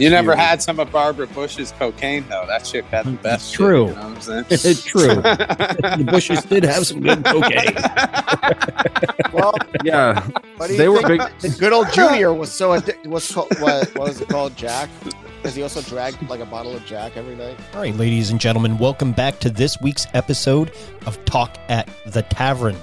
You 0.00 0.10
never 0.10 0.34
had 0.36 0.62
some 0.62 0.78
of 0.80 0.90
Barbara 0.92 1.26
Bush's 1.28 1.72
cocaine 1.72 2.24
though. 2.28 2.44
That 2.46 2.64
chick 2.64 2.84
had 2.86 3.06
the 3.06 3.12
best. 3.12 3.48
shit, 3.50 3.56
True. 3.56 3.86
you 3.88 3.94
know 3.94 3.94
what 3.94 4.04
I'm 4.04 4.20
saying? 4.20 4.44
It's 4.50 4.84
true. 4.84 5.00
the 5.14 6.06
Bushes 6.10 6.42
did 6.44 6.64
have 6.64 6.86
some 6.86 7.00
good 7.00 7.24
cocaine. 7.24 7.74
Well, 9.32 9.52
Yeah, 9.82 10.20
what 10.58 10.68
do 10.68 10.74
you 10.74 10.78
They 10.78 10.88
were 10.88 11.02
think? 11.02 11.20
big- 11.22 11.38
The 11.52 11.58
good 11.58 11.72
old 11.72 11.92
Junior 11.92 12.32
was 12.32 12.52
so 12.52 12.70
addi- 12.70 13.04
was 13.06 13.28
what, 13.34 13.58
what 13.58 13.96
was 13.98 14.20
it 14.20 14.28
called? 14.28 14.56
Jack? 14.56 14.88
Because 15.42 15.56
he 15.56 15.62
also 15.62 15.82
dragged 15.82 16.28
like 16.30 16.38
a 16.40 16.46
bottle 16.46 16.74
of 16.74 16.84
Jack 16.86 17.16
every 17.16 17.34
night. 17.34 17.58
All 17.74 17.80
right, 17.80 17.94
ladies 17.96 18.30
and 18.30 18.40
gentlemen, 18.40 18.78
welcome 18.78 19.10
back 19.12 19.40
to 19.40 19.50
this 19.50 19.80
week's 19.80 20.06
episode 20.14 20.70
of 21.06 21.22
Talk 21.24 21.56
at 21.68 21.88
the 22.06 22.22
Tavern. 22.22 22.76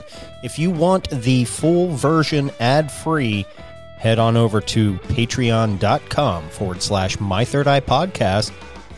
If 0.44 0.60
you 0.60 0.70
want 0.72 1.10
the 1.10 1.46
full 1.46 1.96
version 1.96 2.52
ad 2.60 2.92
free, 2.92 3.46
head 4.02 4.18
on 4.18 4.36
over 4.36 4.60
to 4.60 4.94
patreon.com 4.94 6.50
forward 6.50 6.82
slash 6.82 7.20
my 7.20 7.46
third 7.46 7.68
eye 7.68 7.80
podcast 7.80 8.52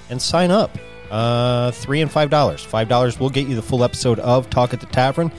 and 0.09 0.21
sign 0.21 0.49
up. 0.49 0.71
Uh, 1.11 1.71
three 1.71 2.01
and 2.01 2.09
five 2.09 2.29
dollars. 2.29 2.63
Five 2.63 2.87
dollars 2.87 3.19
will 3.19 3.29
get 3.29 3.45
you 3.45 3.55
the 3.55 3.61
full 3.61 3.83
episode 3.83 4.17
of 4.19 4.49
Talk 4.49 4.73
at 4.73 4.79
the 4.79 4.85
Tavern 4.85 5.29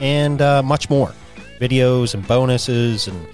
and 0.00 0.40
uh, 0.40 0.62
much 0.62 0.88
more 0.88 1.12
videos 1.60 2.14
and 2.14 2.26
bonuses 2.26 3.06
and 3.06 3.28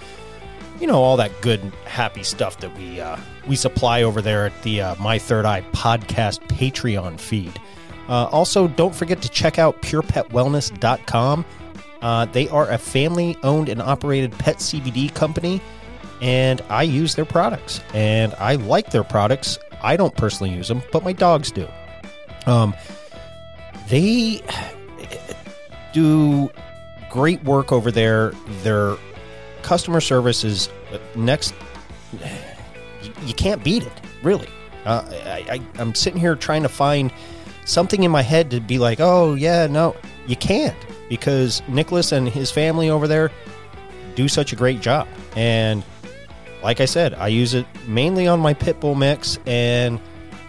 you 0.80 0.88
know 0.88 1.00
all 1.00 1.16
that 1.16 1.30
good 1.40 1.60
happy 1.84 2.24
stuff 2.24 2.58
that 2.58 2.76
we 2.76 3.00
uh, 3.00 3.16
we 3.46 3.54
supply 3.54 4.02
over 4.02 4.20
there 4.20 4.46
at 4.46 4.62
the 4.62 4.80
uh, 4.80 4.94
my 4.96 5.18
third 5.18 5.44
eye 5.44 5.62
podcast 5.72 6.40
patreon 6.48 7.18
feed 7.18 7.58
uh, 8.08 8.24
also 8.32 8.66
don't 8.66 8.94
forget 8.94 9.22
to 9.22 9.28
check 9.28 9.58
out 9.60 9.80
purepetwellness.com 9.82 11.44
uh, 12.02 12.24
they 12.26 12.48
are 12.48 12.70
a 12.70 12.78
family 12.78 13.36
owned 13.42 13.68
and 13.68 13.80
operated 13.80 14.32
pet 14.32 14.56
cbd 14.56 15.12
company 15.14 15.60
and 16.22 16.62
i 16.68 16.82
use 16.82 17.14
their 17.14 17.24
products 17.24 17.80
and 17.94 18.34
i 18.34 18.54
like 18.54 18.90
their 18.90 19.04
products 19.04 19.58
i 19.82 19.96
don't 19.96 20.16
personally 20.16 20.52
use 20.52 20.68
them 20.68 20.82
but 20.92 21.02
my 21.02 21.12
dogs 21.12 21.50
do 21.50 21.68
um, 22.46 22.74
they 23.88 24.40
do 25.92 26.50
great 27.10 27.42
work 27.44 27.72
over 27.72 27.90
there 27.90 28.30
their 28.62 28.96
customer 29.66 30.00
service 30.00 30.44
is 30.44 30.68
uh, 30.92 30.98
next. 31.16 31.52
You, 33.02 33.12
you 33.24 33.34
can't 33.34 33.62
beat 33.64 33.82
it, 33.82 33.92
really. 34.22 34.48
Uh, 34.84 35.02
I, 35.26 35.44
I, 35.50 35.60
I'm 35.80 35.94
sitting 35.94 36.20
here 36.20 36.36
trying 36.36 36.62
to 36.62 36.68
find 36.68 37.12
something 37.64 38.04
in 38.04 38.12
my 38.12 38.22
head 38.22 38.52
to 38.52 38.60
be 38.60 38.78
like, 38.78 39.00
oh 39.00 39.34
yeah, 39.34 39.66
no, 39.66 39.96
you 40.28 40.36
can't 40.36 40.76
because 41.08 41.62
Nicolas 41.68 42.12
and 42.12 42.28
his 42.28 42.50
family 42.50 42.90
over 42.90 43.06
there 43.08 43.30
do 44.14 44.28
such 44.28 44.52
a 44.52 44.56
great 44.56 44.80
job. 44.80 45.06
And 45.36 45.82
like 46.62 46.80
I 46.80 46.86
said, 46.86 47.14
I 47.14 47.28
use 47.28 47.54
it 47.54 47.66
mainly 47.86 48.26
on 48.26 48.40
my 48.40 48.54
pit 48.54 48.80
bull 48.80 48.94
mix, 48.94 49.38
and 49.46 50.00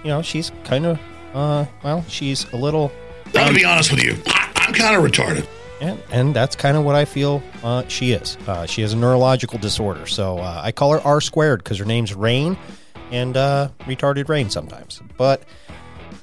you 0.03 0.09
know 0.09 0.21
she's 0.21 0.51
kind 0.63 0.85
of, 0.85 0.99
uh, 1.33 1.65
well, 1.83 2.03
she's 2.07 2.45
a 2.53 2.57
little 2.57 2.91
I'm 3.27 3.31
gonna 3.33 3.53
be 3.53 3.65
honest 3.65 3.91
with 3.91 4.03
you. 4.03 4.17
I- 4.27 4.43
I'm 4.67 4.73
kind 4.73 4.95
of 4.95 5.03
retarded. 5.03 5.47
and, 5.79 6.01
and 6.11 6.35
that's 6.35 6.55
kind 6.55 6.75
of 6.75 6.83
what 6.83 6.95
I 6.95 7.05
feel 7.05 7.41
uh, 7.63 7.83
she 7.87 8.11
is. 8.11 8.37
Uh, 8.47 8.65
she 8.65 8.81
has 8.81 8.91
a 8.93 8.97
neurological 8.97 9.59
disorder. 9.59 10.05
So 10.07 10.39
uh, 10.39 10.61
I 10.63 10.71
call 10.73 10.91
her 10.93 10.99
R 11.01 11.21
squared 11.21 11.63
because 11.63 11.77
her 11.77 11.85
name's 11.85 12.13
Rain 12.13 12.57
and 13.11 13.37
uh, 13.37 13.69
retarded 13.81 14.27
Rain 14.27 14.49
sometimes. 14.49 15.01
But 15.17 15.43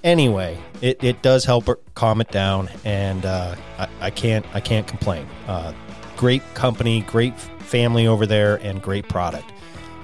anyway, 0.02 0.58
it, 0.84 1.02
it 1.02 1.22
does 1.22 1.46
help 1.46 1.66
calm 1.94 2.20
it 2.20 2.30
down, 2.30 2.68
and 2.84 3.24
uh, 3.24 3.56
I, 3.78 3.88
I 4.02 4.10
can't 4.10 4.44
I 4.52 4.60
can't 4.60 4.86
complain. 4.86 5.26
Uh, 5.48 5.72
great 6.18 6.42
company, 6.52 7.00
great 7.00 7.40
family 7.40 8.06
over 8.06 8.26
there, 8.26 8.56
and 8.56 8.82
great 8.82 9.08
product. 9.08 9.50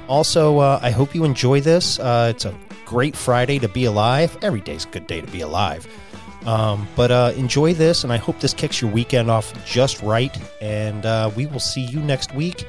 Also, 0.08 0.58
uh, 0.58 0.80
I 0.82 0.91
hope 0.91 1.14
you 1.14 1.24
enjoy 1.24 1.60
this. 1.60 1.98
Uh, 1.98 2.32
it's 2.34 2.46
a 2.46 2.58
great 2.86 3.14
Friday 3.14 3.58
to 3.58 3.68
be 3.68 3.84
alive. 3.84 4.38
Every 4.41 4.62
day's 4.62 4.86
a 4.86 4.88
good 4.88 5.06
day 5.06 5.20
to 5.20 5.26
be 5.26 5.42
alive. 5.42 5.86
Um, 6.46 6.88
but 6.97 7.10
uh, 7.10 7.34
enjoy 7.36 7.74
this, 7.74 8.02
and 8.02 8.10
I 8.10 8.16
hope 8.16 8.41
this 8.41 8.54
kicks 8.54 8.80
your 8.80 8.91
weekend 8.91 9.30
off 9.30 9.52
just 9.66 10.00
right. 10.00 10.34
And 10.62 11.04
uh, 11.04 11.30
we 11.36 11.44
will 11.44 11.60
see 11.60 11.82
you 11.82 12.00
next 12.00 12.34
week 12.34 12.62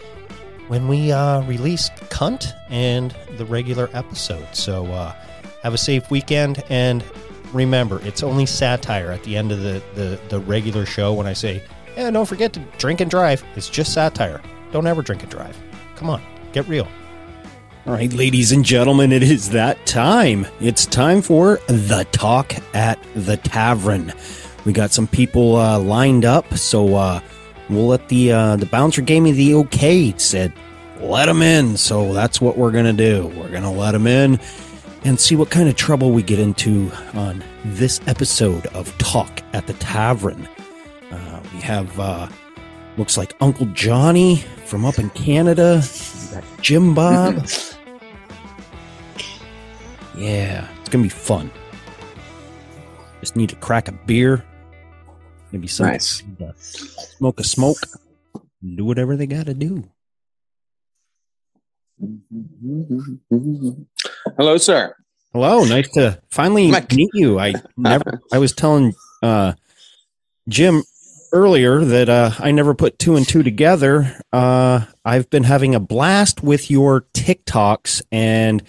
when 0.67 0.89
we 0.89 1.13
release 1.13 1.89
Cunt 2.09 2.51
and 2.69 3.16
the 3.38 3.45
regular 3.45 3.89
episode. 3.93 4.53
So 4.53 4.83
have 5.63 5.73
a 5.73 5.78
safe 5.78 6.11
weekend, 6.11 6.61
and 6.69 7.05
remember, 7.53 8.01
it's 8.03 8.23
only 8.23 8.45
satire 8.45 9.12
at 9.12 9.23
the 9.23 9.38
end 9.38 9.51
of 9.51 9.62
the, 9.62 9.81
the, 9.95 10.19
the 10.29 10.39
regular 10.39 10.85
show 10.85 11.13
when 11.13 11.28
I 11.28 11.34
say, 11.34 11.63
yeah, 11.95 12.09
don't 12.12 12.25
forget 12.25 12.53
to 12.53 12.59
drink 12.78 13.01
and 13.01 13.12
drive. 13.12 13.44
It's 13.56 13.69
just 13.69 13.94
satire. 13.94 14.41
Don't 14.72 14.88
ever 14.88 15.01
drink 15.01 15.23
and 15.23 15.31
drive. 15.31 15.57
Come 15.95 16.09
on, 16.09 16.22
get 16.53 16.67
real. 16.67 16.88
All 17.85 17.94
right, 17.94 18.13
ladies 18.13 18.51
and 18.51 18.63
gentlemen, 18.63 19.11
it 19.11 19.23
is 19.23 19.50
that 19.50 19.85
time. 19.85 20.45
It's 20.59 20.85
time 20.85 21.22
for 21.22 21.59
the 21.67 22.07
talk 22.11 22.53
at 22.75 23.00
the 23.16 23.38
tavern. 23.38 24.13
We 24.66 24.73
got 24.73 24.91
some 24.91 25.07
people 25.07 25.56
uh, 25.56 25.79
lined 25.79 26.23
up, 26.23 26.53
so 26.53 26.95
uh, 26.95 27.22
we'll 27.69 27.88
let 27.88 28.07
the 28.07 28.31
uh, 28.31 28.56
the 28.57 28.67
bouncer 28.67 29.01
gave 29.01 29.23
me 29.23 29.31
the 29.31 29.56
okay. 29.56 30.13
Said 30.17 30.53
let 31.00 31.25
them 31.25 31.41
in, 31.41 31.75
so 31.75 32.13
that's 32.13 32.40
what 32.40 32.56
we're 32.56 32.72
gonna 32.72 32.94
do. 32.94 33.34
We're 33.35 33.50
gonna 33.50 33.72
let 33.73 33.94
them 33.94 34.06
in 34.06 34.40
and 35.03 35.19
see 35.19 35.35
what 35.35 35.50
kind 35.50 35.67
of 35.67 35.75
trouble 35.75 36.12
we 36.12 36.22
get 36.23 36.39
into 36.39 36.91
on 37.13 37.44
this 37.66 38.00
episode 38.07 38.66
of 38.67 38.95
Talk 38.97 39.41
at 39.53 39.67
the 39.67 39.73
Tavern. 39.73 40.47
Uh, 41.12 41.41
we 41.53 41.59
have 41.62 42.00
uh, 42.00 42.28
looks 42.97 43.17
like 43.17 43.35
Uncle 43.41 43.66
Johnny 43.67 44.38
from 44.66 44.85
up 44.85 45.00
in 45.00 45.09
Canada. 45.11 45.81
Jim 46.61 46.94
Bob. 46.94 47.45
Yeah, 50.13 50.67
it's 50.81 50.90
gonna 50.90 51.03
be 51.03 51.09
fun. 51.09 51.50
Just 53.22 53.35
need 53.38 53.50
to 53.50 53.56
crack 53.56 53.88
a 53.88 53.94
beer, 53.94 54.44
maybe 55.51 55.67
some 55.67 55.88
Nice. 55.88 56.22
smoke 57.17 57.40
a 57.40 57.44
smoke, 57.45 57.78
do 58.75 58.84
whatever 58.85 59.16
they 59.16 59.25
got 59.25 59.45
to 59.45 59.53
do. 59.53 59.90
Hello, 64.38 64.58
sir. 64.58 64.96
Hello, 65.34 65.64
nice 65.64 65.90
to 65.92 66.22
finally 66.30 66.70
Mike. 66.70 66.92
meet 66.92 67.09
you. 67.14 67.40
I 67.40 67.54
never. 67.78 68.22
I 68.32 68.38
was 68.38 68.54
telling 68.54 68.94
uh, 69.22 69.54
Jim 70.50 70.84
earlier 71.32 71.84
that 71.86 72.09
uh, 72.09 72.32
I 72.40 72.52
never 72.52 72.73
put 72.73 73.00
two 73.00 73.16
and 73.16 73.28
two 73.28 73.41
together. 73.41 74.20
Uh, 74.34 74.85
I've 75.06 75.29
been 75.29 75.44
having 75.44 75.73
a 75.73 75.79
blast 75.79 76.44
with 76.44 76.70
your 76.70 77.06
TikToks, 77.14 78.02
and 78.12 78.62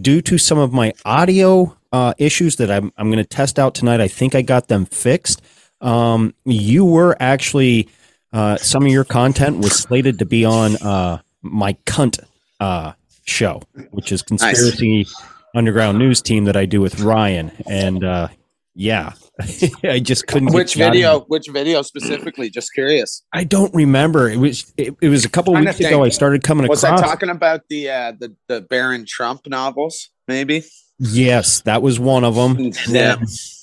due 0.00 0.20
to 0.22 0.38
some 0.38 0.58
of 0.58 0.72
my 0.72 0.92
audio 1.04 1.76
uh, 1.92 2.14
issues 2.18 2.56
that 2.56 2.70
I'm 2.70 2.92
I'm 2.96 3.08
going 3.10 3.22
to 3.22 3.24
test 3.24 3.58
out 3.58 3.74
tonight, 3.74 4.00
I 4.00 4.08
think 4.08 4.34
I 4.34 4.42
got 4.42 4.68
them 4.68 4.86
fixed. 4.86 5.40
Um, 5.80 6.34
you 6.44 6.84
were 6.84 7.16
actually 7.20 7.88
uh, 8.32 8.56
some 8.56 8.84
of 8.84 8.90
your 8.90 9.04
content 9.04 9.58
was 9.58 9.72
slated 9.78 10.18
to 10.18 10.26
be 10.26 10.44
on 10.44 10.76
uh, 10.76 11.20
my 11.42 11.74
cunt 11.86 12.18
uh, 12.60 12.92
show, 13.28 13.62
which 13.90 14.12
is 14.12 14.22
conspiracy 14.22 15.06
underground 15.54 15.98
news 15.98 16.20
team 16.22 16.44
that 16.44 16.56
I 16.56 16.66
do 16.66 16.80
with 16.80 17.00
Ryan, 17.00 17.50
and 17.66 18.04
uh, 18.04 18.28
yeah, 18.74 19.12
I 19.84 19.98
just 20.00 20.26
couldn't. 20.26 20.52
Which 20.52 20.74
video? 20.74 21.20
Which 21.20 21.48
video 21.48 21.82
specifically? 21.82 22.50
Just 22.50 22.72
curious. 22.74 23.22
I 23.32 23.44
don't 23.44 23.74
remember. 23.74 24.28
It 24.28 24.38
was 24.38 24.72
it, 24.76 24.94
it 25.00 25.08
was 25.08 25.24
a 25.24 25.28
couple 25.28 25.54
weeks 25.54 25.80
ago. 25.80 26.04
I 26.04 26.08
started 26.10 26.42
coming 26.42 26.68
Was 26.68 26.82
across. 26.82 27.00
Was 27.00 27.08
I 27.10 27.12
talking 27.12 27.30
about 27.30 27.62
the 27.68 27.90
uh, 27.90 28.12
the 28.18 28.34
the 28.48 28.60
Baron 28.60 29.04
Trump 29.06 29.46
novels? 29.46 30.10
Maybe. 30.26 30.64
yes, 30.98 31.60
that 31.62 31.80
was 31.82 31.98
one 31.98 32.24
of 32.24 32.34
them. 32.34 32.72
Yeah. 32.88 33.16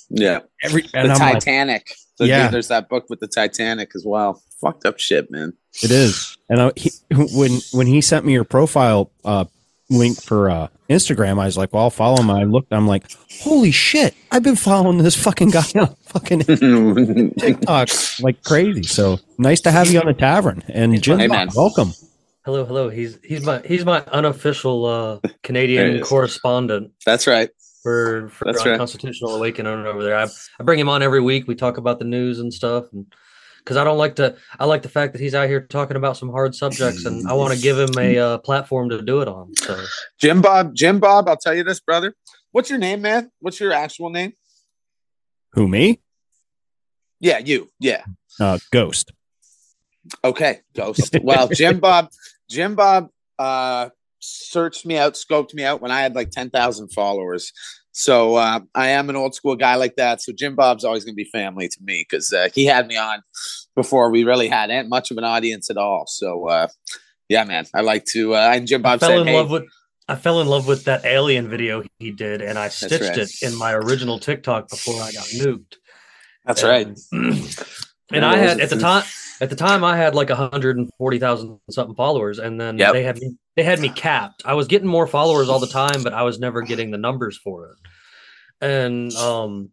Yeah. 0.08 0.40
Every 0.62 0.82
The 0.82 0.98
I'm 1.00 1.08
like, 1.08 1.18
Titanic. 1.34 1.92
So 2.16 2.24
Yeah. 2.24 2.48
there's 2.48 2.68
that 2.68 2.88
book 2.88 3.06
with 3.08 3.20
the 3.20 3.26
Titanic 3.26 3.90
as 3.94 4.04
well. 4.06 4.40
Fucked 4.60 4.86
up 4.86 4.98
shit, 4.98 5.30
man. 5.30 5.52
It 5.82 5.90
is. 5.90 6.36
And 6.48 6.60
I, 6.62 6.72
he, 6.76 6.90
when 7.10 7.58
when 7.72 7.86
he 7.86 8.00
sent 8.00 8.24
me 8.24 8.32
your 8.32 8.44
profile 8.44 9.10
uh, 9.24 9.44
link 9.90 10.20
for 10.20 10.50
uh, 10.50 10.68
Instagram, 10.90 11.40
I 11.40 11.46
was 11.46 11.56
like, 11.56 11.72
"Well, 11.72 11.84
I'll 11.84 11.90
follow 11.90 12.20
him." 12.20 12.30
I 12.30 12.44
looked. 12.44 12.72
I'm 12.72 12.86
like, 12.86 13.04
"Holy 13.42 13.70
shit! 13.70 14.14
I've 14.30 14.42
been 14.42 14.56
following 14.56 14.98
this 14.98 15.16
fucking 15.16 15.50
guy 15.50 15.64
on 15.76 15.94
fucking 16.04 16.40
TikTok 17.38 17.88
like 18.20 18.42
crazy." 18.42 18.82
So 18.84 19.18
nice 19.38 19.60
to 19.62 19.70
have 19.70 19.90
you 19.90 20.00
on 20.00 20.06
the 20.06 20.14
tavern. 20.14 20.62
And 20.68 21.00
Jim, 21.02 21.18
Hey, 21.18 21.28
welcome. 21.28 21.92
Hello, 22.44 22.64
hello. 22.64 22.88
He's 22.88 23.18
he's 23.24 23.44
my 23.44 23.60
he's 23.64 23.84
my 23.84 24.00
unofficial 24.12 24.84
uh, 24.86 25.28
Canadian 25.42 26.00
correspondent 26.02 26.92
That's 27.04 27.26
right. 27.26 27.50
for 27.82 28.28
for 28.28 28.44
That's 28.44 28.64
right. 28.64 28.72
Unconstitutional 28.72 29.34
Awakening 29.34 29.84
over 29.84 30.02
there. 30.04 30.16
I, 30.16 30.28
I 30.60 30.62
bring 30.62 30.78
him 30.78 30.88
on 30.88 31.02
every 31.02 31.20
week. 31.20 31.48
We 31.48 31.56
talk 31.56 31.76
about 31.76 31.98
the 31.98 32.04
news 32.04 32.38
and 32.38 32.54
stuff, 32.54 32.84
and 32.92 33.06
because 33.66 33.76
I 33.76 33.82
don't 33.82 33.98
like 33.98 34.14
to, 34.16 34.36
I 34.60 34.64
like 34.64 34.82
the 34.82 34.88
fact 34.88 35.12
that 35.12 35.20
he's 35.20 35.34
out 35.34 35.48
here 35.48 35.60
talking 35.60 35.96
about 35.96 36.16
some 36.16 36.30
hard 36.30 36.54
subjects, 36.54 37.04
and 37.04 37.28
I 37.28 37.32
want 37.32 37.52
to 37.52 37.60
give 37.60 37.76
him 37.76 37.98
a 37.98 38.16
uh, 38.16 38.38
platform 38.38 38.90
to 38.90 39.02
do 39.02 39.22
it 39.22 39.28
on. 39.28 39.56
So 39.56 39.84
Jim 40.20 40.40
Bob, 40.40 40.72
Jim 40.72 41.00
Bob, 41.00 41.28
I'll 41.28 41.36
tell 41.36 41.52
you 41.52 41.64
this, 41.64 41.80
brother. 41.80 42.14
What's 42.52 42.70
your 42.70 42.78
name, 42.78 43.02
man? 43.02 43.32
What's 43.40 43.58
your 43.58 43.72
actual 43.72 44.10
name? 44.10 44.34
Who 45.54 45.66
me? 45.66 46.00
Yeah, 47.18 47.38
you. 47.38 47.68
Yeah. 47.80 48.04
Uh, 48.38 48.58
Ghost. 48.70 49.12
Okay, 50.22 50.60
Ghost. 50.72 51.16
Well, 51.20 51.48
Jim 51.48 51.80
Bob, 51.80 52.10
Jim 52.48 52.76
Bob 52.76 53.08
uh 53.36 53.88
searched 54.20 54.86
me 54.86 54.96
out, 54.96 55.14
scoped 55.14 55.54
me 55.54 55.64
out 55.64 55.80
when 55.80 55.90
I 55.90 56.00
had 56.02 56.14
like 56.14 56.30
10,000 56.30 56.88
followers. 56.92 57.52
So 57.98 58.34
uh, 58.34 58.60
I 58.74 58.88
am 58.88 59.08
an 59.08 59.16
old 59.16 59.34
school 59.34 59.56
guy 59.56 59.76
like 59.76 59.96
that. 59.96 60.20
So 60.20 60.30
Jim 60.30 60.54
Bob's 60.54 60.84
always 60.84 61.02
going 61.02 61.14
to 61.14 61.16
be 61.16 61.30
family 61.30 61.66
to 61.66 61.78
me 61.82 62.04
because 62.06 62.30
uh, 62.30 62.50
he 62.54 62.66
had 62.66 62.86
me 62.88 62.98
on 62.98 63.22
before 63.74 64.10
we 64.10 64.22
really 64.22 64.48
had 64.48 64.70
much 64.86 65.10
of 65.10 65.16
an 65.16 65.24
audience 65.24 65.70
at 65.70 65.78
all. 65.78 66.04
So 66.06 66.46
uh, 66.46 66.68
yeah, 67.30 67.44
man, 67.44 67.64
I 67.74 67.80
like 67.80 68.04
to. 68.06 68.34
Uh, 68.34 68.50
and 68.52 68.66
Jim 68.66 68.82
I 68.84 68.90
Bob 68.90 69.00
fell 69.00 69.08
said, 69.08 69.20
in 69.20 69.26
"Hey, 69.28 69.36
love 69.36 69.50
with. 69.50 69.64
I 70.08 70.14
fell 70.14 70.42
in 70.42 70.46
love 70.46 70.68
with 70.68 70.84
that 70.84 71.06
alien 71.06 71.48
video 71.48 71.84
he 71.98 72.10
did, 72.10 72.42
and 72.42 72.58
I 72.58 72.68
stitched 72.68 73.00
right. 73.00 73.16
it 73.16 73.30
in 73.42 73.56
my 73.56 73.72
original 73.72 74.18
TikTok 74.18 74.68
before 74.68 75.00
I 75.00 75.12
got 75.12 75.24
nuked. 75.28 75.76
that's 76.44 76.62
right." 76.62 76.86
And, 77.12 77.58
and 78.12 78.26
I 78.26 78.36
had 78.36 78.60
at 78.60 78.68
the 78.68 78.78
time 78.78 79.04
at 79.40 79.50
the 79.50 79.56
time 79.56 79.84
I 79.84 79.96
had 79.96 80.14
like 80.14 80.28
140,000 80.28 81.60
something 81.70 81.94
followers 81.94 82.38
and 82.38 82.60
then 82.60 82.78
Yep. 82.78 82.92
they 82.92 83.02
had 83.02 83.18
me 83.18 83.36
they 83.56 83.62
had 83.62 83.80
me 83.80 83.88
capped. 83.88 84.42
I 84.44 84.54
was 84.54 84.66
getting 84.66 84.88
more 84.88 85.06
followers 85.06 85.48
all 85.48 85.58
the 85.60 85.66
time 85.66 86.02
but 86.02 86.12
I 86.12 86.22
was 86.22 86.38
never 86.38 86.62
getting 86.62 86.90
the 86.90 86.98
numbers 86.98 87.36
for 87.36 87.66
it. 87.70 87.76
And 88.64 89.12
um 89.14 89.70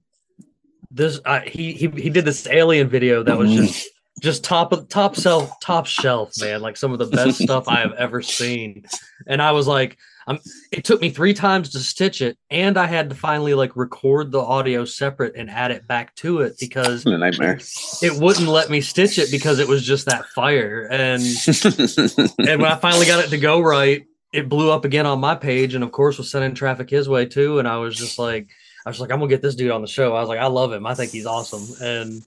this 0.91 1.19
I, 1.25 1.39
he 1.41 1.73
he 1.73 1.87
he 1.87 2.09
did 2.09 2.25
this 2.25 2.47
alien 2.47 2.87
video 2.87 3.23
that 3.23 3.37
was 3.37 3.51
just 3.51 3.87
just 4.21 4.43
top 4.43 4.71
of 4.71 4.87
top 4.89 5.15
shelf 5.15 5.51
top 5.59 5.85
shelf 5.87 6.31
man 6.39 6.61
like 6.61 6.77
some 6.77 6.93
of 6.93 6.99
the 6.99 7.07
best 7.07 7.37
stuff 7.41 7.67
I 7.67 7.79
have 7.79 7.93
ever 7.93 8.21
seen. 8.21 8.85
And 9.27 9.41
I 9.41 9.51
was 9.51 9.67
like 9.67 9.97
I'm, 10.27 10.39
it 10.71 10.83
took 10.83 11.01
me 11.01 11.09
three 11.09 11.33
times 11.33 11.69
to 11.71 11.79
stitch 11.79 12.21
it, 12.21 12.37
and 12.49 12.77
I 12.77 12.85
had 12.85 13.09
to 13.09 13.15
finally 13.15 13.53
like 13.53 13.75
record 13.75 14.31
the 14.31 14.39
audio 14.39 14.85
separate 14.85 15.35
and 15.35 15.49
add 15.49 15.71
it 15.71 15.87
back 15.87 16.15
to 16.15 16.41
it 16.41 16.55
because 16.59 17.05
a 17.05 17.17
nightmare. 17.17 17.59
it 18.01 18.21
wouldn't 18.21 18.47
let 18.47 18.69
me 18.69 18.81
stitch 18.81 19.17
it 19.17 19.31
because 19.31 19.59
it 19.59 19.67
was 19.67 19.83
just 19.83 20.05
that 20.05 20.25
fire 20.27 20.87
and 20.91 21.21
and 22.49 22.61
when 22.61 22.71
i 22.71 22.75
finally 22.75 23.05
got 23.05 23.23
it 23.23 23.29
to 23.29 23.37
go 23.37 23.59
right 23.61 24.05
it 24.31 24.49
blew 24.49 24.71
up 24.71 24.85
again 24.85 25.05
on 25.05 25.19
my 25.19 25.35
page 25.35 25.75
and 25.75 25.83
of 25.83 25.91
course 25.91 26.17
was 26.17 26.31
sending 26.31 26.53
traffic 26.53 26.89
his 26.89 27.09
way 27.09 27.25
too 27.25 27.59
and 27.59 27.67
i 27.67 27.77
was 27.77 27.95
just 27.95 28.17
like 28.17 28.49
i 28.85 28.89
was 28.89 28.99
like 28.99 29.11
i'm 29.11 29.19
gonna 29.19 29.29
get 29.29 29.41
this 29.41 29.55
dude 29.55 29.71
on 29.71 29.81
the 29.81 29.87
show. 29.87 30.15
I 30.15 30.21
was 30.21 30.29
like 30.29 30.39
i 30.39 30.47
love 30.47 30.71
him. 30.71 30.85
I 30.85 30.95
think 30.95 31.11
he's 31.11 31.25
awesome. 31.25 31.65
And 31.81 32.23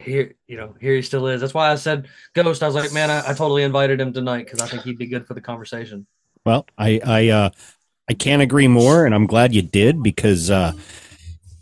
here 0.00 0.34
you 0.48 0.56
know 0.56 0.74
here 0.80 0.94
he 0.94 1.02
still 1.02 1.26
is. 1.28 1.40
That's 1.40 1.54
why 1.54 1.70
i 1.70 1.76
said 1.76 2.08
ghost. 2.34 2.62
I 2.62 2.66
was 2.66 2.74
like 2.74 2.92
man 2.92 3.10
i, 3.10 3.20
I 3.20 3.34
totally 3.34 3.62
invited 3.62 4.00
him 4.00 4.12
tonight 4.12 4.44
because 4.44 4.60
i 4.60 4.66
think 4.66 4.82
he'd 4.82 4.98
be 4.98 5.06
good 5.06 5.26
for 5.26 5.34
the 5.34 5.40
conversation 5.40 6.06
Well, 6.44 6.66
I 6.76 7.00
I 7.04 7.28
uh, 7.28 7.50
I 8.08 8.14
can't 8.14 8.42
agree 8.42 8.68
more, 8.68 9.06
and 9.06 9.14
I'm 9.14 9.26
glad 9.26 9.54
you 9.54 9.62
did 9.62 10.02
because 10.02 10.50
uh, 10.50 10.72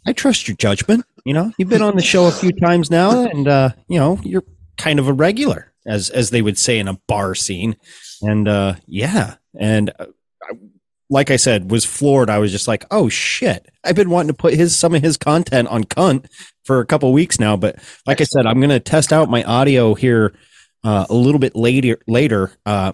I 0.07 0.13
trust 0.13 0.49
your 0.49 0.57
judgment. 0.57 1.05
You 1.25 1.35
know, 1.35 1.53
you've 1.57 1.69
been 1.69 1.83
on 1.83 1.97
the 1.97 2.03
show 2.03 2.27
a 2.27 2.33
few 2.33 2.53
times 2.53 2.91
now, 2.91 3.25
and 3.27 3.47
uh, 3.47 3.71
you 3.89 3.99
know 3.99 4.19
you're 4.25 4.45
kind 4.77 4.99
of 4.99 5.07
a 5.09 5.13
regular, 5.13 5.73
as 5.87 6.11
as 6.11 6.31
they 6.31 6.43
would 6.43 6.59
say 6.59 6.79
in 6.79 6.89
a 6.89 6.99
bar 7.07 7.35
scene. 7.35 7.77
And 8.23 8.49
uh, 8.49 8.75
yeah, 8.87 9.37
and 9.59 9.91
uh, 9.99 10.07
I- 10.43 10.55
like 11.11 11.31
I 11.31 11.37
said, 11.37 11.71
was 11.71 11.85
floored. 11.85 12.31
I 12.31 12.39
was 12.39 12.51
just 12.53 12.67
like, 12.67 12.87
oh 12.91 13.11
shit! 13.11 13.67
I've 13.85 13.95
been 13.95 14.09
wanting 14.09 14.29
to 14.29 14.35
put 14.35 14.55
his 14.55 14.75
some 14.75 14.95
of 14.95 15.03
his 15.03 15.19
content 15.19 15.69
on 15.69 15.85
cunt 15.85 16.27
for 16.65 16.81
a 16.81 16.87
couple 16.87 17.13
weeks 17.13 17.39
now, 17.39 17.55
but 17.57 17.77
like 18.07 18.21
I 18.21 18.25
said, 18.25 18.47
I'm 18.47 18.61
to 18.63 18.81
test 18.81 19.13
out 19.13 19.29
my 19.29 19.45
audio 19.45 19.93
here 19.95 20.33
uh, 20.85 21.05
a 21.11 21.15
little 21.15 21.39
bit 21.39 21.55
later. 21.55 21.99
Later, 22.09 22.53
uh, 22.65 22.93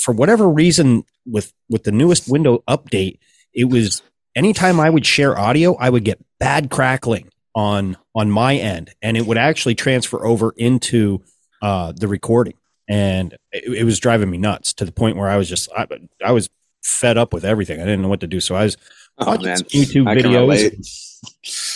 for 0.00 0.12
whatever 0.12 0.48
reason, 0.48 1.04
with 1.26 1.52
with 1.68 1.84
the 1.84 1.92
newest 1.92 2.28
window 2.28 2.62
update, 2.68 3.18
it 3.52 3.64
was 3.64 4.02
anytime 4.34 4.80
I 4.80 4.90
would 4.90 5.06
share 5.06 5.38
audio, 5.38 5.76
I 5.76 5.90
would 5.90 6.04
get 6.04 6.18
bad 6.38 6.70
crackling 6.70 7.28
on 7.54 7.96
on 8.14 8.30
my 8.30 8.56
end, 8.56 8.90
and 9.02 9.16
it 9.16 9.26
would 9.26 9.38
actually 9.38 9.74
transfer 9.74 10.24
over 10.26 10.54
into 10.56 11.22
uh, 11.62 11.92
the 11.92 12.08
recording, 12.08 12.54
and 12.88 13.36
it, 13.52 13.80
it 13.80 13.84
was 13.84 13.98
driving 14.00 14.30
me 14.30 14.38
nuts 14.38 14.72
to 14.74 14.84
the 14.84 14.92
point 14.92 15.16
where 15.16 15.28
I 15.28 15.36
was 15.36 15.48
just 15.48 15.70
I, 15.76 15.86
I 16.24 16.32
was 16.32 16.48
fed 16.82 17.18
up 17.18 17.32
with 17.32 17.44
everything. 17.44 17.80
I 17.80 17.84
didn't 17.84 18.02
know 18.02 18.08
what 18.08 18.20
to 18.20 18.26
do, 18.26 18.40
so 18.40 18.54
I 18.54 18.64
was 18.64 18.76
Oh 19.18 19.26
watching 19.26 19.56
some 19.56 19.66
YouTube 19.66 20.08
I 20.08 20.16
videos, 20.16 20.40
relate. 20.40 20.86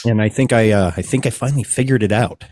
and 0.06 0.22
I 0.22 0.28
think 0.30 0.52
I 0.52 0.70
uh, 0.70 0.92
I 0.96 1.02
think 1.02 1.26
I 1.26 1.30
finally 1.30 1.62
figured 1.64 2.02
it 2.02 2.12
out. 2.12 2.44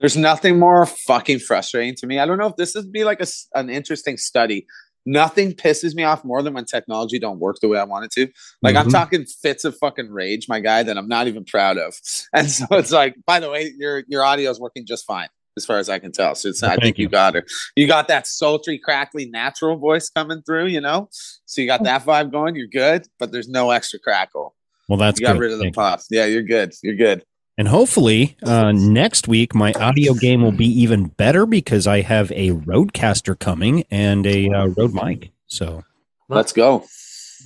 There's 0.00 0.16
nothing 0.16 0.58
more 0.58 0.86
fucking 0.86 1.40
frustrating 1.40 1.94
to 1.96 2.06
me. 2.06 2.18
I 2.18 2.26
don't 2.26 2.38
know 2.38 2.46
if 2.46 2.56
this 2.56 2.74
would 2.74 2.92
be 2.92 3.04
like 3.04 3.20
a 3.20 3.26
an 3.54 3.68
interesting 3.70 4.16
study. 4.16 4.66
Nothing 5.06 5.52
pisses 5.54 5.94
me 5.94 6.02
off 6.04 6.22
more 6.24 6.42
than 6.42 6.52
when 6.54 6.66
technology 6.66 7.18
don't 7.18 7.38
work 7.38 7.56
the 7.62 7.68
way 7.68 7.78
I 7.78 7.84
want 7.84 8.04
it 8.04 8.10
to. 8.12 8.28
Like 8.62 8.76
I'm 8.76 8.88
Mhm. 8.88 8.92
talking 8.92 9.24
fits 9.24 9.64
of 9.64 9.76
fucking 9.78 10.10
rage, 10.10 10.46
my 10.48 10.60
guy, 10.60 10.82
that 10.82 10.98
I'm 10.98 11.08
not 11.08 11.28
even 11.28 11.44
proud 11.44 11.78
of. 11.78 11.94
And 12.34 12.50
so 12.50 12.66
it's 12.72 12.92
like, 12.92 13.14
by 13.26 13.40
the 13.40 13.50
way, 13.50 13.72
your 13.78 14.04
your 14.08 14.22
audio 14.24 14.50
is 14.50 14.60
working 14.60 14.84
just 14.86 15.06
fine 15.06 15.28
as 15.56 15.64
far 15.66 15.78
as 15.78 15.88
I 15.88 15.98
can 15.98 16.12
tell. 16.12 16.34
So 16.36 16.50
it's 16.50 16.62
I 16.62 16.76
think 16.76 16.98
you. 16.98 17.04
you. 17.04 17.08
got 17.08 17.34
her. 17.34 17.44
You 17.74 17.86
got 17.88 18.06
that 18.08 18.26
sultry, 18.26 18.78
crackly, 18.78 19.26
natural 19.26 19.76
voice 19.78 20.10
coming 20.10 20.42
through. 20.42 20.66
You 20.66 20.80
know, 20.80 21.08
so 21.46 21.60
you 21.62 21.66
got 21.66 21.82
that 21.84 22.04
vibe 22.04 22.30
going. 22.30 22.54
You're 22.54 22.66
good, 22.68 23.06
but 23.18 23.32
there's 23.32 23.48
no 23.48 23.70
extra 23.70 23.98
crackle. 23.98 24.54
Well, 24.88 24.98
that's 24.98 25.18
you 25.18 25.26
got 25.26 25.32
good. 25.34 25.40
rid 25.40 25.52
of 25.52 25.58
the 25.58 25.64
Thank 25.64 25.76
you. 25.76 25.80
pop. 25.82 26.00
Yeah, 26.10 26.26
you're 26.26 26.42
good. 26.42 26.72
You're 26.82 26.96
good. 26.96 27.24
And 27.58 27.66
hopefully, 27.66 28.36
uh, 28.44 28.70
next 28.70 29.26
week 29.26 29.52
my 29.52 29.72
audio 29.74 30.14
game 30.14 30.42
will 30.42 30.52
be 30.52 30.66
even 30.80 31.06
better 31.08 31.44
because 31.44 31.88
I 31.88 32.02
have 32.02 32.30
a 32.30 32.50
RodeCaster 32.52 33.36
coming 33.36 33.84
and 33.90 34.24
a 34.28 34.48
uh, 34.48 34.66
Rode 34.66 34.94
mic. 34.94 35.32
So 35.48 35.82
Let's 36.28 36.52
go. 36.52 36.84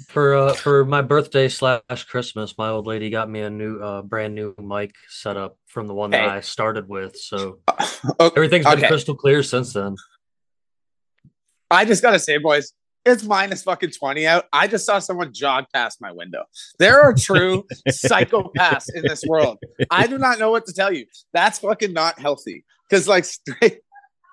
for 0.09 0.35
uh 0.35 0.52
for 0.54 0.85
my 0.87 1.02
birthday 1.02 1.49
slash 1.49 2.04
christmas 2.09 2.57
my 2.57 2.71
old 2.71 2.87
lady 2.87 3.11
got 3.11 3.28
me 3.28 3.40
a 3.42 3.50
new 3.50 3.78
uh 3.78 4.00
brand 4.00 4.35
new 4.35 4.54
mic 4.59 4.95
setup 5.09 5.59
from 5.66 5.87
the 5.87 5.92
one 5.92 6.11
that 6.11 6.21
Hey. 6.23 6.37
i 6.38 6.40
started 6.40 6.88
with 6.88 7.14
so 7.14 7.59
Oh, 8.19 8.33
everything's 8.35 8.64
been 8.64 8.78
Okay. 8.78 8.88
crystal 8.88 9.14
clear 9.14 9.42
since 9.42 9.75
then 9.75 9.97
I 11.71 11.85
just 11.85 12.02
gotta 12.02 12.19
say, 12.19 12.37
boys, 12.38 12.73
it's 13.04 13.25
minus 13.25 13.62
fucking 13.62 13.90
20 13.90 14.26
out. 14.26 14.44
I 14.52 14.66
just 14.68 14.87
saw 14.87 14.99
someone 14.99 15.32
jog 15.32 15.64
past 15.75 16.00
my 16.00 16.12
window. 16.12 16.44
There 16.78 17.00
are 17.00 17.12
true 17.14 17.64
psychopaths 17.88 18.87
in 18.94 19.02
this 19.02 19.25
world. 19.26 19.59
I 19.90 20.06
do 20.06 20.18
not 20.18 20.38
know 20.38 20.50
what 20.50 20.66
to 20.66 20.73
tell 20.73 20.92
you. 20.92 21.06
That's 21.32 21.59
fucking 21.59 21.92
not 21.92 22.18
healthy. 22.18 22.64
Because 22.88 23.09
like 23.09 23.25
straight, 23.25 23.80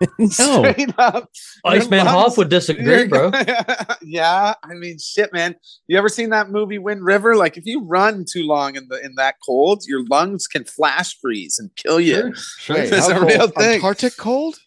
no, 0.19 0.27
straight 0.27 0.93
up. 0.97 1.29
your 1.65 1.73
iceman 1.73 2.05
Hof 2.05 2.37
would 2.37 2.49
disagree 2.49 3.05
bro 3.07 3.31
yeah, 4.01 4.53
I 4.63 4.73
mean, 4.75 4.97
shit, 4.97 5.33
man. 5.33 5.55
You 5.87 5.97
ever 5.97 6.07
seen 6.09 6.29
that 6.29 6.49
movie 6.49 6.77
Wind 6.79 7.03
River? 7.03 7.35
Like, 7.35 7.57
if 7.57 7.65
you 7.65 7.83
run 7.83 8.23
too 8.31 8.43
long 8.43 8.75
in 8.75 8.87
the 8.87 9.03
in 9.03 9.15
that 9.15 9.35
cold, 9.45 9.83
your 9.87 10.05
lungs 10.05 10.47
can 10.47 10.63
flash 10.63 11.17
freeze 11.19 11.57
and 11.59 11.69
kill 11.75 11.99
you. 11.99 12.33
sure, 12.33 12.35
sure. 12.35 12.75
Wait, 12.77 12.93
It's 12.93 13.09
how 13.09 13.21
a 13.21 13.25
real 13.25 13.47
thing. 13.47 13.75
Antarctic 13.75 14.15
cold? 14.15 14.57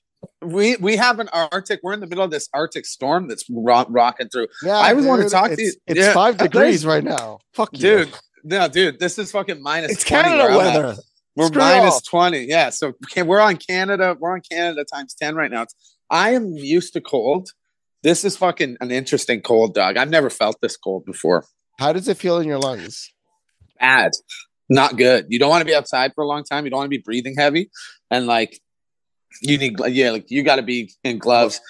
We 0.41 0.77
we 0.77 0.97
have 0.97 1.19
an 1.21 1.29
Arctic. 1.33 1.81
We're 1.83 1.93
in 1.95 2.01
the 2.01 2.07
middle 2.07 2.25
of 2.25 2.31
this 2.31 2.49
Arctic 2.55 2.87
storm 2.87 3.29
that's 3.29 3.45
ro- 3.51 3.87
rocking 3.89 4.29
through. 4.29 4.49
Yeah, 4.65 4.73
I 4.77 4.93
was 4.93 5.07
wanting 5.07 5.27
to 5.27 5.31
talk 5.31 5.51
to 5.51 5.63
you. 5.63 5.73
It's 5.87 5.99
Yeah, 6.01 6.13
five 6.13 6.37
degrees 6.39 6.85
right 6.87 7.05
now. 7.05 7.39
Fuck 7.55 7.71
you. 7.75 7.79
dude. 8.07 8.13
No, 8.45 8.67
dude, 8.69 8.99
this 8.99 9.19
is 9.19 9.31
fucking 9.31 9.63
minus. 9.63 9.93
It's 9.93 10.05
20 10.05 10.23
Canada 10.29 10.43
where 10.43 10.51
I'm 10.53 10.67
at. 10.67 10.83
weather. 10.85 11.03
We're 11.37 11.49
minus. 11.51 12.03
20. 12.03 12.41
Yeah. 12.41 12.71
So 12.71 12.89
okay, 13.07 13.23
we're 13.23 13.41
on 13.41 13.57
Canada. 13.57 14.17
We're 14.19 14.33
on 14.35 14.41
Canada 14.49 14.85
times 14.85 15.15
10 15.15 15.35
right 15.37 15.51
now. 15.51 15.63
It's, 15.63 15.75
I 16.11 16.31
am 16.31 16.49
used 16.49 16.93
to 16.95 17.01
cold. 17.01 17.51
This 18.03 18.25
is 18.25 18.37
fucking 18.37 18.79
an 18.81 18.91
interesting 18.91 19.41
cold, 19.43 19.75
dog. 19.75 19.97
I've 19.97 20.11
never 20.11 20.29
felt 20.29 20.61
this 20.61 20.77
cold 20.77 21.05
before. 21.05 21.45
How 21.79 21.93
does 21.93 22.09
it 22.09 22.17
feel 22.17 22.39
in 22.39 22.47
your 22.49 22.59
lungs? 22.59 23.13
Bad. 23.79 24.11
Not 24.69 24.97
good. 24.97 25.27
You 25.29 25.39
don't 25.39 25.51
want 25.51 25.61
to 25.63 25.65
be 25.67 25.75
outside 25.75 26.13
for 26.15 26.23
a 26.25 26.27
long 26.27 26.43
time. 26.45 26.65
You 26.65 26.71
don't 26.71 26.79
want 26.79 26.87
to 26.87 26.97
be 26.99 27.03
breathing 27.03 27.35
heavy. 27.39 27.71
And 28.11 28.27
like, 28.27 28.61
you 29.41 29.59
need, 29.59 29.79
yeah, 29.89 30.11
like 30.11 30.31
you 30.31 30.43
got 30.43 30.57
to 30.57 30.63
be 30.63 30.93
in 31.05 31.19
gloves. 31.19 31.61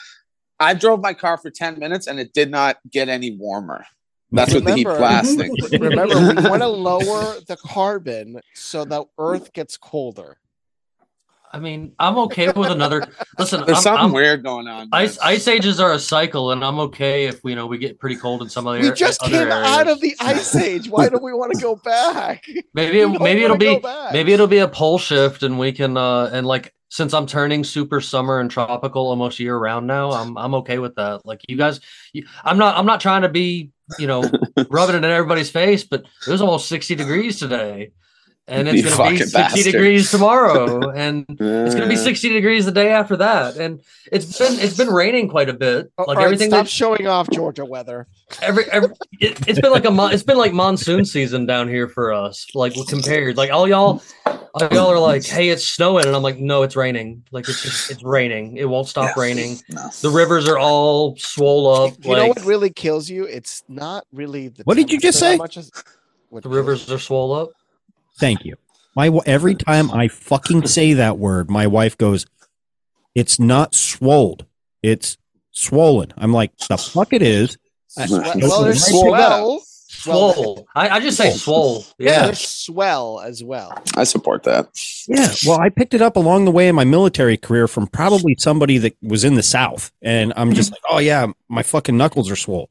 I 0.59 0.75
drove 0.75 1.00
my 1.00 1.14
car 1.14 1.38
for 1.38 1.50
10 1.50 1.78
minutes 1.78 2.07
and 2.07 2.21
it 2.21 2.33
did 2.33 2.50
not 2.50 2.78
get 2.90 3.09
any 3.09 3.37
warmer. 3.37 3.85
That's 4.31 4.54
what 4.54 4.64
the 4.64 4.75
heat 4.75 4.85
blasting. 4.85 5.54
Remember, 5.73 6.19
we 6.19 6.49
want 6.49 6.62
to 6.62 6.69
lower 6.69 7.37
the 7.47 7.57
carbon 7.62 8.40
so 8.54 8.85
the 8.85 9.04
Earth 9.19 9.52
gets 9.52 9.76
colder. 9.76 10.38
I 11.54 11.59
mean, 11.59 11.92
I'm 11.99 12.16
okay 12.19 12.50
with 12.50 12.71
another. 12.71 13.07
Listen, 13.38 13.62
There's 13.66 13.76
I'm, 13.78 13.83
something 13.83 14.00
I'm- 14.04 14.12
weird 14.12 14.42
going 14.42 14.69
on. 14.69 14.88
Ice 14.90 15.19
ice 15.19 15.47
ages 15.49 15.81
are 15.81 15.92
a 15.92 15.99
cycle, 15.99 16.52
and 16.52 16.64
I'm 16.64 16.81
okay 16.81 17.26
if 17.26 17.40
you 17.45 17.54
know 17.54 17.66
we 17.66 17.76
get 17.76 17.99
pretty 17.99 18.16
cold 18.16 18.40
in 18.40 18.49
some 18.49 18.66
of 18.66 18.78
other. 18.78 18.88
We 18.88 18.95
just 18.97 19.23
other 19.23 19.37
came 19.37 19.52
out 19.52 19.87
of 19.87 20.00
the 20.00 20.16
ice 20.19 20.57
age. 20.57 20.88
Why 20.88 21.11
do 21.11 21.19
we 21.19 21.35
want 21.35 21.52
to 21.52 21.61
go 21.61 21.76
back? 21.76 22.47
Maybe 22.73 23.00
it, 23.02 23.21
maybe 23.21 23.42
it'll 23.42 23.59
be 23.59 23.78
back. 23.78 24.14
maybe 24.14 24.33
it'll 24.33 24.47
be 24.47 24.59
a 24.59 24.69
pole 24.69 24.99
shift, 24.99 25.42
and 25.42 25.59
we 25.59 25.73
can 25.73 25.99
uh 25.99 26.31
and 26.33 26.47
like 26.47 26.73
since 26.92 27.14
I'm 27.14 27.26
turning 27.26 27.64
super 27.64 28.02
summer 28.02 28.38
and 28.38 28.50
tropical 28.50 29.08
almost 29.08 29.40
year 29.40 29.56
round 29.56 29.87
now, 29.87 30.11
I'm 30.11 30.37
I'm 30.37 30.54
okay 30.56 30.78
with 30.78 30.96
that. 30.96 31.25
Like 31.25 31.40
you 31.49 31.56
guys, 31.56 31.80
you, 32.12 32.26
I'm 32.44 32.58
not 32.58 32.76
I'm 32.76 32.84
not 32.84 33.00
trying 33.00 33.22
to 33.22 33.30
be 33.30 33.70
you 33.99 34.06
know 34.06 34.30
rubbing 34.70 34.96
it 34.96 34.99
in 34.99 35.11
everybody's 35.11 35.49
face, 35.49 35.84
but 35.84 36.02
it 36.02 36.30
was 36.30 36.42
almost 36.42 36.68
60 36.68 36.94
degrees 36.94 37.38
today, 37.38 37.92
and 38.46 38.68
it's 38.68 38.94
gonna 38.94 39.11
be 39.11 39.16
60 39.16 39.32
bastard. 39.38 39.72
degrees 39.72 40.11
tomorrow, 40.11 40.90
and 40.94 41.25
it's 41.30 41.75
gonna 41.75 41.88
be 41.88 41.94
Uh, 41.94 41.96
60 41.96 42.28
degrees 42.28 42.66
the 42.66 42.72
day 42.72 42.90
after 42.90 43.16
that, 43.16 43.56
and 43.56 43.80
it's 44.12 44.38
been 44.38 44.61
it's 44.61 44.76
been 44.76 44.90
raining 44.90 45.30
quite 45.30 45.49
a 45.49 45.54
bit. 45.54 45.90
Like 45.96 46.08
all 46.08 46.14
right, 46.16 46.25
everything 46.25 46.50
stop 46.50 46.64
that 46.66 46.70
showing 46.70 47.06
off 47.06 47.30
Georgia 47.30 47.64
weather. 47.64 48.06
every, 48.42 48.64
every 48.70 48.90
it, 49.18 49.49
it's 49.49 49.61
been 49.61 49.72
like 49.72 49.87
a 49.87 49.90
mon- 49.90 50.12
it's 50.12 50.25
been 50.25 50.37
like 50.37 50.52
monsoon 50.52 51.06
season 51.06 51.46
down 51.46 51.68
here 51.68 51.88
for 51.88 52.12
us 52.12 52.46
like 52.54 52.75
compared 52.88 53.38
like 53.38 53.50
all 53.50 53.66
y'all 53.66 54.02
all 54.21 54.21
y'all 54.61 54.90
are 54.90 54.99
like 54.99 55.25
hey 55.25 55.49
it's 55.49 55.66
snowing 55.66 56.06
and 56.06 56.14
i'm 56.14 56.23
like 56.23 56.38
no 56.38 56.62
it's 56.62 56.76
raining 56.76 57.23
like 57.30 57.49
it's 57.49 57.62
just 57.62 57.90
it's 57.90 58.02
raining 58.02 58.56
it 58.59 58.68
won't 58.68 58.87
stop 58.87 59.16
Yeah. 59.16 59.23
raining 59.23 59.59
No. 59.71 59.88
the 60.02 60.11
rivers 60.11 60.47
are 60.49 60.59
all 60.59 61.16
swole 61.16 61.73
up 61.73 61.94
You 62.04 62.12
know 62.16 62.26
like 62.26 62.37
what 62.37 62.44
really 62.44 62.71
kills 62.71 63.09
you? 63.09 63.25
It's 63.25 63.62
not 63.68 64.04
really 64.12 64.49
the. 64.49 64.62
What 64.64 64.76
did 64.76 64.90
you 64.90 64.99
just 65.00 65.18
say? 65.18 65.37
Much 65.37 65.56
as 65.56 65.71
what 66.28 66.42
the 66.42 66.49
rivers 66.50 66.87
you. 66.88 66.94
are 66.94 66.99
swole 66.99 67.32
up 67.32 67.50
Thank 68.18 68.44
you. 68.44 68.56
My 68.94 69.09
every 69.25 69.54
time 69.54 69.90
I 69.90 70.09
fucking 70.09 70.66
say 70.66 70.92
that 70.92 71.16
word, 71.18 71.49
my 71.50 71.66
wife 71.66 71.97
goes, 71.97 72.26
"It's 73.14 73.40
not 73.40 73.75
swolled. 73.75 74.44
It's 74.82 75.16
swollen." 75.50 76.12
I'm 76.18 76.30
like, 76.32 76.52
"The 76.68 76.76
fuck 76.76 77.14
it 77.14 77.23
is." 77.23 77.56
I- 77.97 78.06
Swell- 78.06 78.21
I- 78.23 78.37
well, 78.37 78.62
there's 78.64 78.85
Swole 78.87 79.14
swell. 80.02 80.35
swole 80.35 80.66
i, 80.75 80.88
I 80.88 81.00
just 81.00 81.16
say 81.16 81.30
swole 81.30 81.85
Yeah, 81.99 82.26
yeah 82.26 82.32
swell 82.32 83.21
as 83.21 83.42
well. 83.44 83.73
I 83.97 84.04
support 84.04 84.42
that. 84.44 84.68
Yeah, 85.09 85.32
well, 85.47 85.61
I 85.61 85.68
picked 85.68 85.94
it 85.94 86.02
up 86.02 86.16
along 86.16 86.44
the 86.44 86.50
way 86.50 86.68
in 86.68 86.75
my 86.75 86.85
military 86.85 87.37
career 87.37 87.66
from 87.68 87.87
probably 87.88 88.37
somebody 88.38 88.78
that 88.78 88.97
was 89.02 89.25
in 89.25 89.35
the 89.35 89.42
South, 89.42 89.90
and 90.00 90.32
I'm 90.37 90.52
just 90.52 90.71
like, 90.71 90.80
"Oh 90.88 90.99
yeah, 90.99 91.26
my 91.49 91.62
fucking 91.62 91.97
knuckles 91.97 92.30
are 92.30 92.37
swole." 92.37 92.71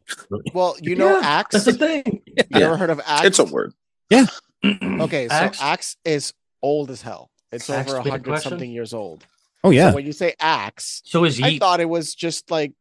Well, 0.53 0.75
you 0.81 0.95
know, 0.95 1.19
Yeah, 1.19 1.27
axe. 1.27 1.53
that's 1.53 1.65
the 1.65 1.73
thing 1.73 2.21
You 2.25 2.33
Yeah. 2.49 2.65
ever 2.65 2.77
heard 2.77 2.89
of 2.89 3.01
axe? 3.05 3.25
It's 3.25 3.39
a 3.39 3.43
word. 3.45 3.73
Yeah. 4.09 4.25
okay, 4.65 5.27
so 5.27 5.33
Axe? 5.33 5.61
axe, 5.61 5.97
is 6.05 6.33
old 6.61 6.89
as 6.91 7.01
hell. 7.01 7.29
It's 7.51 7.69
Axe 7.69 7.89
over 7.91 7.97
a 7.99 8.03
hundred 8.03 8.23
question? 8.25 8.51
something 8.51 8.71
years 8.71 8.93
old. 8.93 9.25
Oh 9.63 9.69
yeah, 9.71 9.89
So 9.89 9.95
when 9.95 10.05
you 10.05 10.13
say 10.13 10.33
axe, 10.39 11.01
so 11.05 11.23
is 11.25 11.41
I 11.41 11.57
thought 11.59 11.79
it 11.81 11.89
was 11.89 12.15
just 12.15 12.49
like 12.49 12.71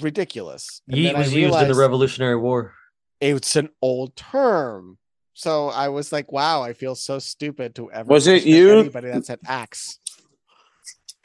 ridiculous. 0.00 0.82
And 0.88 0.96
yeet 0.98 1.04
then 1.04 1.16
I 1.16 1.18
was 1.20 1.34
used 1.34 1.58
in 1.58 1.68
the 1.68 1.74
revolutionary 1.74 2.36
war 2.36 2.74
It's 3.20 3.56
an 3.56 3.68
old 3.82 4.16
term. 4.16 4.98
So 5.34 5.68
I 5.68 5.88
was 5.88 6.12
like, 6.12 6.32
wow, 6.32 6.62
I 6.62 6.72
feel 6.72 6.94
so 6.94 7.18
stupid 7.18 7.74
to 7.76 7.90
ever 7.92 8.08
Was 8.08 8.26
it 8.26 8.44
you? 8.44 8.78
anybody 8.80 9.08
that 9.10 9.26
said 9.26 9.38
axe. 9.46 9.98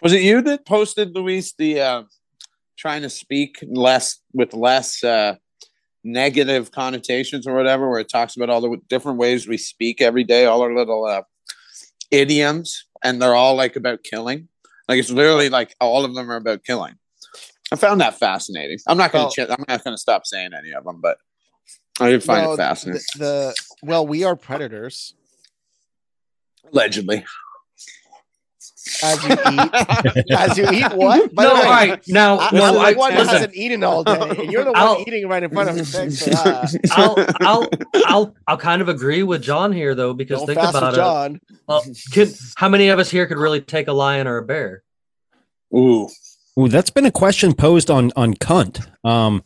Was 0.02 0.14
it 0.14 0.22
you 0.22 0.42
that 0.44 0.66
posted 0.66 1.16
Luis 1.16 1.54
the 1.58 1.80
uh, 1.82 2.04
trying 2.78 3.02
to 3.02 3.10
speak 3.10 3.58
less 3.68 4.20
with 4.34 4.54
less 4.54 5.04
uh, 5.04 5.36
negative 6.04 6.72
connotations 6.72 7.48
or 7.48 7.56
whatever, 7.56 7.90
where 7.90 8.00
it 8.00 8.10
talks 8.10 8.36
about 8.36 8.50
all 8.50 8.62
the 8.62 8.78
different 8.90 9.18
ways 9.18 9.48
we 9.48 9.58
speak 9.58 10.02
every 10.02 10.24
day, 10.24 10.46
all 10.46 10.62
our 10.62 10.76
little 10.76 11.06
uh, 11.06 11.24
idioms, 12.12 12.86
and 13.04 13.22
they're 13.22 13.36
all 13.36 13.56
like 13.56 13.76
about 13.76 14.04
killing. 14.04 14.48
Like 14.88 15.00
it's 15.00 15.10
literally 15.10 15.50
like 15.50 15.76
all 15.82 16.06
of 16.06 16.14
them 16.14 16.30
are 16.32 16.36
about 16.36 16.64
killing. 16.64 16.96
I 17.72 17.78
found 17.78 18.00
that 18.02 18.20
fascinating. 18.20 18.78
I'm 18.88 18.98
not 18.98 19.12
gonna. 19.12 19.26
Well- 19.26 19.32
ch- 19.32 19.50
I'm 19.50 19.66
not 19.68 19.84
gonna 19.84 19.98
stop 19.98 20.26
saying 20.26 20.52
any 20.58 20.72
of 20.74 20.84
them, 20.84 21.00
but 21.02 21.18
I 22.00 22.10
didn't 22.12 22.24
find 22.24 22.42
Well, 22.44 22.54
it 22.54 22.58
fascinating. 22.58 23.02
The, 23.18 23.20
the 23.20 23.56
well, 23.84 24.06
we 24.06 24.24
are 24.24 24.36
predators. 24.36 25.14
Allegedly, 26.74 27.24
As 29.04 29.24
you 29.24 29.32
eat, 29.34 30.32
as 30.32 30.58
you 30.58 30.66
eat 30.72 30.94
what? 30.94 31.34
By 31.34 31.44
no 31.44 31.50
the 31.50 31.56
way, 31.56 31.62
all 31.62 31.72
right 31.72 32.08
now 32.08 32.38
I, 32.40 32.50
no, 32.52 32.66
I'm 32.80 32.80
I, 32.86 32.94
the 32.94 33.00
one 33.00 33.12
that 33.14 33.20
listen, 33.20 33.34
hasn't 33.36 33.56
eaten 33.56 33.84
all 33.84 34.04
day, 34.04 34.18
and 34.20 34.52
you're 34.52 34.64
the 34.64 34.72
one 34.72 34.82
I'll- 34.82 35.02
eating 35.08 35.28
right 35.28 35.42
in 35.44 35.50
front 35.52 35.70
of 35.70 35.76
me. 35.76 35.84
Thanks 35.84 36.24
for 36.24 36.30
that. 36.32 36.80
I'll, 36.92 37.48
I'll, 37.48 37.70
I'll, 38.06 38.36
I'll 38.48 38.58
kind 38.58 38.82
of 38.82 38.90
agree 38.90 39.24
with 39.24 39.42
John 39.42 39.72
here 39.72 39.96
though, 39.96 40.14
because 40.14 40.40
Don't 40.40 40.48
think 40.48 40.60
about 40.60 40.74
with 40.74 40.94
it. 40.94 40.96
John. 40.98 41.40
Uh, 41.68 41.82
could, 42.12 42.34
how 42.56 42.68
many 42.70 42.90
of 42.90 43.00
us 43.00 43.10
here 43.10 43.26
could 43.28 43.38
really 43.38 43.62
take 43.62 43.88
a 43.88 43.94
lion 43.94 44.28
or 44.28 44.38
a 44.38 44.44
bear? 44.46 44.84
ooh, 45.74 46.10
Ooh, 46.60 46.68
that's 46.68 46.90
been 46.90 47.06
a 47.06 47.12
question 47.12 47.54
posed 47.54 47.90
on 47.92 48.12
on 48.16 48.34
cunt. 48.36 48.86
Um, 49.04 49.44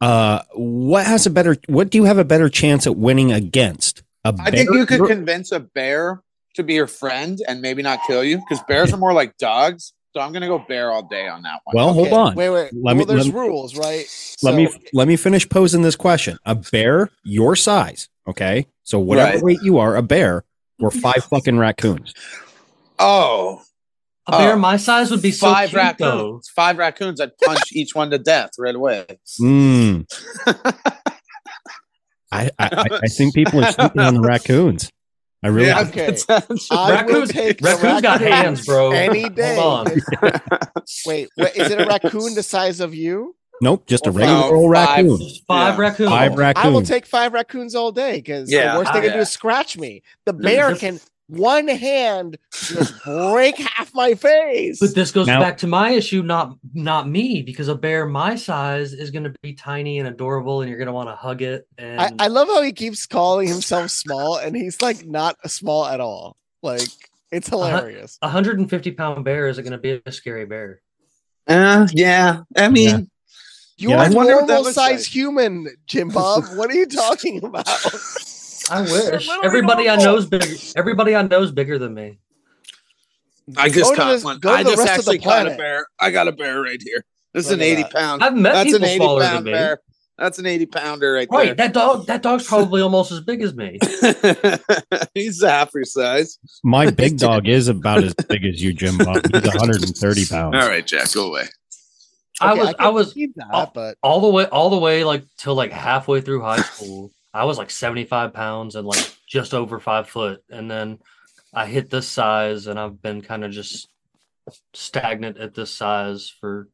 uh, 0.00 0.42
what 0.54 1.06
has 1.06 1.26
a 1.26 1.30
better? 1.30 1.56
What 1.68 1.90
do 1.90 1.98
you 1.98 2.04
have 2.04 2.18
a 2.18 2.24
better 2.24 2.48
chance 2.48 2.86
at 2.86 2.96
winning 2.96 3.32
against? 3.32 4.02
I 4.24 4.50
think 4.50 4.70
you 4.70 4.86
could 4.86 5.06
convince 5.06 5.52
a 5.52 5.60
bear 5.60 6.22
to 6.54 6.62
be 6.62 6.74
your 6.74 6.86
friend 6.88 7.38
and 7.46 7.60
maybe 7.60 7.82
not 7.82 8.00
kill 8.06 8.24
you 8.24 8.38
because 8.38 8.62
bears 8.66 8.92
are 8.92 8.96
more 8.96 9.12
like 9.12 9.36
dogs. 9.38 9.92
So 10.14 10.20
I'm 10.20 10.32
gonna 10.32 10.46
go 10.48 10.58
bear 10.58 10.90
all 10.90 11.02
day 11.02 11.28
on 11.28 11.42
that 11.42 11.60
one. 11.64 11.76
Well, 11.76 11.92
hold 11.92 12.08
on. 12.12 12.34
Wait, 12.34 12.48
wait. 12.48 12.70
Let 12.72 12.82
well, 12.82 12.94
me- 12.96 13.04
there's 13.04 13.26
let 13.26 13.34
me- 13.34 13.40
rules, 13.40 13.76
right? 13.76 13.98
let 14.42 14.52
So- 14.52 14.56
me 14.56 14.68
let 14.94 15.06
me 15.08 15.16
finish 15.16 15.48
posing 15.48 15.82
this 15.82 15.94
question. 15.96 16.38
A 16.46 16.54
bear 16.54 17.10
your 17.22 17.54
size, 17.54 18.08
okay? 18.26 18.66
So 18.82 18.98
whatever 18.98 19.34
Right. 19.34 19.42
weight 19.42 19.58
you 19.62 19.78
are, 19.78 19.94
a 19.94 20.02
bear 20.02 20.44
or 20.80 20.90
five 20.90 21.24
fucking 21.30 21.58
raccoons. 21.58 22.14
oh, 22.98 23.60
A 24.28 24.32
bear 24.38 24.54
Oh. 24.54 24.58
my 24.58 24.76
size 24.76 25.10
would 25.10 25.22
be 25.22 25.30
so 25.30 25.50
five 25.52 25.68
cute, 25.70 25.78
raccoons. 25.80 25.98
though. 26.10 26.40
Five 26.54 26.78
raccoons. 26.78 27.20
I'd 27.20 27.36
punch 27.38 27.72
each 27.72 27.94
one 27.94 28.10
to 28.10 28.18
death 28.18 28.50
right 28.58 28.74
away. 28.74 29.06
Mm. 29.40 30.04
I, 32.32 32.50
I 32.50 32.50
I 32.58 32.84
I 33.04 33.06
think 33.08 33.34
people 33.34 33.64
are 33.64 33.72
sleeping 33.72 34.00
on 34.02 34.14
the 34.14 34.20
raccoons. 34.20 34.90
I 35.44 35.48
really. 35.48 35.68
Yeah, 35.68 35.80
Okay. 35.82 36.06
that's- 36.26 36.26
I 36.70 37.04
will 37.04 37.20
Raccoons, 37.20 37.30
take 37.30 37.60
raccoons 37.60 38.00
got 38.02 38.20
hands, 38.20 38.66
bro. 38.66 38.90
any 38.90 39.28
day. 39.28 39.54
Hold 39.56 39.88
on. 39.88 39.94
Wait, 41.06 41.28
wait, 41.36 41.56
is 41.56 41.70
it 41.70 41.80
a 41.80 41.86
raccoon 41.86 42.34
the 42.34 42.42
size 42.42 42.80
of 42.80 42.94
you? 42.94 43.36
Nope, 43.60 43.86
just 43.86 44.06
a 44.06 44.10
regular 44.10 44.40
no, 44.50 44.54
old 44.54 44.70
raccoon. 44.70 45.18
Five 45.46 45.74
Yeah. 45.76 45.80
raccoons. 45.80 46.08
Five 46.10 46.34
raccoons. 46.36 46.64
I 46.66 46.68
will 46.68 46.82
take 46.82 47.06
five 47.06 47.32
raccoons 47.32 47.74
all 47.74 47.92
day 47.92 48.16
because 48.16 48.50
Yeah, 48.52 48.72
the 48.72 48.78
worst 48.80 48.92
they 48.92 48.98
I- 49.00 49.02
can 49.02 49.12
do 49.12 49.18
is 49.20 49.30
scratch 49.30 49.78
me. 49.78 50.02
The 50.26 50.32
bear 50.32 50.74
can 50.74 51.00
one 51.28 51.66
hand 51.68 52.38
just 52.52 52.94
break 53.04 53.56
half 53.58 53.92
my 53.94 54.14
face. 54.14 54.78
But 54.80 54.94
this 54.94 55.10
goes 55.10 55.26
Now- 55.26 55.40
back 55.40 55.58
to 55.58 55.66
my 55.66 55.90
issue, 55.90 56.22
not 56.22 56.56
not 56.74 57.08
me, 57.08 57.42
because 57.42 57.68
a 57.68 57.74
bear 57.74 58.06
my 58.06 58.36
size 58.36 58.92
is 58.92 59.10
going 59.10 59.24
to 59.24 59.34
be 59.42 59.52
tiny 59.54 59.98
and 59.98 60.06
adorable, 60.08 60.60
and 60.60 60.68
you're 60.68 60.78
going 60.78 60.86
to 60.86 60.92
want 60.92 61.08
to 61.08 61.16
hug 61.16 61.42
it. 61.42 61.66
And 61.78 62.00
I, 62.00 62.12
I 62.18 62.28
love 62.28 62.48
how 62.48 62.62
he 62.62 62.72
keeps 62.72 63.06
calling 63.06 63.48
himself 63.48 63.90
small, 63.90 64.36
and 64.36 64.54
he's 64.56 64.80
like 64.80 65.04
not 65.06 65.36
small 65.50 65.86
at 65.86 66.00
all. 66.00 66.36
Like 66.62 66.88
it's 67.32 67.48
hilarious. 67.48 68.18
a 68.22 68.26
150 68.26 68.92
pound 68.92 69.24
bear 69.24 69.48
isn't 69.48 69.62
going 69.64 69.72
to 69.72 69.78
be 69.78 70.00
a 70.06 70.12
scary 70.12 70.46
bear. 70.46 70.80
Uh, 71.48 71.86
yeah. 71.92 72.42
I 72.56 72.68
mean, 72.68 73.10
You're 73.76 73.90
Yeah, 73.92 74.02
I 74.02 74.06
a 74.06 74.12
wonder 74.12 74.32
normal 74.32 74.62
looks 74.62 74.74
size 74.74 75.00
like. 75.00 75.06
human, 75.06 75.66
Jim 75.86 76.08
Bob. 76.08 76.44
what 76.54 76.70
are 76.70 76.74
you 76.74 76.86
talking 76.86 77.44
about? 77.44 77.66
I 78.70 78.80
wish 78.82 79.28
everybody 79.44 79.88
I 79.88 79.96
normal. 79.96 80.12
know 80.14 80.18
is 80.18 80.26
big. 80.26 80.58
Everybody 80.76 81.14
I 81.14 81.22
know 81.22 81.42
is 81.42 81.52
bigger 81.52 81.78
than 81.78 81.94
me. 81.94 82.18
I 83.56 83.68
just 83.68 83.90
Go 83.90 83.96
caught 83.96 84.10
this- 84.12 84.24
one. 84.24 84.40
I 84.44 84.64
just 84.64 84.78
rest 84.78 84.98
of 84.98 85.04
the 85.04 85.12
actually 85.12 85.18
caught 85.20 85.46
a 85.46 85.56
bear. 85.56 85.86
I 86.00 86.10
got 86.10 86.26
a 86.28 86.32
bear 86.32 86.60
right 86.62 86.82
here. 86.82 87.04
This 87.32 87.46
is 87.46 87.52
an 87.52 87.60
80 87.62 87.82
that. 87.82 87.92
pound. 87.92 88.24
I've 88.24 88.34
met 88.34 88.54
That's 88.54 88.72
an 88.72 88.82
people 88.82 88.88
80 88.88 88.96
smaller 88.96 89.20
than 89.22 89.44
me. 89.44 89.52
bear. 89.52 89.80
That's 90.18 90.38
an 90.38 90.46
80 90.46 90.66
pounder 90.66 91.12
right 91.12 91.28
Right, 91.30 91.54
that 91.58 91.74
dog. 91.74 92.06
That 92.06 92.22
dog's 92.22 92.46
probably 92.46 92.80
almost 92.80 93.12
as 93.12 93.20
big 93.20 93.42
as 93.42 93.54
me. 93.54 93.78
He's 95.14 95.44
half 95.44 95.70
your 95.74 95.84
size. 95.84 96.38
My 96.64 96.90
big 96.90 97.18
dog 97.18 97.46
is 97.46 97.68
about 97.68 98.02
as 98.02 98.14
big 98.14 98.44
as 98.46 98.62
you, 98.62 98.72
Jim 98.72 98.96
Bob. 98.96 99.16
He's 99.30 99.42
130 99.42 100.26
pounds. 100.26 100.54
All 100.56 100.68
right, 100.68 100.86
Jack, 100.86 101.12
go 101.12 101.28
away. 101.28 101.44
I 102.40 102.54
was. 102.54 102.66
can 102.68 102.74
I 102.78 102.88
was 102.88 103.14
that, 103.14 103.46
oh, 103.52 103.70
but 103.74 103.96
all 104.02 104.20
the 104.20 104.28
way 104.28 104.44
all 104.46 104.70
the 104.70 104.78
way 104.78 105.04
like 105.04 105.24
till 105.38 105.54
like 105.54 105.72
halfway 105.72 106.20
through 106.22 106.40
high 106.42 106.60
school 106.62 107.10
i 107.36 107.44
was 107.44 107.58
like 107.58 107.70
75 107.70 108.32
pounds 108.32 108.74
and 108.76 108.86
like 108.86 109.12
just 109.26 109.54
over 109.54 109.78
five 109.80 110.08
foot 110.08 110.42
and 110.50 110.70
then 110.70 110.98
i 111.54 111.66
hit 111.66 111.90
this 111.90 112.08
size 112.08 112.66
and 112.66 112.78
i've 112.78 113.00
been 113.02 113.20
kind 113.22 113.44
of 113.44 113.50
just 113.52 113.88
stagnant 114.74 115.38
at 115.38 115.54
this 115.54 115.70
size 115.72 116.32
for 116.40 116.68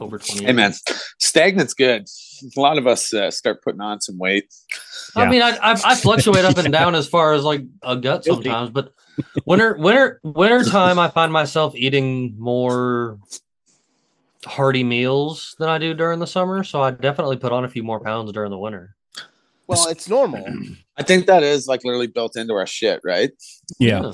over 0.00 0.18
20 0.18 0.46
Hey, 0.46 0.52
man, 0.52 0.70
years. 0.70 0.82
stagnant's 1.20 1.74
good. 1.74 2.06
A 2.56 2.60
lot 2.60 2.78
of 2.78 2.86
us 2.86 3.12
uh, 3.14 3.30
start 3.30 3.62
putting 3.62 3.80
on 3.82 4.00
some 4.00 4.18
weight. 4.18 4.52
i 5.14 5.28
mean 5.28 5.42
I, 5.42 5.50
I 5.50 5.72
i 5.84 5.94
fluctuate 5.94 6.44
up 6.44 6.56
and 6.58 6.72
down 6.80 6.94
as 6.94 7.06
far 7.06 7.34
as 7.34 7.44
like 7.44 7.62
a 7.82 7.96
gut 7.96 8.24
sometimes 8.24 8.70
but 8.70 8.92
winter 9.46 9.76
winter 9.78 10.20
winter 10.24 10.64
time 10.64 10.98
i 10.98 11.08
find 11.08 11.32
myself 11.32 11.74
eating 11.76 12.34
more 12.38 13.18
hearty 14.44 14.82
meals 14.82 15.54
than 15.58 15.68
i 15.68 15.78
do 15.78 15.94
during 15.94 16.18
the 16.18 16.26
summer 16.26 16.64
so 16.64 16.80
i 16.82 16.90
definitely 16.90 17.36
put 17.36 17.52
on 17.52 17.64
a 17.64 17.68
few 17.68 17.82
more 17.84 18.00
pounds 18.00 18.32
during 18.32 18.50
the 18.50 18.58
winter 18.58 18.96
well, 19.72 19.88
it's 19.88 20.08
normal. 20.08 20.44
I 20.96 21.02
think 21.02 21.26
that 21.26 21.42
is 21.42 21.66
like 21.66 21.84
literally 21.84 22.06
built 22.06 22.36
into 22.36 22.54
our 22.54 22.66
shit, 22.66 23.00
right? 23.04 23.30
Yeah. 23.78 24.12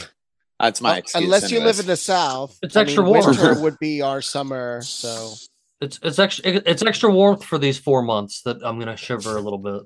That's 0.61 0.81
my 0.81 0.95
Uh, 0.95 0.97
excuse. 0.99 1.25
unless 1.25 1.51
you 1.51 1.61
live 1.61 1.79
in 1.79 1.87
the 1.87 1.97
south. 1.97 2.59
It's 2.63 2.77
extra 2.77 3.03
warm. 3.05 3.27
Winter 3.27 3.61
would 3.61 3.79
be 3.79 4.03
our 4.03 4.21
summer. 4.23 4.81
So 4.83 5.35
It's 5.81 6.01
it's 6.03 6.19
extra 6.19 6.51
it's 6.67 6.83
extra 6.83 7.11
warmth 7.11 7.45
for 7.45 7.59
these 7.59 7.79
four 7.79 8.03
months 8.03 8.43
that 8.43 8.57
I'm 8.65 8.79
gonna 8.79 8.97
shiver 8.97 9.37
a 9.37 9.41
little 9.41 9.59
bit. 9.59 9.83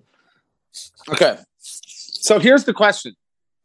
Okay. 1.10 1.36
So 1.58 2.38
here's 2.38 2.64
the 2.64 2.72
question. 2.72 3.14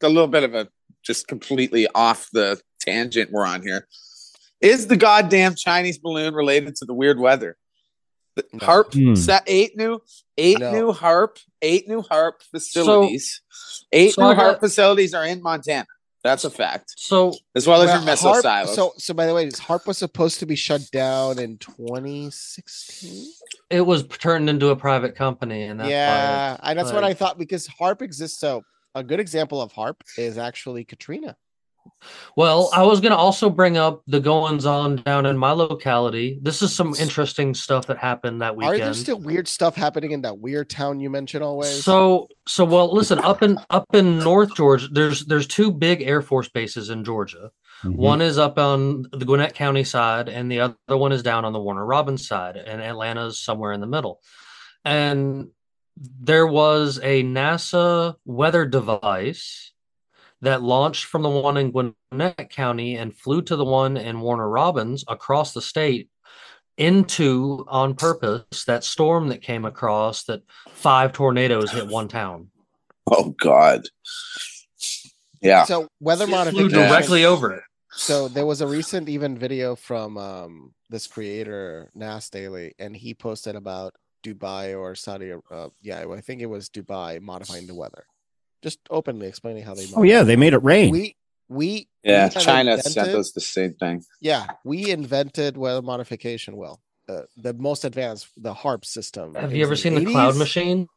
A 0.03 0.09
little 0.09 0.27
bit 0.27 0.43
of 0.43 0.53
a 0.53 0.67
just 1.03 1.27
completely 1.27 1.87
off 1.95 2.27
the 2.33 2.59
tangent 2.81 3.31
we're 3.31 3.45
on 3.45 3.61
here. 3.61 3.87
Is 4.59 4.87
the 4.87 4.97
goddamn 4.97 5.55
Chinese 5.55 5.97
balloon 5.99 6.33
related 6.33 6.75
to 6.77 6.85
the 6.85 6.93
weird 6.93 7.19
weather? 7.19 7.55
The 8.37 8.45
No. 8.53 8.59
HAARP 8.59 8.93
Hmm. 8.93 9.15
set 9.15 9.43
eight 9.47 9.75
new 9.75 9.99
eight 10.37 10.59
No. 10.59 10.71
new 10.71 10.93
HAARP, 10.93 11.37
eight 11.63 11.87
new 11.87 12.03
HAARP 12.03 12.33
facilities. 12.51 13.41
eight 13.91 14.13
so 14.13 14.29
new 14.29 14.35
got- 14.35 14.43
HAARP 14.55 14.59
facilities 14.59 15.13
are 15.15 15.25
in 15.25 15.41
Montana. 15.41 15.87
That's 16.23 16.43
a 16.43 16.49
fact. 16.51 16.93
So 16.97 17.33
As 17.55 17.65
well 17.65 17.81
as 17.81 17.87
Well, 17.87 17.97
your 17.97 18.05
missile 18.05 18.33
HAARP- 18.33 18.41
silos. 18.43 18.75
So, 18.75 18.93
so 18.97 19.13
by 19.15 19.25
the 19.25 19.33
way, 19.33 19.47
HAARP 19.49 19.87
was 19.87 19.97
supposed 19.97 20.39
to 20.39 20.45
be 20.45 20.55
shut 20.55 20.81
down 20.91 21.39
in 21.39 21.57
2016. 21.57 23.31
it 23.71 23.81
was 23.81 24.03
turned 24.07 24.49
into 24.49 24.67
a 24.69 24.75
private 24.75 25.15
company, 25.15 25.63
and 25.63 25.79
that's 25.79 25.89
yeah, 25.89 26.57
I, 26.59 26.73
that's 26.75 26.91
what 26.91 27.03
I 27.03 27.13
thought 27.15 27.37
because 27.39 27.67
HAARP 27.67 28.01
exists. 28.03 28.39
So, 28.39 28.63
a 28.93 29.03
good 29.03 29.19
example 29.19 29.61
of 29.61 29.73
HAARP 29.73 29.95
is 30.17 30.37
actually 30.37 30.83
Katrina. 30.83 31.35
Why. 31.87 32.07
Well, 32.35 32.69
I 32.73 32.83
was 32.83 33.01
gonna 33.01 33.15
also 33.15 33.49
bring 33.49 33.77
up 33.77 34.01
the 34.07 34.19
goings 34.19 34.65
on 34.65 34.97
down 34.97 35.25
in 35.25 35.37
my 35.37 35.51
locality. 35.51 36.39
This 36.41 36.61
is 36.61 36.73
some 36.73 36.93
interesting 36.99 37.53
stuff 37.53 37.87
that 37.87 37.97
happened 37.97 38.41
that 38.41 38.55
weekend. 38.55 38.81
Are 38.81 38.85
there 38.85 38.93
still 38.93 39.19
weird 39.19 39.47
stuff 39.47 39.75
happening 39.75 40.11
in 40.11 40.21
that 40.21 40.39
weird 40.39 40.69
town 40.69 40.99
you 40.99 41.09
mentioned 41.09 41.43
always? 41.43 41.83
So 41.83 42.27
so 42.47 42.65
well 42.65 42.93
listen 42.93 43.19
up 43.19 43.43
in 43.43 43.59
up 43.69 43.85
in 43.93 44.19
North 44.19 44.55
Georgia 44.55 44.87
there's 44.91 45.25
there's 45.25 45.47
two 45.47 45.71
big 45.71 46.01
Air 46.01 46.21
Force 46.21 46.49
bases 46.49 46.89
in 46.89 47.03
Georgia. 47.03 47.51
Mhm. 47.83 47.95
One 47.95 48.21
is 48.21 48.37
up 48.37 48.57
on 48.57 49.03
the 49.11 49.25
Gwinnett 49.25 49.53
County 49.53 49.83
side 49.83 50.29
and 50.29 50.51
the 50.51 50.61
other 50.61 50.97
one 50.97 51.11
is 51.11 51.23
down 51.23 51.45
on 51.45 51.53
the 51.53 51.59
Warner 51.59 51.85
Robins 51.85 52.27
side 52.27 52.55
and 52.55 52.81
Atlanta's 52.81 53.39
somewhere 53.39 53.73
in 53.73 53.81
the 53.81 53.87
middle. 53.87 54.21
And 54.83 55.49
there 55.95 56.47
was 56.47 56.99
a 57.01 57.23
NASA 57.23 58.15
weather 58.25 58.65
device 58.65 59.66
that 60.41 60.61
launched 60.61 61.05
from 61.05 61.23
the 61.23 61.29
one 61.29 61.57
in 61.57 61.71
Gwinnett 61.71 62.49
County 62.49 62.95
and 62.95 63.15
flew 63.15 63.41
to 63.43 63.55
the 63.55 63.65
one 63.65 63.97
in 63.97 64.21
Warner 64.21 64.49
Robins 64.49 65.03
across 65.07 65.53
the 65.53 65.61
state 65.61 66.09
into 66.77 67.65
on 67.67 67.95
purpose 67.95 68.65
that 68.65 68.83
storm 68.83 69.29
that 69.29 69.41
came 69.41 69.65
across 69.65 70.23
that 70.25 70.43
five 70.69 71.11
tornadoes 71.11 71.71
hit 71.71 71.87
one 71.87 72.07
town. 72.07 72.49
oh 73.07 73.35
God. 73.39 73.87
Yeah. 75.41 75.65
so 75.65 75.87
weather 75.99 76.25
It 76.27 76.51
flew 76.51 76.69
directly 76.69 77.25
over 77.25 77.53
it. 77.53 77.63
So 77.91 78.27
there 78.27 78.45
was 78.45 78.61
a 78.61 78.67
recent 78.67 79.09
even 79.09 79.37
video 79.37 79.75
from 79.75 80.17
um, 80.17 80.73
this 80.89 81.07
creator 81.07 81.89
Nas 81.95 82.29
Daily, 82.29 82.75
and 82.77 82.95
he 82.95 83.15
posted 83.15 83.55
about 83.55 83.95
Dubai 84.23 84.77
or 84.77 84.93
Saudi. 84.93 85.33
Uh, 85.49 85.69
yeah, 85.81 86.05
I 86.07 86.21
think 86.21 86.41
it 86.41 86.45
was 86.45 86.69
Dubai 86.69 87.19
modifying 87.19 87.65
the 87.65 87.73
weather, 87.73 88.05
just 88.61 88.79
openly 88.89 89.27
explaining 89.27 89.63
how 89.63 89.73
they. 89.75 89.85
Oh 89.95 90.03
yeah, 90.03 90.23
they 90.23 90.35
made 90.35 90.53
it 90.53 90.63
rain. 90.63 90.91
we 90.91 91.15
we 91.49 91.87
Yeah. 92.03 92.27
we 92.27 92.33
have 92.33 92.43
China 92.43 92.81
sent 92.81 93.09
us 93.09 93.31
the 93.31 93.41
same 93.41 93.73
thing. 93.73 94.03
Yeah, 94.21 94.47
we 94.63 94.89
invented 94.89 95.57
weather 95.57 95.81
modification. 95.81 96.57
Well, 96.57 96.81
uh, 97.09 97.21
the 97.37 97.53
most 97.53 97.85
advanced, 97.85 98.27
the 98.35 98.53
HAARP 98.53 98.85
system. 98.85 99.35
Have 99.35 99.53
you 99.53 99.63
ever 99.63 99.73
in 99.73 99.77
seen 99.77 99.95
the 99.95 100.05
cloud 100.05 100.35
machines? 100.35 100.87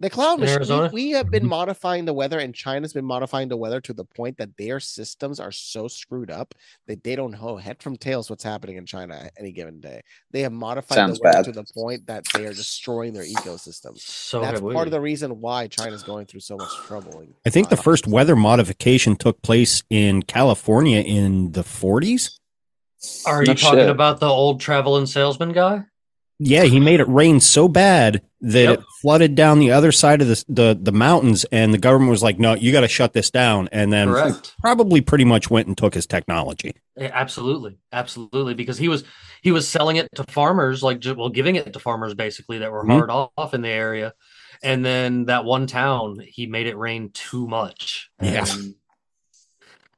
The 0.00 0.10
cloud 0.10 0.40
machine. 0.40 0.82
We, 0.82 0.88
we 0.92 1.10
have 1.12 1.30
been 1.30 1.44
Mhm. 1.44 1.48
modifying 1.50 2.04
the 2.04 2.12
weather, 2.12 2.40
and 2.40 2.52
China's 2.52 2.92
been 2.92 3.04
modifying 3.04 3.48
the 3.48 3.56
weather 3.56 3.80
to 3.82 3.92
the 3.92 4.04
point 4.04 4.36
that 4.38 4.56
their 4.58 4.80
systems 4.80 5.38
are 5.38 5.52
so 5.52 5.86
screwed 5.86 6.32
up 6.32 6.52
that 6.88 7.04
they 7.04 7.14
don't 7.14 7.30
know 7.40 7.56
head 7.56 7.80
from 7.80 7.96
tails 7.96 8.28
what's 8.28 8.42
happening 8.42 8.76
in 8.76 8.86
China 8.86 9.14
at 9.14 9.32
any 9.38 9.52
given 9.52 9.80
day. 9.80 10.00
They 10.32 10.40
have 10.40 10.52
modified 10.52 10.96
Sounds 10.96 11.18
the 11.20 11.24
weather 11.24 11.38
bad. 11.38 11.44
to 11.44 11.52
the 11.52 11.64
point 11.72 12.06
that 12.08 12.24
they 12.34 12.44
are 12.44 12.52
destroying 12.52 13.12
their 13.12 13.24
ecosystems. 13.24 14.00
So 14.00 14.40
That's 14.40 14.54
have 14.54 14.62
we. 14.62 14.74
part 14.74 14.88
of 14.88 14.92
the 14.92 15.00
reason 15.00 15.40
why 15.40 15.68
China's 15.68 16.02
going 16.02 16.26
through 16.26 16.40
so 16.40 16.56
much 16.56 16.74
trouble. 16.86 17.20
in- 17.20 17.34
I 17.46 17.50
think 17.50 17.68
the 17.68 17.76
first 17.76 18.06
weather 18.08 18.34
modification 18.34 19.14
took 19.14 19.42
place 19.42 19.84
in 19.90 20.22
California 20.24 21.00
in 21.02 21.52
the 21.52 21.62
40s. 21.62 22.36
Are 23.26 23.44
No 23.44 23.52
you 23.52 23.54
talking 23.58 23.78
shit. 23.80 23.88
about 23.90 24.18
the 24.18 24.26
old 24.28 24.60
travel 24.60 24.96
and 24.96 25.08
salesman 25.08 25.52
guy? 25.52 25.84
Yeah, 26.40 26.64
he 26.64 26.80
made 26.80 26.98
it 27.00 27.08
rain 27.08 27.38
so 27.40 27.68
bad 27.68 28.20
that 28.40 28.62
Yep. 28.62 28.78
it 28.80 28.84
flooded 29.00 29.34
down 29.36 29.60
the 29.60 29.70
other 29.70 29.92
side 29.92 30.20
of 30.20 30.26
the 30.28 30.44
the, 30.48 30.78
the 30.80 30.92
mountains, 30.92 31.44
and 31.52 31.72
the 31.72 31.78
government 31.78 32.10
was 32.10 32.22
like, 32.24 32.38
"No, 32.40 32.54
you 32.54 32.72
got 32.72 32.80
to 32.80 32.88
shut 32.88 33.12
this 33.12 33.30
down." 33.30 33.68
And 33.70 33.92
then 33.92 34.08
Correct. 34.08 34.54
probably 34.60 35.00
pretty 35.00 35.24
much 35.24 35.48
went 35.48 35.68
and 35.68 35.78
took 35.78 35.94
his 35.94 36.06
technology. 36.06 36.74
Yeah, 36.96 37.10
absolutely, 37.12 37.78
absolutely, 37.92 38.54
because 38.54 38.78
he 38.78 38.88
was 38.88 39.04
he 39.42 39.52
was 39.52 39.68
selling 39.68 39.96
it 39.96 40.08
to 40.16 40.24
farmers, 40.24 40.82
like 40.82 41.02
well, 41.16 41.28
giving 41.28 41.54
it 41.56 41.72
to 41.72 41.78
farmers 41.78 42.14
basically 42.14 42.58
that 42.58 42.72
were 42.72 42.84
Mhm. 42.84 42.90
hard 43.06 43.10
off 43.38 43.54
in 43.54 43.62
the 43.62 43.68
area, 43.68 44.12
and 44.62 44.84
then 44.84 45.26
that 45.26 45.44
one 45.44 45.68
town 45.68 46.18
he 46.26 46.46
made 46.46 46.66
it 46.66 46.76
rain 46.76 47.10
too 47.14 47.46
much. 47.46 48.10
Yeah. 48.20 48.44
And, 48.50 48.74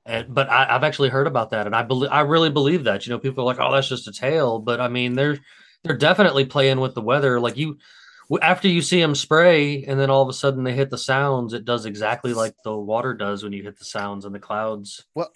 and- 0.04 0.34
but 0.34 0.48
I, 0.50 0.66
I've 0.76 0.84
actually 0.84 1.08
heard 1.08 1.26
about 1.26 1.50
that, 1.50 1.66
and 1.66 1.74
I 1.74 1.82
believe 1.82 2.10
I 2.12 2.20
really 2.20 2.50
believe 2.50 2.84
that. 2.84 3.06
You 3.06 3.12
know, 3.12 3.18
people 3.18 3.42
are 3.42 3.46
like, 3.46 3.58
"Oh, 3.58 3.72
that's 3.72 3.88
just 3.88 4.06
a 4.06 4.12
tale," 4.12 4.58
but 4.58 4.80
I 4.80 4.88
mean, 4.88 5.14
they're 5.14 5.38
they're 5.86 5.96
definitely 5.96 6.44
playing 6.44 6.80
with 6.80 6.94
the 6.94 7.00
weather. 7.02 7.38
Like 7.40 7.56
you, 7.56 7.78
after 8.42 8.66
you 8.66 8.82
see 8.82 9.00
them 9.00 9.14
spray, 9.14 9.84
and 9.84 9.98
then 10.00 10.10
all 10.10 10.22
of 10.22 10.28
a 10.28 10.32
sudden 10.32 10.64
they 10.64 10.72
hit 10.72 10.90
the 10.90 10.98
sounds, 10.98 11.52
it 11.52 11.64
does 11.64 11.86
exactly 11.86 12.34
like 12.34 12.54
the 12.64 12.76
water 12.76 13.14
does 13.14 13.42
when 13.44 13.52
you 13.52 13.62
hit 13.62 13.78
the 13.78 13.84
sounds, 13.84 14.24
and 14.24 14.34
the 14.34 14.40
clouds 14.40 15.04
Well, 15.14 15.30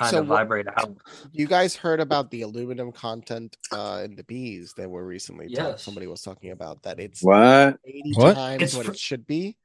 kind 0.00 0.10
so 0.10 0.20
of 0.22 0.28
what- 0.28 0.68
out. 0.76 0.96
You 1.32 1.46
guys 1.46 1.76
heard 1.76 2.00
about 2.00 2.30
the 2.32 2.42
aluminum 2.42 2.90
content 2.92 3.56
uh, 3.70 4.02
in 4.04 4.16
the 4.16 4.24
bees 4.24 4.74
that 4.76 4.90
were 4.90 5.06
recently 5.06 5.46
talk- 5.54 5.56
Yes. 5.74 5.82
somebody 5.82 6.06
was 6.08 6.22
talking 6.22 6.50
about 6.50 6.82
that 6.82 6.98
it's 6.98 7.22
What? 7.22 7.78
80 7.84 8.12
What? 8.16 8.34
times 8.34 8.62
It's 8.62 8.74
what 8.76 8.86
fr- 8.86 8.92
it 8.92 8.98
should 8.98 9.26
be. 9.26 9.56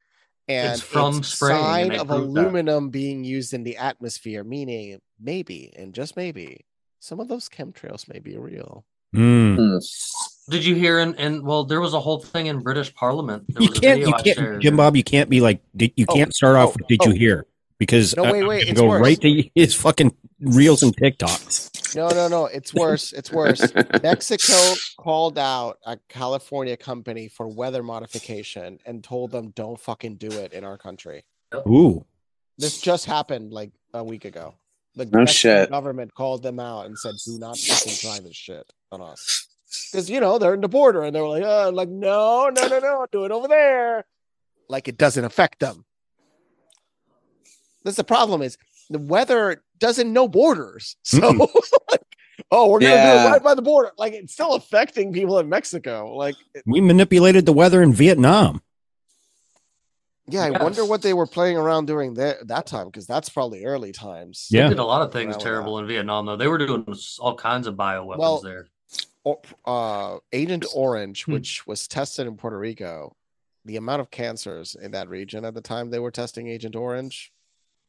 And 0.50 0.74
It's 0.74 0.82
from 0.82 1.18
it's 1.18 1.28
sign 1.34 1.92
of 1.92 2.08
proved 2.08 2.10
that. 2.10 2.14
aluminum 2.42 2.90
being 2.90 3.26
used 3.26 3.54
in 3.54 3.64
the 3.64 3.76
atmosphere, 3.78 4.46
meaning 4.46 5.02
maybe 5.20 5.74
and 5.76 5.94
just 5.94 6.16
maybe 6.16 6.64
some 7.00 7.20
of 7.20 7.28
those 7.28 7.50
chemtrails 7.50 8.08
may 8.08 8.20
be 8.20 8.38
real. 8.38 8.86
Mm. 9.18 9.82
Did 10.50 10.64
you 10.66 10.76
hear? 10.76 11.00
And 11.00 11.20
and 11.20 11.44
well, 11.44 11.64
there 11.66 11.82
was 11.82 11.94
a 11.94 12.00
whole 12.00 12.20
thing 12.20 12.46
in 12.46 12.60
British 12.60 12.94
Parliament. 12.94 13.46
There 13.50 13.64
You 13.64 13.70
was 13.70 13.80
can't, 13.80 14.00
video 14.00 14.16
you 14.18 14.24
can't, 14.24 14.38
shared. 14.38 14.62
Jim 14.62 14.78
Bob. 14.78 14.96
You 14.96 15.04
can't 15.04 15.30
be 15.30 15.42
like, 15.42 15.62
did, 15.76 15.92
you 15.96 16.06
Oh, 16.08 16.14
can't 16.14 16.34
start 16.34 16.56
off 16.56 16.70
oh, 16.70 16.76
with 16.80 16.88
"Did 16.88 17.00
oh. 17.04 17.10
you 17.10 17.14
hear?" 17.20 17.46
Because 17.80 18.16
No, 18.16 18.24
I- 18.24 18.32
wait, 18.32 18.42
I'm 18.42 18.48
wait, 18.48 18.68
it's 18.70 18.80
go 18.80 18.88
worse. 18.88 19.02
right 19.02 19.22
to 19.22 19.44
his 19.56 19.76
fucking 19.76 20.16
reels 20.40 20.84
and 20.84 20.96
TikToks. 20.96 21.96
No, 21.96 22.10
no, 22.10 22.28
no. 22.28 22.46
It's 22.46 22.74
worse. 22.74 23.12
It's 23.14 23.32
worse. 23.32 23.62
Mexico 24.04 24.56
called 25.00 25.38
out 25.38 25.78
a 25.86 25.98
California 26.10 26.76
company 26.78 27.28
for 27.28 27.48
weather 27.48 27.82
modification 27.84 28.80
and 28.86 29.04
told 29.04 29.32
them 29.32 29.50
don't 29.52 29.80
fucking 29.80 30.16
do 30.16 30.28
it 30.28 30.54
in 30.54 30.64
our 30.64 30.78
country. 30.78 31.24
Ooh, 31.68 32.06
This 32.58 32.80
just 32.82 33.06
happened 33.06 33.52
like 33.54 33.72
a 33.94 34.04
week 34.04 34.26
ago. 34.26 34.56
The 34.98 35.06
No 35.06 35.26
shit. 35.26 35.70
government 35.70 36.14
called 36.16 36.42
them 36.44 36.60
out 36.60 36.88
and 36.88 36.98
said, 36.98 37.14
"Do 37.24 37.38
not 37.38 37.58
fucking 37.58 37.94
try 37.98 38.20
this 38.20 38.36
shit 38.36 38.66
on 38.92 39.02
us," 39.02 39.48
because 39.92 40.10
you 40.10 40.20
know 40.20 40.38
they're 40.40 40.56
in 40.56 40.62
the 40.62 40.68
border 40.68 41.04
and 41.04 41.16
they 41.16 41.22
were 41.22 41.30
like, 41.30 41.44
"Oh, 41.46 41.70
like 41.70 41.90
no, 41.90 42.50
no, 42.50 42.68
no, 42.68 42.80
no, 42.80 43.06
do 43.12 43.26
it 43.26 43.32
over 43.32 43.48
there." 43.48 44.06
Like 44.68 44.88
it 44.88 44.98
doesn't 44.98 45.24
affect 45.24 45.60
them. 45.60 45.86
That's 47.84 47.98
the 47.98 48.04
problem 48.04 48.42
is 48.42 48.58
the 48.90 49.00
weather 49.00 49.64
doesn't 49.80 50.12
know 50.12 50.28
borders. 50.28 50.96
So, 51.04 51.30
like, 51.92 52.02
oh, 52.52 52.70
we're 52.70 52.80
gonna 52.80 52.96
do 52.96 53.28
it 53.28 53.32
right 53.32 53.44
by 53.44 53.54
the 53.56 53.62
border. 53.62 53.92
Like 53.98 54.14
it's 54.14 54.34
still 54.34 54.54
affecting 54.56 55.14
people 55.14 55.38
in 55.40 55.48
Mexico. 55.48 56.16
Like, 56.16 56.36
it- 56.56 56.64
we 56.66 56.82
manipulated 56.82 57.46
the 57.46 57.54
weather 57.54 57.82
in 57.82 57.94
Vietnam. 57.94 58.62
Yeah, 60.30 60.44
I 60.44 60.50
Yes. 60.52 60.62
wonder 60.62 60.86
what 60.86 61.02
they 61.02 61.14
were 61.14 61.28
playing 61.28 61.58
around 61.58 61.86
during 61.88 62.14
that 62.16 62.48
that 62.48 62.66
time 62.68 62.88
because 62.88 63.08
that's 63.08 63.30
probably 63.30 63.66
early 63.66 63.92
times. 63.92 64.48
They 64.52 64.60
Yeah. 64.60 64.70
did 64.70 64.80
a 64.80 64.84
lot 64.84 65.02
of 65.02 65.12
things 65.12 65.28
Around 65.30 65.36
with 65.38 65.44
terrible 65.44 65.80
in 65.80 65.88
Vietnam, 65.88 66.26
though. 66.26 66.36
They 66.36 66.48
were 66.48 66.58
doing 66.58 66.86
all 67.20 67.36
kinds 67.36 67.68
of 67.68 67.76
bioweapons 67.76 68.18
Well, 68.18 68.40
there. 68.42 68.68
O- 69.26 69.42
uh, 69.66 70.20
Agent 70.32 70.66
Orange, 70.74 71.26
Hmm. 71.26 71.34
which 71.34 71.68
was 71.68 71.88
tested 71.88 72.28
in 72.28 72.38
Puerto 72.38 72.58
Rico, 72.58 73.16
the 73.66 73.76
amount 73.76 74.00
of 74.02 74.10
cancers 74.12 74.76
in 74.76 74.92
that 74.92 75.10
region 75.10 75.44
at 75.44 75.54
the 75.54 75.62
time 75.62 75.90
they 75.90 76.00
were 76.00 76.12
testing 76.12 76.48
Agent 76.48 76.76
Orange, 76.76 77.34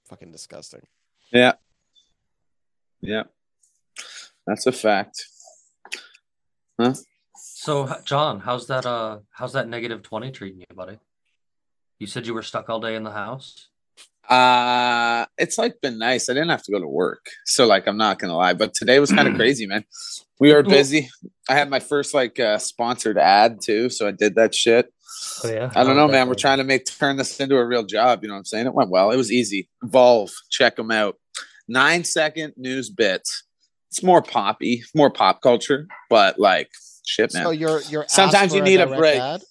fucking 0.09 0.33
disgusting. 0.33 0.87
Yeah. 1.33 1.53
Yeah. 3.01 3.25
That's 4.47 4.67
a 4.67 4.73
fact. 4.73 5.25
So, 7.37 8.01
John, 8.05 8.41
how's 8.41 8.67
that? 8.69 8.87
Uh, 8.87 9.21
how's 9.31 9.53
that 9.53 9.69
negative 9.69 10.03
twenty 10.03 10.31
treating 10.31 10.61
you, 10.61 10.67
buddy? 10.75 10.99
You 11.99 12.07
said 12.07 12.27
you 12.27 12.35
were 12.35 12.43
stuck 12.43 12.69
all 12.69 12.81
day 12.81 12.95
in 12.95 13.03
the 13.03 13.11
house. 13.11 13.69
Uh 14.29 15.25
it's 15.39 15.57
like 15.57 15.81
been 15.81 15.99
nice. 15.99 16.29
I 16.29 16.35
didn't 16.35 16.51
have 16.51 16.63
to 16.65 16.73
go 16.73 16.79
to 16.79 16.87
work. 16.87 17.27
So 17.47 17.67
like 17.67 17.87
I'm 17.87 17.97
not 17.97 18.19
gonna 18.19 18.37
lie, 18.37 18.53
but 18.53 18.75
today 18.75 19.01
was 19.01 19.11
kind 19.11 19.27
of 19.27 19.35
crazy, 19.37 19.67
man. 19.67 19.85
We 20.39 20.53
were 20.53 20.63
busy. 20.63 21.09
I 21.49 21.55
had 21.55 21.71
my 21.71 21.81
first 21.81 22.13
like 22.13 22.39
uh 22.39 22.59
sponsored 22.59 23.19
ad 23.19 23.61
too, 23.63 23.89
so 23.89 24.07
I 24.07 24.11
did 24.11 24.35
that 24.35 24.55
shit. 24.55 24.93
Oh 25.43 25.49
yeah. 25.49 25.73
I 25.75 25.83
don't 25.83 25.97
know, 25.97 26.09
man. 26.09 26.29
We're 26.29 26.35
trying 26.35 26.59
to 26.59 26.65
make 26.65 26.85
turn 26.85 27.17
this 27.17 27.41
into 27.41 27.57
a 27.57 27.65
real 27.67 27.85
job. 27.85 28.23
You 28.23 28.29
know 28.29 28.35
what 28.35 28.39
I'm 28.39 28.45
saying? 28.45 28.67
It 28.67 28.75
went 28.75 28.91
well. 28.91 29.11
It 29.11 29.17
was 29.17 29.33
easy. 29.33 29.69
Volve, 29.85 30.31
check 30.51 30.77
them 30.77 30.91
out. 30.91 31.17
nine 31.67 32.05
second 32.05 32.53
news 32.57 32.91
bits. 32.91 33.45
It's 33.91 34.03
more 34.03 34.21
poppy, 34.21 34.85
more 34.95 35.11
pop 35.11 35.41
culture, 35.41 35.89
but 36.11 36.39
like 36.39 36.69
shit, 37.07 37.33
man. 37.33 37.45
So 37.45 37.51
you're 37.51 37.81
you're 37.89 38.05
Sometimes 38.09 38.55
you 38.55 38.61
need 38.61 38.81
a 38.81 38.85
direct 38.85 38.99
break. 39.01 39.19
ad? 39.19 39.43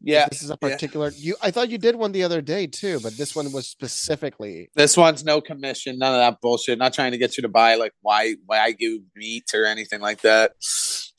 Yeah, 0.00 0.28
This 0.28 0.42
is 0.42 0.50
a 0.50 0.58
yeah. 0.60 0.68
particular. 0.68 1.10
You, 1.16 1.34
I 1.42 1.50
thought 1.50 1.70
you 1.70 1.78
did 1.78 1.96
one 1.96 2.12
the 2.12 2.22
other 2.22 2.40
day 2.40 2.66
too, 2.66 3.00
but 3.00 3.16
this 3.16 3.34
one 3.34 3.50
was 3.52 3.66
specifically. 3.66 4.70
This 4.74 4.96
one's 4.96 5.24
no 5.24 5.40
commission, 5.40 5.98
none 5.98 6.14
of 6.14 6.20
that 6.20 6.40
bullshit. 6.40 6.78
Not 6.78 6.92
trying 6.94 7.12
to 7.12 7.18
get 7.18 7.36
you 7.36 7.42
to 7.42 7.48
buy 7.48 7.74
like 7.74 7.92
why 8.02 8.36
why 8.46 8.72
wagyu 8.72 9.02
meat 9.16 9.52
or 9.54 9.64
anything 9.64 10.00
like 10.00 10.20
that. 10.20 10.52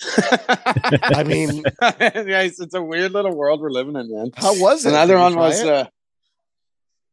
I 1.03 1.23
mean, 1.23 1.63
guys, 1.81 2.59
it's 2.59 2.73
a 2.73 2.81
weird 2.81 3.11
little 3.11 3.35
world 3.35 3.59
we're 3.59 3.71
living 3.71 3.95
in, 3.97 4.13
man. 4.13 4.31
how 4.35 4.59
was 4.61 4.85
it? 4.85 4.89
Another 4.89 5.17
one 5.17 5.35
was, 5.35 5.59
it? 5.59 5.67
uh, 5.67 5.87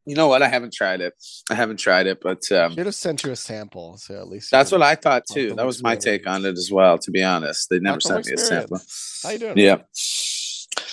you 0.05 0.15
know 0.15 0.29
what? 0.29 0.41
I 0.41 0.47
haven't 0.47 0.71
tried 0.73 1.01
it. 1.01 1.13
I 1.51 1.55
haven't 1.55 1.77
tried 1.77 2.07
it, 2.07 2.19
but 2.21 2.49
um, 2.53 2.75
Should 2.75 2.85
have 2.85 2.95
sent 2.95 3.23
you 3.25 3.31
a 3.31 3.35
sample, 3.35 3.97
so 3.97 4.15
at 4.15 4.29
least. 4.29 4.51
that's 4.51 4.71
what 4.71 4.81
I 4.81 4.95
thought 4.95 5.25
too. 5.29 5.53
That 5.55 5.65
was 5.65 5.83
my 5.83 5.93
experience. 5.93 6.23
take 6.23 6.31
on 6.31 6.45
it 6.45 6.57
as 6.57 6.71
well. 6.71 6.97
To 6.97 7.11
be 7.11 7.21
honest, 7.23 7.69
they 7.69 7.79
never 7.79 7.99
sent 7.99 8.25
me 8.25 8.33
a 8.33 8.37
sample. 8.37 8.79
How 9.21 9.31
you 9.31 9.39
doing? 9.39 9.57
Yeah. 9.57 9.79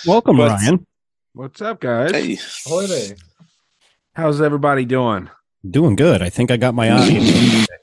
Welcome, 0.05 0.37
But- 0.37 0.51
Ryan. 0.51 0.85
What's 1.33 1.61
up, 1.61 1.81
guys? 1.81 2.11
Hey. 2.11 2.37
Ahoy 2.65 2.87
there. 2.87 3.15
How's 4.13 4.39
everybody 4.39 4.85
doing? 4.85 5.29
Doing 5.69 5.95
good. 5.97 6.21
I 6.21 6.29
think 6.29 6.49
I 6.51 6.57
got 6.57 6.73
my 6.75 6.89
audio. 6.89 7.21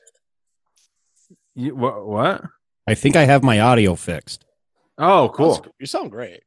You, 1.54 1.74
what? 1.76 2.06
What? 2.06 2.44
I 2.86 2.94
think 2.94 3.14
I 3.14 3.24
have 3.26 3.42
my 3.42 3.60
audio 3.60 3.94
fixed. 3.94 4.46
Oh, 4.96 5.30
cool. 5.34 5.58
good. 5.58 5.72
You 5.80 5.84
sound 5.86 6.10
great. 6.10 6.44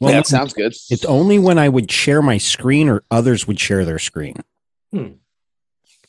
Well, 0.00 0.10
yeah, 0.10 0.16
no, 0.16 0.20
it 0.22 0.26
sounds 0.26 0.52
good. 0.52 0.74
it's 0.90 1.04
only 1.04 1.38
when 1.38 1.58
I 1.60 1.68
would 1.68 1.88
share 1.92 2.20
my 2.20 2.38
screen 2.38 2.88
or 2.88 3.04
others 3.08 3.46
would 3.46 3.60
share 3.60 3.84
their 3.84 4.00
screen. 4.00 4.42
Hmm. 4.92 5.12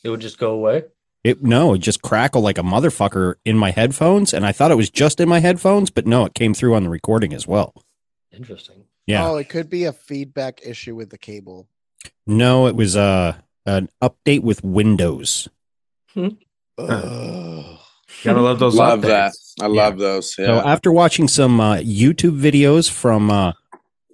It 0.02 0.08
would 0.10 0.18
just 0.18 0.38
go 0.38 0.50
away. 0.50 0.82
It 1.22 1.44
no, 1.44 1.74
it 1.74 1.78
just 1.78 2.02
crackled 2.02 2.42
like 2.42 2.58
a 2.58 2.62
motherfucker 2.62 3.36
in 3.44 3.56
my 3.56 3.70
headphones, 3.70 4.34
and 4.34 4.44
I 4.44 4.50
thought 4.50 4.72
it 4.72 4.76
was 4.76 4.90
just 4.90 5.20
in 5.20 5.28
my 5.28 5.38
headphones, 5.38 5.90
but 5.90 6.04
no, 6.04 6.24
it 6.24 6.34
came 6.34 6.54
through 6.54 6.74
on 6.74 6.82
the 6.82 6.90
recording 6.90 7.32
as 7.32 7.46
well. 7.46 7.72
Interesting. 8.32 8.86
Yeah, 9.06 9.28
Oh, 9.28 9.36
it 9.36 9.48
could 9.48 9.68
be 9.68 9.84
a 9.84 9.92
feedback 9.92 10.60
issue 10.64 10.94
with 10.94 11.10
the 11.10 11.18
cable. 11.18 11.68
no, 12.26 12.66
it 12.66 12.74
was 12.76 12.96
uh, 12.96 13.36
an 13.66 13.88
update 14.02 14.40
with 14.42 14.62
Windows. 14.64 15.48
Ugh. 16.16 17.78
Gotta 18.22 18.40
love 18.40 18.58
those. 18.58 18.74
love 18.74 19.00
updates. 19.00 19.02
that. 19.02 19.32
I 19.60 19.66
love 19.66 19.98
those. 19.98 20.34
Yeah. 20.38 20.46
So 20.46 20.66
after 20.66 20.90
watching 20.92 21.28
some 21.28 21.60
uh, 21.60 21.76
YouTube 21.76 22.40
videos 22.40 22.90
from 22.90 23.30
uh, 23.30 23.52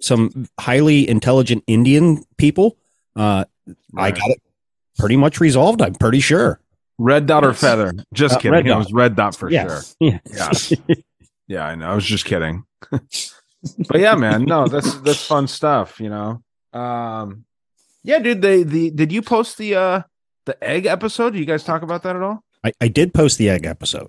some 0.01 0.47
highly 0.59 1.07
intelligent 1.07 1.63
Indian 1.67 2.23
people, 2.37 2.77
uh, 3.15 3.45
I 3.95 4.11
got 4.11 4.29
it 4.31 4.41
pretty 4.97 5.15
much 5.15 5.39
resolved. 5.39 5.81
I'm 5.81 5.95
pretty 5.95 6.19
sure. 6.19 6.59
Red 6.97 7.25
dot 7.25 7.45
or 7.45 7.53
feather? 7.53 7.93
Just 8.13 8.35
Uh, 8.35 8.39
kidding. 8.39 8.51
red 8.51 8.67
It 8.67 8.75
was 8.75 8.91
red 8.91 9.15
dot 9.15 9.35
for 9.35 9.49
Yeah. 9.49 9.67
sure. 9.67 9.81
Yeah. 9.99 10.19
Yeah. 10.33 10.51
Yeah, 11.47 11.65
I 11.65 11.75
know. 11.75 11.91
I 11.91 11.95
was 11.95 12.05
just 12.05 12.25
kidding. 12.25 12.63
but 13.87 13.99
yeah, 13.99 14.15
man. 14.15 14.43
No, 14.45 14.67
that's 14.67 14.95
that's 15.01 15.25
fun 15.25 15.47
stuff. 15.47 15.99
You 15.99 16.09
know. 16.09 16.79
Um. 16.79 17.45
Yeah, 18.03 18.19
dude. 18.19 18.41
They 18.41 18.63
the 18.63 18.89
did 18.91 19.11
you 19.11 19.21
post 19.21 19.57
the 19.57 19.75
uh 19.75 20.01
the 20.45 20.61
egg 20.63 20.85
episode? 20.85 21.33
Do 21.33 21.39
you 21.39 21.45
guys 21.45 21.63
talk 21.63 21.81
about 21.83 22.03
that 22.03 22.15
at 22.15 22.21
all? 22.21 22.43
I, 22.63 22.71
I 22.81 22.87
did 22.87 23.13
post 23.13 23.37
the 23.37 23.49
egg 23.49 23.65
episode. 23.65 24.07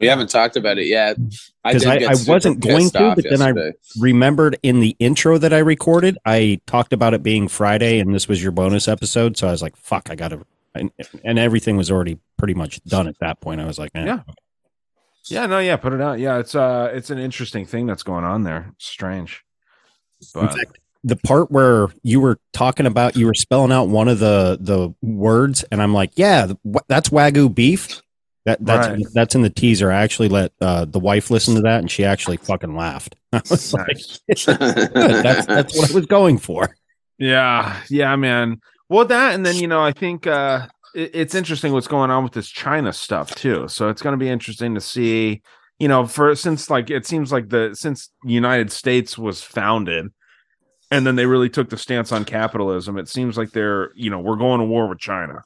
we 0.00 0.06
haven't 0.06 0.30
talked 0.30 0.56
about 0.56 0.78
it 0.78 0.86
yet. 0.86 1.16
I 1.64 1.72
'Cause 1.72 1.82
did 1.82 1.90
I- 1.90 1.98
get 1.98 2.08
I 2.10 2.14
wasn't 2.32 2.60
going 2.60 2.76
pissed 2.78 2.92
to, 2.94 3.02
off 3.04 3.16
but 3.16 3.24
then 3.28 3.42
I- 3.42 3.72
Remembered 3.98 4.58
in 4.62 4.80
the 4.80 4.96
intro 4.98 5.38
that 5.38 5.52
I 5.52 5.58
recorded, 5.58 6.18
I 6.24 6.60
talked 6.66 6.92
about 6.92 7.14
it 7.14 7.22
being 7.22 7.48
Friday, 7.48 7.98
and 7.98 8.14
this 8.14 8.28
was 8.28 8.42
your 8.42 8.52
bonus 8.52 8.86
episode. 8.88 9.36
So 9.36 9.48
I 9.48 9.50
was 9.50 9.60
like, 9.62 9.76
"Fuck, 9.76 10.08
I 10.10 10.14
gotta," 10.14 10.40
and, 10.74 10.90
and 11.24 11.38
everything 11.38 11.76
was 11.76 11.90
already 11.90 12.18
pretty 12.36 12.54
much 12.54 12.82
done 12.84 13.06
at 13.08 13.18
that 13.20 13.40
point. 13.40 13.60
I 13.60 13.66
was 13.66 13.78
like, 13.78 13.90
eh. 13.94 14.04
Yeah. 14.04 14.20
Yeah, 15.26 15.46
no, 15.46 15.58
yeah, 15.58 15.76
put 15.76 15.92
it 15.92 16.00
out. 16.00 16.18
Yeah, 16.18 16.38
it's 16.38 16.54
uh 16.54 16.90
it's 16.92 17.10
an 17.10 17.18
interesting 17.18 17.66
thing 17.66 17.86
that's 17.86 18.02
going 18.02 18.24
on 18.24 18.44
there. 18.44 18.72
Strange. 18.78 19.44
In 20.20 20.28
But 20.34 20.54
fact, 20.54 20.78
the 21.04 21.16
part 21.16 21.50
where 21.50 21.88
you 22.02 22.20
were 22.20 22.38
talking 22.52 22.86
about 22.86 23.16
you 23.16 23.26
were 23.26 23.34
spelling 23.34 23.72
out 23.72 23.88
one 23.88 24.08
of 24.08 24.18
the 24.18 24.58
the 24.60 24.94
words, 25.02 25.64
and 25.70 25.82
I'm 25.82 25.92
like, 25.94 26.12
"Yeah, 26.16 26.52
that's 26.88 27.10
wagyu 27.10 27.54
beef." 27.54 28.00
That 28.46 28.64
that's 28.64 28.88
Right. 28.88 29.06
that's 29.12 29.34
in 29.34 29.42
the 29.42 29.50
teaser. 29.50 29.92
I 29.92 30.02
actually 30.02 30.28
let 30.30 30.52
uh, 30.60 30.86
the 30.86 30.98
wife 30.98 31.30
listen 31.30 31.54
to 31.56 31.60
that, 31.62 31.80
and 31.80 31.90
she 31.90 32.04
actually 32.04 32.38
fucking 32.38 32.74
laughed. 32.74 33.14
I 33.32 33.42
was 33.50 33.74
like, 33.74 33.86
nice. 33.88 34.20
"Good, 34.46 34.56
that's 34.56 35.46
that's 35.46 35.76
what 35.76 35.90
I 35.90 35.94
was 35.94 36.06
going 36.06 36.38
for." 36.38 36.74
Yeah, 37.18 37.76
yeah, 37.90 38.16
man. 38.16 38.60
Well, 38.88 39.04
that 39.04 39.34
and 39.34 39.44
then 39.44 39.56
you 39.56 39.66
know, 39.68 39.82
I 39.82 39.92
think 39.92 40.26
uh 40.26 40.66
it's 40.94 41.34
interesting 41.34 41.72
what's 41.72 41.88
going 41.88 42.10
on 42.10 42.24
with 42.24 42.32
this 42.32 42.48
China 42.48 42.92
stuff 42.92 43.34
too. 43.34 43.68
So 43.68 43.88
it's 43.88 44.02
going 44.02 44.14
to 44.14 44.18
be 44.18 44.28
interesting 44.28 44.74
to 44.74 44.80
see. 44.80 45.42
You 45.78 45.86
know, 45.86 46.06
for 46.06 46.34
since 46.34 46.70
like 46.70 46.90
it 46.90 47.06
seems 47.06 47.30
like 47.30 47.50
the 47.50 47.70
since 47.74 48.10
United 48.24 48.72
States 48.72 49.16
was 49.16 49.42
founded, 49.42 50.12
and 50.90 51.06
then 51.06 51.14
they 51.14 51.26
really 51.26 51.48
took 51.48 51.70
the 51.70 51.76
stance 51.76 52.10
on 52.10 52.24
capitalism. 52.24 52.98
It 52.98 53.08
seems 53.08 53.38
like 53.38 53.52
they're 53.52 53.92
you 53.94 54.10
know 54.10 54.18
we're 54.18 54.36
going 54.36 54.58
to 54.60 54.66
war 54.66 54.88
with 54.88 54.98
China. 54.98 55.44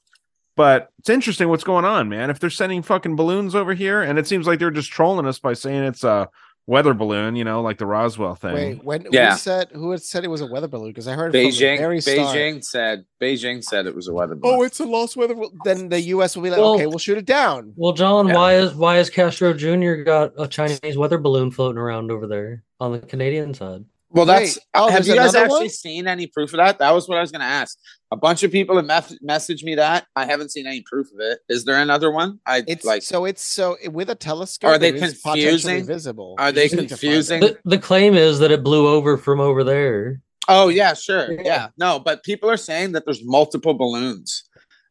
But 0.54 0.88
it's 0.98 1.08
interesting 1.08 1.48
what's 1.48 1.64
going 1.64 1.84
on, 1.84 2.08
man. 2.08 2.30
If 2.30 2.38
they're 2.38 2.50
sending 2.50 2.82
fucking 2.82 3.16
balloons 3.16 3.54
over 3.54 3.74
here, 3.74 4.02
and 4.02 4.18
it 4.18 4.26
seems 4.26 4.46
like 4.46 4.58
they're 4.58 4.70
just 4.70 4.90
trolling 4.90 5.26
us 5.26 5.38
by 5.38 5.54
saying 5.54 5.84
it's 5.84 6.04
a 6.04 6.28
weather 6.66 6.94
balloon, 6.94 7.36
you 7.36 7.44
know, 7.44 7.60
like 7.62 7.78
the 7.78 7.86
Roswell 7.86 8.34
thing. 8.34 8.54
Wait, 8.54 8.84
when 8.84 9.06
Yeah. 9.10 9.32
who 9.32 9.38
said 9.38 9.68
who 9.72 9.90
had 9.90 10.02
said 10.02 10.24
it 10.24 10.28
was 10.28 10.40
a 10.40 10.46
weather 10.46 10.68
balloon? 10.68 10.88
Because 10.90 11.08
I 11.08 11.14
heard 11.14 11.32
from 11.32 11.40
the 11.40 11.48
Beijing, 11.48 12.02
start. 12.02 12.36
Beijing 12.36 12.64
said, 12.64 13.04
Beijing 13.20 13.64
said 13.64 13.86
it 13.86 13.94
was 13.94 14.08
a 14.08 14.12
weather 14.12 14.34
oh, 14.34 14.38
balloon. 14.40 14.58
Oh, 14.60 14.62
it's 14.62 14.80
a 14.80 14.84
lost 14.84 15.16
weather. 15.16 15.34
balloon." 15.34 15.58
Then 15.64 15.88
the 15.88 16.00
U.S. 16.00 16.36
will 16.36 16.44
be 16.44 16.50
like, 16.50 16.60
Well- 16.60 16.74
okay, 16.74 16.86
we'll 16.86 16.98
shoot 16.98 17.18
it 17.18 17.26
down. 17.26 17.72
Well, 17.76 17.92
John, 17.92 18.28
Yeah. 18.28 18.34
why 18.34 18.54
is 18.56 18.74
why 18.74 18.98
is 18.98 19.10
Castro 19.10 19.52
Jr. 19.52 20.02
got 20.02 20.32
a 20.38 20.46
Chinese 20.46 20.96
weather 20.96 21.18
balloon 21.18 21.50
floating 21.50 21.78
around 21.78 22.10
over 22.10 22.26
there 22.26 22.62
on 22.80 22.92
the 22.92 23.00
Canadian 23.00 23.54
side? 23.54 23.84
Well, 24.12 24.26
that's. 24.26 24.56
Wait, 24.56 24.64
oh, 24.74 24.90
have 24.90 25.06
you 25.06 25.14
guys 25.14 25.34
actually 25.34 25.60
one? 25.60 25.68
seen 25.68 26.06
any 26.06 26.26
proof 26.26 26.52
of 26.52 26.58
that? 26.58 26.78
That 26.78 26.90
was 26.92 27.08
what 27.08 27.18
I 27.18 27.20
was 27.20 27.32
going 27.32 27.40
to 27.40 27.46
ask. 27.46 27.78
A 28.10 28.16
bunch 28.16 28.42
of 28.42 28.52
people 28.52 28.76
have 28.76 28.84
meth- 28.84 29.16
messaged 29.26 29.62
me 29.64 29.74
that. 29.76 30.06
I 30.14 30.26
haven't 30.26 30.50
seen 30.50 30.66
any 30.66 30.82
proof 30.82 31.06
of 31.12 31.20
it. 31.20 31.38
Is 31.48 31.64
there 31.64 31.78
another 31.78 32.10
one? 32.10 32.40
I 32.46 32.62
It's 32.66 32.84
like. 32.84 33.02
so 33.02 33.24
it's 33.24 33.42
so 33.42 33.76
with 33.90 34.10
a 34.10 34.14
telescope. 34.14 34.70
Are 34.70 34.78
they 34.78 34.90
it 34.90 34.96
is 34.96 35.14
potentially 35.20 35.42
confusing? 35.42 35.86
Visible. 35.86 36.34
Are 36.38 36.48
You 36.48 36.52
they 36.52 36.68
just 36.68 36.74
need 36.76 36.88
to 36.90 36.96
find 36.96 36.98
it. 36.98 37.00
confusing? 37.00 37.40
The, 37.40 37.58
the 37.64 37.78
claim 37.78 38.14
is 38.14 38.38
that 38.40 38.50
it 38.50 38.62
blew 38.62 38.86
over 38.86 39.16
from 39.16 39.40
over 39.40 39.64
there. 39.64 40.20
Oh 40.48 40.68
yeah, 40.68 40.92
sure. 40.94 41.32
Yeah. 41.32 41.42
Yeah. 41.44 41.68
No, 41.78 41.98
but 41.98 42.22
people 42.22 42.50
are 42.50 42.56
saying 42.56 42.92
that 42.92 43.04
there's 43.06 43.24
multiple 43.24 43.74
balloons. 43.74 44.44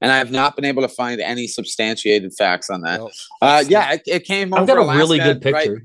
And 0.04 0.12
I 0.12 0.18
have 0.18 0.32
not 0.32 0.56
been 0.56 0.66
able 0.66 0.82
to 0.82 0.88
find 0.88 1.22
any 1.22 1.46
substantiated 1.46 2.34
facts 2.36 2.72
on 2.72 2.82
that. 2.82 3.02
Nope. 3.02 3.12
Uh, 3.40 3.64
yeah, 3.68 3.94
it, 3.94 4.02
it 4.08 4.24
came 4.24 4.52
over 4.52 4.62
I've 4.64 4.68
got 4.68 4.78
a 4.80 4.98
really 4.98 5.20
good 5.20 5.44
picture. 5.44 5.74
Right, 5.74 5.82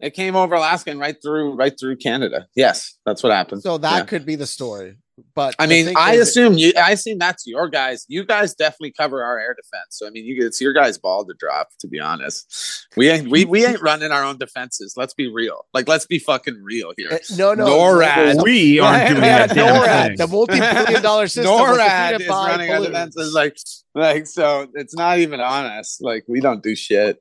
it 0.00 0.14
came 0.14 0.34
over 0.36 0.54
Alaska 0.54 0.90
and 0.90 0.98
right 1.00 1.16
through 1.22 1.54
right 1.54 1.74
through 1.78 1.96
Canada. 1.96 2.46
Yes, 2.56 2.96
that's 3.06 3.22
what 3.22 3.32
happened. 3.32 3.62
So 3.62 3.78
that 3.78 3.96
Yeah. 3.98 4.04
could 4.04 4.24
be 4.26 4.36
the 4.36 4.46
story. 4.46 4.96
But 5.34 5.54
I 5.58 5.66
mean, 5.66 5.92
I 5.98 6.14
is- 6.14 6.28
assume 6.30 6.54
you. 6.56 6.72
I 6.80 6.92
assume 6.92 7.18
that's 7.18 7.46
your 7.46 7.68
guys. 7.68 8.06
You 8.08 8.24
guys 8.24 8.54
definitely 8.54 8.94
cover 8.98 9.22
our 9.22 9.38
air 9.38 9.54
defense. 9.54 9.88
So 9.90 10.06
I 10.06 10.10
mean, 10.10 10.24
you 10.24 10.46
it's 10.46 10.62
your 10.62 10.72
guys' 10.72 10.96
ball 10.96 11.26
to 11.26 11.34
drop. 11.38 11.68
To 11.80 11.88
be 11.88 12.00
honest, 12.00 12.86
we 12.96 13.10
ain't 13.10 13.30
we, 13.30 13.44
we 13.44 13.66
ain't 13.66 13.82
running 13.82 14.12
our 14.12 14.24
own 14.24 14.38
defenses. 14.38 14.94
Let's 14.96 15.12
be 15.12 15.30
real. 15.30 15.66
Like 15.74 15.86
let's 15.88 16.06
be 16.06 16.18
fucking 16.18 16.62
real 16.62 16.94
here. 16.96 17.10
Uh, 17.12 17.18
no, 17.36 17.52
no, 17.52 17.66
NORAD. 17.66 18.36
no, 18.36 18.42
we 18.44 18.80
aren't 18.80 19.08
doing 19.08 19.20
that 19.20 19.50
damn 19.54 19.74
NORAD, 19.82 20.06
thing. 20.06 20.16
the 20.16 20.26
multi-billion 20.26 21.02
dollar 21.02 21.28
system, 21.28 21.52
NORAD 21.54 22.20
is 22.22 22.26
running 22.26 22.70
our 22.70 22.76
balloons. 22.78 22.86
defenses. 23.14 23.34
Like 23.34 23.56
like 23.94 24.26
so, 24.26 24.68
it's 24.72 24.94
not 24.94 25.18
even 25.18 25.40
on 25.40 25.66
us. 25.66 25.98
Like 26.00 26.24
we 26.28 26.40
don't 26.40 26.62
do 26.62 26.74
shit. 26.74 27.18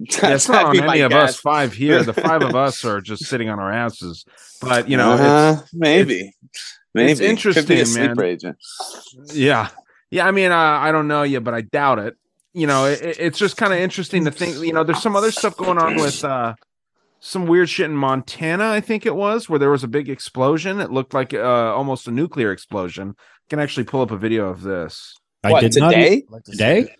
Yeah, 0.00 0.34
it's 0.34 0.48
not 0.48 0.66
That'd 0.66 0.82
on 0.82 0.88
any 0.90 1.00
my 1.00 1.06
of 1.06 1.12
us 1.12 1.36
five 1.38 1.72
here. 1.72 2.02
The 2.02 2.12
five 2.12 2.42
of 2.42 2.54
us 2.56 2.84
are 2.86 3.00
just 3.00 3.24
sitting 3.26 3.48
on 3.48 3.58
our 3.60 3.72
asses. 3.72 4.24
But 4.60 4.88
you 4.88 4.96
know, 4.96 5.12
it's, 5.14 5.20
Uh, 5.22 5.62
maybe. 5.72 6.34
Maybe 6.94 7.12
it's 7.12 7.20
interesting, 7.20 7.64
Could 7.64 7.68
be 7.68 7.80
a 7.80 8.06
man. 8.14 8.20
agent. 8.22 8.56
yeah, 9.32 9.68
yeah. 10.10 10.26
I 10.26 10.30
mean, 10.30 10.50
uh, 10.52 10.56
I 10.56 10.92
don't 10.92 11.08
know 11.08 11.22
yet, 11.24 11.42
but 11.44 11.54
I 11.54 11.60
doubt 11.62 11.98
it. 11.98 12.16
You 12.52 12.66
know, 12.68 12.86
it, 12.86 13.02
it- 13.02 13.16
it's 13.18 13.38
just 13.38 13.56
kind 13.56 13.72
of 13.72 13.78
interesting 13.80 14.24
to 14.26 14.30
think. 14.30 14.56
You 14.64 14.72
know, 14.72 14.84
there's 14.84 15.02
some 15.02 15.16
other 15.16 15.30
stuff 15.32 15.56
going 15.56 15.78
on 15.78 15.96
with 15.96 16.24
uh, 16.24 16.54
some 17.20 17.46
weird 17.46 17.68
shit 17.68 17.86
in 17.86 17.96
Montana. 17.96 18.70
I 18.70 18.80
think 18.80 19.06
it 19.06 19.14
was 19.16 19.48
where 19.48 19.58
there 19.58 19.70
was 19.70 19.82
a 19.84 19.88
big 19.88 20.08
explosion. 20.08 20.80
It 20.80 20.90
looked 20.92 21.14
like 21.14 21.34
uh, 21.34 21.40
almost 21.74 22.06
a 22.06 22.10
nuclear 22.12 22.52
explosion. 22.52 23.14
I 23.18 23.46
can 23.50 23.58
actually 23.60 23.84
pull 23.84 24.02
up 24.02 24.10
a 24.12 24.16
video 24.16 24.48
of 24.48 24.62
this. 24.62 25.14
I 25.42 25.60
did 25.60 25.76
not 25.76 25.90
today? 25.90 26.22
I'd 26.26 26.30
like 26.30 26.44
today. 26.44 26.94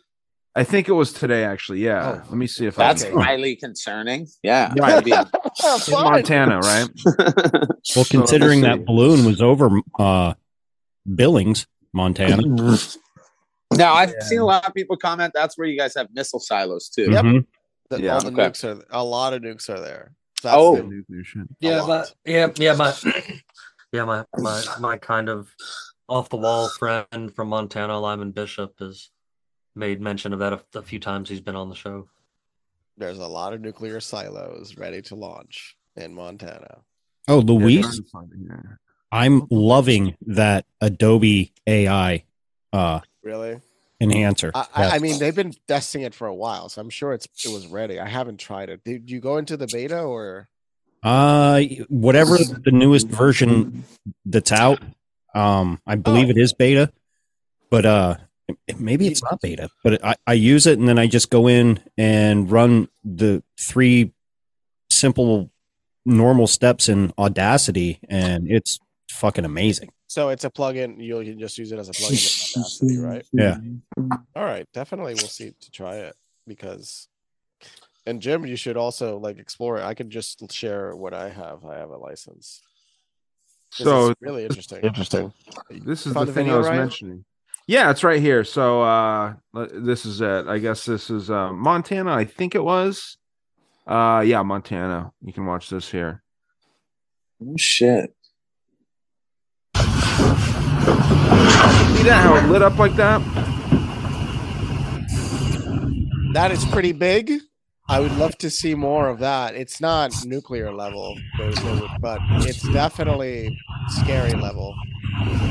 It. 0.56 0.60
I 0.60 0.64
think 0.64 0.88
it 0.88 0.92
was 0.92 1.12
today, 1.12 1.44
actually. 1.44 1.80
Yeah. 1.80 2.20
Oh, 2.22 2.28
Let 2.28 2.36
me 2.38 2.46
see 2.46 2.66
if 2.66 2.76
That's 2.76 3.02
I 3.02 3.06
Okay. 3.08 3.14
can. 3.16 3.22
highly 3.24 3.56
concerning. 3.56 4.28
Yeah. 4.42 4.72
Right. 4.78 5.04
Maybe. 5.04 5.12
In. 5.88 5.92
Montana, 5.92 6.58
right? 6.60 6.88
Well, 7.94 8.04
considering 8.10 8.60
see. 8.60 8.66
that 8.66 8.84
balloon 8.86 9.24
was 9.24 9.40
over 9.42 9.80
uh, 9.98 10.34
Billings, 11.14 11.66
Montana. 11.92 12.42
now 13.72 13.94
I've 13.94 14.10
Yeah. 14.10 14.24
seen 14.24 14.40
a 14.40 14.44
lot 14.44 14.66
of 14.66 14.74
people 14.74 14.96
comment 14.96 15.32
that's 15.34 15.56
where 15.58 15.66
you 15.68 15.78
guys 15.78 15.94
have 15.96 16.08
missile 16.14 16.40
silos 16.40 16.88
too. 16.88 17.10
Yep. 17.10 17.24
Mhm. 17.24 17.46
The- 17.90 18.00
Yeah. 18.02 18.14
all 18.14 18.20
the 18.20 18.28
Okay. 18.28 18.36
nukes 18.50 18.64
are 18.64 18.82
a 18.90 19.04
lot 19.04 19.32
of 19.34 19.42
nukes 19.42 19.68
are 19.68 19.80
there. 19.80 20.12
That's 20.42 20.56
Oh. 20.58 20.76
the- 20.76 20.82
Nuclear 20.82 21.24
shit. 21.24 21.42
Yeah, 21.60 21.82
lot. 21.82 21.86
but 21.86 22.14
yeah, 22.24 22.48
yeah, 22.56 22.74
my 22.74 22.92
yeah, 23.92 24.04
my 24.04 24.24
my 24.38 24.62
my 24.80 24.96
kind 24.98 25.28
of 25.28 25.54
off 26.08 26.28
the 26.30 26.36
wall 26.36 26.68
friend 26.70 27.32
from 27.34 27.48
Montana, 27.48 27.98
Lyman 28.00 28.32
Bishop, 28.32 28.74
is 28.80 29.10
made 29.74 30.00
mention 30.00 30.32
of 30.32 30.38
that 30.40 30.52
a, 30.52 30.78
a 30.78 30.82
few 30.82 30.98
times 31.00 31.28
he's 31.28 31.40
been 31.40 31.56
on 31.56 31.68
the 31.68 31.74
show. 31.74 32.08
There's 32.96 33.18
a 33.18 33.26
lot 33.26 33.52
of 33.52 33.60
nuclear 33.60 34.00
silos 34.00 34.76
ready 34.76 35.02
to 35.02 35.14
launch 35.14 35.76
in 35.96 36.14
Montana. 36.14 36.78
Oh, 37.26 37.38
Yeah, 37.38 37.44
Luis, 37.52 37.80
trying 37.80 37.96
to 37.96 38.04
find 38.12 38.32
it 38.32 38.38
here. 38.40 38.80
I'm 39.10 39.46
loving 39.50 40.16
that 40.26 40.66
Adobe 40.80 41.52
AI 41.66 42.24
uh, 42.72 43.00
Really? 43.22 43.60
enhancer. 44.00 44.50
I, 44.54 44.66
I, 44.74 44.84
I 44.90 44.98
mean, 44.98 45.18
they've 45.18 45.34
been 45.34 45.54
testing 45.68 46.02
it 46.02 46.14
for 46.14 46.26
a 46.26 46.34
while, 46.34 46.68
so 46.68 46.80
I'm 46.80 46.90
sure 46.90 47.12
it's 47.12 47.26
it 47.44 47.48
was 47.52 47.66
ready. 47.68 47.98
I 48.00 48.08
haven't 48.08 48.38
tried 48.38 48.68
it. 48.68 48.82
Did 48.84 49.10
you 49.10 49.20
go 49.20 49.36
into 49.38 49.56
the 49.56 49.66
beta 49.66 50.00
or? 50.02 50.48
Uh, 51.02 51.60
whatever 51.88 52.38
the 52.38 52.70
newest 52.72 53.08
version 53.08 53.84
that's 54.24 54.50
out, 54.52 54.80
um, 55.34 55.80
I 55.86 55.96
believe 55.96 56.30
it 56.30 56.38
is 56.38 56.52
beta, 56.54 56.90
but 57.70 57.84
uh, 57.86 58.16
it- 58.18 58.23
maybe 58.78 59.06
it's 59.06 59.22
not 59.22 59.40
beta. 59.40 59.68
But 59.82 60.04
I, 60.04 60.16
I 60.26 60.32
use 60.34 60.66
it 60.66 60.78
and 60.78 60.88
then 60.88 60.98
I 60.98 61.06
just 61.06 61.30
go 61.30 61.46
in 61.48 61.80
and 61.96 62.50
run 62.50 62.88
the 63.04 63.42
three 63.58 64.12
simple 64.90 65.50
normal 66.06 66.46
steps 66.46 66.88
in 66.88 67.12
Audacity, 67.18 67.98
and 68.08 68.50
it's 68.50 68.78
fucking 69.10 69.44
amazing. 69.44 69.90
So 70.06 70.28
it's 70.28 70.44
a 70.44 70.50
plugin. 70.50 71.02
You 71.02 71.22
can 71.24 71.38
just 71.38 71.58
use 71.58 71.72
it 71.72 71.78
as 71.78 71.88
a 71.88 71.92
plugin 71.92 72.56
in 72.56 72.62
Audacity, 72.62 72.98
right? 72.98 73.26
Yeah. 73.32 73.56
All 74.36 74.44
right, 74.44 74.66
definitely 74.72 75.14
we'll 75.14 75.28
see 75.28 75.54
to 75.60 75.70
try 75.70 75.96
it 75.96 76.16
because. 76.46 77.08
And 78.06 78.20
Jim, 78.20 78.44
you 78.44 78.56
should 78.56 78.76
also 78.76 79.16
like 79.16 79.38
explore 79.38 79.78
it. 79.78 79.82
I 79.84 79.94
could 79.94 80.10
just 80.10 80.52
share 80.52 80.94
what 80.94 81.14
I 81.14 81.30
have. 81.30 81.64
I 81.64 81.78
have 81.78 81.88
a 81.88 81.96
license. 81.96 82.60
This 83.78 83.86
So 83.86 84.12
really 84.20 84.44
interesting. 84.44 84.80
Interesting. 84.82 85.32
This 85.70 86.06
is 86.06 86.12
Found 86.12 86.28
the 86.28 86.32
the 86.32 86.34
thing 86.38 86.50
I 86.50 86.58
was 86.58 86.66
Ryan? 86.66 86.80
mentioning. 86.80 87.24
Yeah, 87.66 87.90
it's 87.90 88.04
right 88.04 88.20
here. 88.20 88.44
So 88.44 88.82
uh 88.82 89.34
this 89.52 90.04
is 90.04 90.20
it. 90.20 90.46
I 90.46 90.58
guess 90.58 90.84
this 90.84 91.10
is 91.10 91.30
uh 91.30 91.52
Montana, 91.52 92.12
I 92.12 92.24
think 92.24 92.54
it 92.54 92.62
was. 92.62 93.16
Uh 93.86 94.22
yeah, 94.24 94.42
Montana. 94.42 95.12
You 95.22 95.32
can 95.32 95.46
watch 95.46 95.70
this 95.70 95.90
here. 95.90 96.22
Oh, 97.42 97.56
shit. 97.56 98.14
See 99.76 99.82
that 102.10 102.20
how 102.22 102.36
it 102.36 102.48
lit 102.50 102.62
up 102.62 102.78
like 102.78 102.94
that? 102.96 103.20
That 106.34 106.50
is 106.52 106.64
pretty 106.66 106.92
big. 106.92 107.32
I 107.88 108.00
would 108.00 108.16
love 108.16 108.36
to 108.38 108.50
see 108.50 108.74
more 108.74 109.08
of 109.08 109.18
that. 109.20 109.54
It's 109.54 109.80
not 109.80 110.12
nuclear 110.24 110.72
level, 110.72 111.16
but 112.00 112.18
it's 112.40 112.62
definitely 112.72 113.56
scary 113.88 114.32
level. 114.32 114.74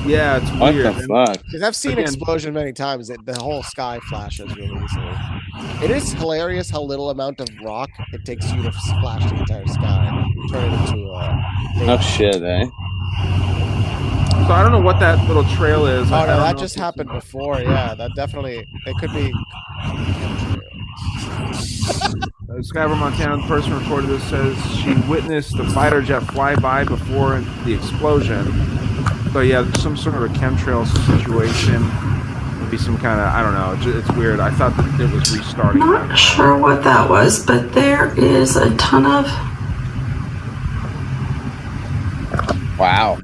Yeah, 0.06 0.38
it's 0.38 0.52
What 0.52 0.74
weird. 0.74 0.94
the 0.96 1.08
fuck? 1.08 1.42
Because 1.46 1.62
I've 1.64 1.76
seen 1.76 1.94
Again- 1.94 2.04
explosion 2.06 2.54
many 2.54 2.74
times. 2.74 3.10
It, 3.10 3.26
the 3.26 3.36
whole 3.42 3.64
sky 3.64 4.00
flashes 4.10 4.54
really 4.56 4.84
easily. 4.84 5.14
It 5.82 5.92
is 5.92 6.12
hilarious 6.14 6.70
how 6.70 6.82
little 6.82 7.10
amount 7.10 7.40
of 7.40 7.48
rock 7.64 7.90
it 8.12 8.26
takes 8.26 8.52
you 8.52 8.62
to 8.64 8.68
f- 8.68 8.76
flash 9.02 9.30
the 9.32 9.38
entire 9.38 9.66
sky, 9.68 10.26
turn 10.52 10.74
it 10.74 10.90
into 10.90 11.06
a. 11.10 11.44
Oh, 11.92 11.98
shit, 12.02 12.36
eh? 12.44 12.66
So 14.48 14.52
I 14.52 14.62
don't 14.62 14.74
know 14.74 14.82
what 14.82 15.00
that 15.00 15.26
little 15.28 15.46
trail 15.56 15.86
is. 15.86 16.12
Oh 16.12 16.16
I- 16.16 16.24
I 16.24 16.28
no, 16.28 16.34
don't 16.34 16.40
that 16.42 16.58
just 16.58 16.76
if 16.76 16.82
it's- 16.82 16.86
happened 16.86 17.10
before. 17.12 17.62
Yeah, 17.62 17.96
that 17.96 18.12
definitely. 18.16 18.66
It 18.86 18.98
could 18.98 19.14
be. 19.14 19.32
Uh, 22.50 22.58
Skyver 22.58 22.98
Montana, 22.98 23.38
the 23.38 23.44
person 23.48 23.72
who 23.72 23.80
recorded 23.80 24.10
this 24.10 24.24
says 24.30 24.58
she 24.78 24.94
witnessed 25.10 25.56
the 25.58 25.64
fighter 25.72 26.02
jet 26.02 26.20
fly 26.24 26.56
by 26.56 26.84
before 26.84 27.40
the 27.66 27.74
explosion. 27.74 28.46
So 29.34 29.40
yeah, 29.42 29.62
there's 29.62 29.82
some 29.82 29.98
sort 29.98 30.16
of 30.16 30.22
a 30.24 30.28
chemtrail 30.30 30.86
situation. 31.08 31.82
Maybe 32.64 32.78
some 32.78 32.98
kind 32.98 33.20
of 33.20 33.28
I 33.28 33.42
don't 33.42 33.54
know. 33.54 33.74
It's, 33.94 34.08
it's 34.08 34.18
weird. 34.18 34.40
I 34.40 34.52
thought 34.52 34.78
that 34.78 35.00
it 35.02 35.12
was 35.12 35.36
restarting. 35.36 35.80
Not 35.80 36.08
that. 36.10 36.16
sure 36.16 36.58
what 36.58 36.84
that 36.84 37.10
was, 37.10 37.44
but 37.46 37.74
there 37.74 38.14
is 38.20 38.56
a 38.56 38.76
ton 38.78 39.06
of 39.06 39.26
Wow. 42.78 43.20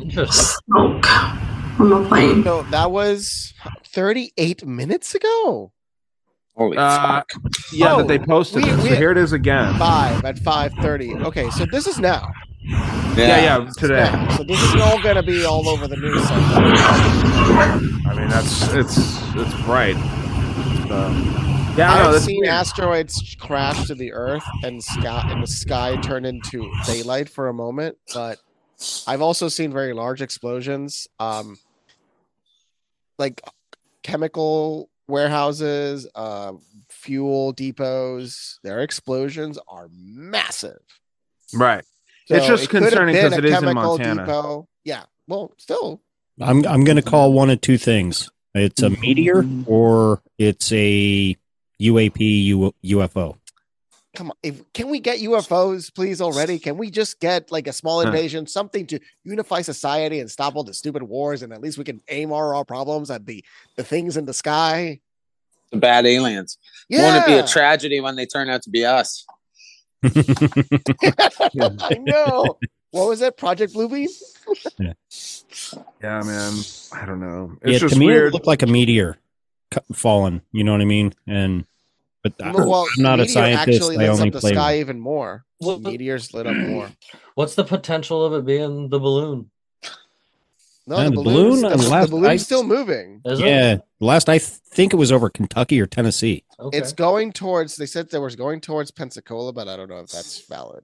Interesting. 0.00 0.58
smoke 0.66 1.04
from 1.76 1.90
the 1.90 2.04
plane. 2.08 2.42
So 2.44 2.62
that 2.70 2.90
was 2.90 3.52
38 3.86 4.66
minutes 4.66 5.14
ago. 5.14 5.72
Holy 6.56 6.76
Uh, 6.76 6.98
fuck. 7.00 7.32
Yeah, 7.72 7.94
Oh, 7.94 7.98
that 7.98 8.08
they 8.08 8.18
posted 8.18 8.64
we- 8.64 8.70
this. 8.70 8.82
we- 8.82 8.88
so 8.90 8.96
here 8.96 9.10
it 9.12 9.18
is 9.18 9.32
again. 9.32 9.74
Five 9.78 10.24
at 10.24 10.38
5:30. 10.38 11.24
Okay, 11.24 11.48
so 11.50 11.64
this 11.66 11.86
is 11.86 11.98
now. 11.98 12.28
Yeah, 12.64 13.14
yeah, 13.16 13.70
today. 13.76 14.26
So 14.36 14.44
this 14.44 14.62
is 14.62 14.80
all 14.80 15.02
gonna 15.02 15.22
be 15.22 15.44
all 15.44 15.68
over 15.68 15.88
the 15.88 15.96
news. 15.96 16.22
I 16.24 18.14
mean, 18.16 18.28
that's 18.28 18.72
it's 18.74 19.20
it's 19.34 19.62
bright. 19.62 19.96
So, 20.88 21.10
yeah, 21.76 21.92
I 21.92 21.98
know. 21.98 22.06
I've 22.06 22.12
That's 22.12 22.24
seen 22.24 22.40
weird. 22.40 22.50
asteroids 22.52 23.36
crash 23.40 23.86
to 23.86 23.94
the 23.94 24.12
Earth 24.12 24.44
and 24.62 24.82
sky 24.82 25.26
and 25.30 25.42
the 25.42 25.46
sky 25.46 25.96
turn 25.96 26.24
into 26.24 26.70
daylight 26.86 27.28
for 27.28 27.48
a 27.48 27.54
moment, 27.54 27.96
but 28.14 28.38
I've 29.06 29.22
also 29.22 29.48
seen 29.48 29.72
very 29.72 29.92
large 29.92 30.22
explosions, 30.22 31.08
um, 31.18 31.58
like 33.18 33.40
chemical 34.02 34.90
warehouses, 35.08 36.06
uh, 36.14 36.52
fuel 36.88 37.52
depots. 37.52 38.58
Their 38.62 38.80
explosions 38.80 39.58
are 39.68 39.88
massive. 39.92 40.80
right. 41.54 41.84
It's 42.36 42.46
just 42.46 42.64
it 42.64 42.70
concerning 42.70 43.14
been 43.14 43.24
'cause 43.30 43.32
a 43.34 43.38
it 43.38 43.44
is 43.44 43.62
in 43.62 43.74
Montana. 43.74 44.24
Depot. 44.26 44.68
Yeah. 44.84 45.04
Well, 45.28 45.52
still, 45.58 46.00
I'm 46.40 46.64
I'm 46.66 46.84
gonna 46.84 47.02
call 47.02 47.32
one 47.32 47.50
of 47.50 47.60
two 47.60 47.78
things. 47.78 48.30
It's 48.54 48.82
a 48.82 48.90
mm-hmm. 48.90 49.00
meteor 49.00 49.44
or 49.66 50.22
it's 50.38 50.70
a 50.72 51.36
UAP 51.80 52.20
U- 52.44 52.74
UFO. 52.84 53.36
come 54.14 54.30
on. 54.30 54.36
If 54.42 54.60
can 54.74 54.88
we 54.90 55.00
get 55.00 55.20
UFOs, 55.20 55.94
please 55.94 56.20
already? 56.20 56.58
Can 56.58 56.76
we 56.76 56.90
just 56.90 57.18
get 57.18 57.50
like 57.50 57.66
a 57.66 57.72
small 57.72 58.02
Huh. 58.02 58.08
invasion, 58.08 58.46
something 58.46 58.86
to 58.88 59.00
unify 59.24 59.62
society 59.62 60.20
and 60.20 60.30
stop 60.30 60.54
all 60.54 60.64
the 60.64 60.74
stupid 60.74 61.02
wars, 61.02 61.42
and 61.42 61.50
at 61.52 61.62
least 61.62 61.78
we 61.78 61.84
can 61.84 62.00
aim 62.08 62.30
our, 62.32 62.54
our 62.54 62.64
problems 62.64 63.10
at 63.10 63.24
the 63.24 63.42
the 63.76 63.84
things 63.84 64.16
in 64.18 64.26
the 64.26 64.34
sky? 64.34 65.00
The 65.70 65.78
bad 65.78 66.04
aliens. 66.04 66.58
Yeah, 66.90 67.02
Won't 67.02 67.22
it 67.22 67.26
be 67.26 67.38
a 67.38 67.46
tragedy 67.46 68.00
when 68.00 68.16
they 68.16 68.26
turn 68.26 68.50
out 68.50 68.60
to 68.64 68.70
be 68.70 68.84
us? 68.84 69.24
I 71.80 71.98
know. 72.00 72.58
What 72.90 73.08
was 73.08 73.22
it? 73.22 73.36
Project 73.36 73.74
Bluebeam? 73.74 74.08
Yeah, 76.02 76.20
man. 76.22 76.52
I 76.92 77.06
don't 77.06 77.20
know. 77.20 77.52
It's 77.62 77.72
yeah, 77.74 77.78
just 77.78 77.94
to 77.94 78.00
me 78.00 78.06
weird. 78.06 78.28
it 78.28 78.32
looked 78.34 78.46
like 78.46 78.62
a 78.62 78.66
meteor 78.66 79.18
cu- 79.70 79.94
falling. 79.94 80.40
You 80.50 80.64
know 80.64 80.72
what 80.72 80.80
I 80.80 80.84
mean? 80.86 81.12
And 81.28 81.64
but 82.24 82.32
I, 82.42 82.50
well, 82.50 82.86
I'm 82.96 83.02
not 83.02 83.20
a 83.20 83.28
scientist. 83.28 83.82
Actually, 83.82 84.04
I 84.04 84.08
only 84.08 84.28
up 84.28 84.32
the 84.34 84.40
play. 84.40 84.52
sky 84.52 84.72
with- 84.72 84.80
even 84.80 84.98
more. 84.98 85.44
Well, 85.60 85.78
Meteors 85.78 86.34
lit 86.34 86.46
up 86.48 86.56
more. 86.56 86.90
What's 87.36 87.54
the 87.54 87.62
potential 87.62 88.24
of 88.24 88.32
it 88.32 88.44
being 88.44 88.88
the 88.88 88.98
balloon? 88.98 89.50
No, 90.86 90.96
Yeah, 90.98 91.04
the, 91.04 91.10
the 91.10 91.16
balloon's, 91.16 91.62
balloon, 91.62 91.78
the, 91.78 91.86
uh, 91.86 91.90
last 91.90 92.04
the 92.06 92.10
balloon's 92.10 92.26
I- 92.28 92.36
still 92.36 92.64
moving. 92.64 93.20
Is 93.24 93.38
it? 93.40 93.46
Yeah, 93.46 93.76
last 94.00 94.28
I 94.28 94.38
think 94.38 94.92
it 94.92 94.96
was 94.96 95.12
over 95.12 95.30
Kentucky 95.30 95.80
or 95.80 95.86
Tennessee. 95.86 96.44
Okay. 96.58 96.76
It's 96.78 96.92
going 96.92 97.32
towards. 97.32 97.76
They 97.76 97.86
said 97.86 98.10
there 98.10 98.20
was 98.20 98.34
going 98.36 98.60
towards 98.60 98.90
Pensacola, 98.90 99.52
but 99.52 99.68
I 99.68 99.76
don't 99.76 99.88
know 99.88 99.98
if 100.00 100.08
that's 100.10 100.44
valid 100.48 100.82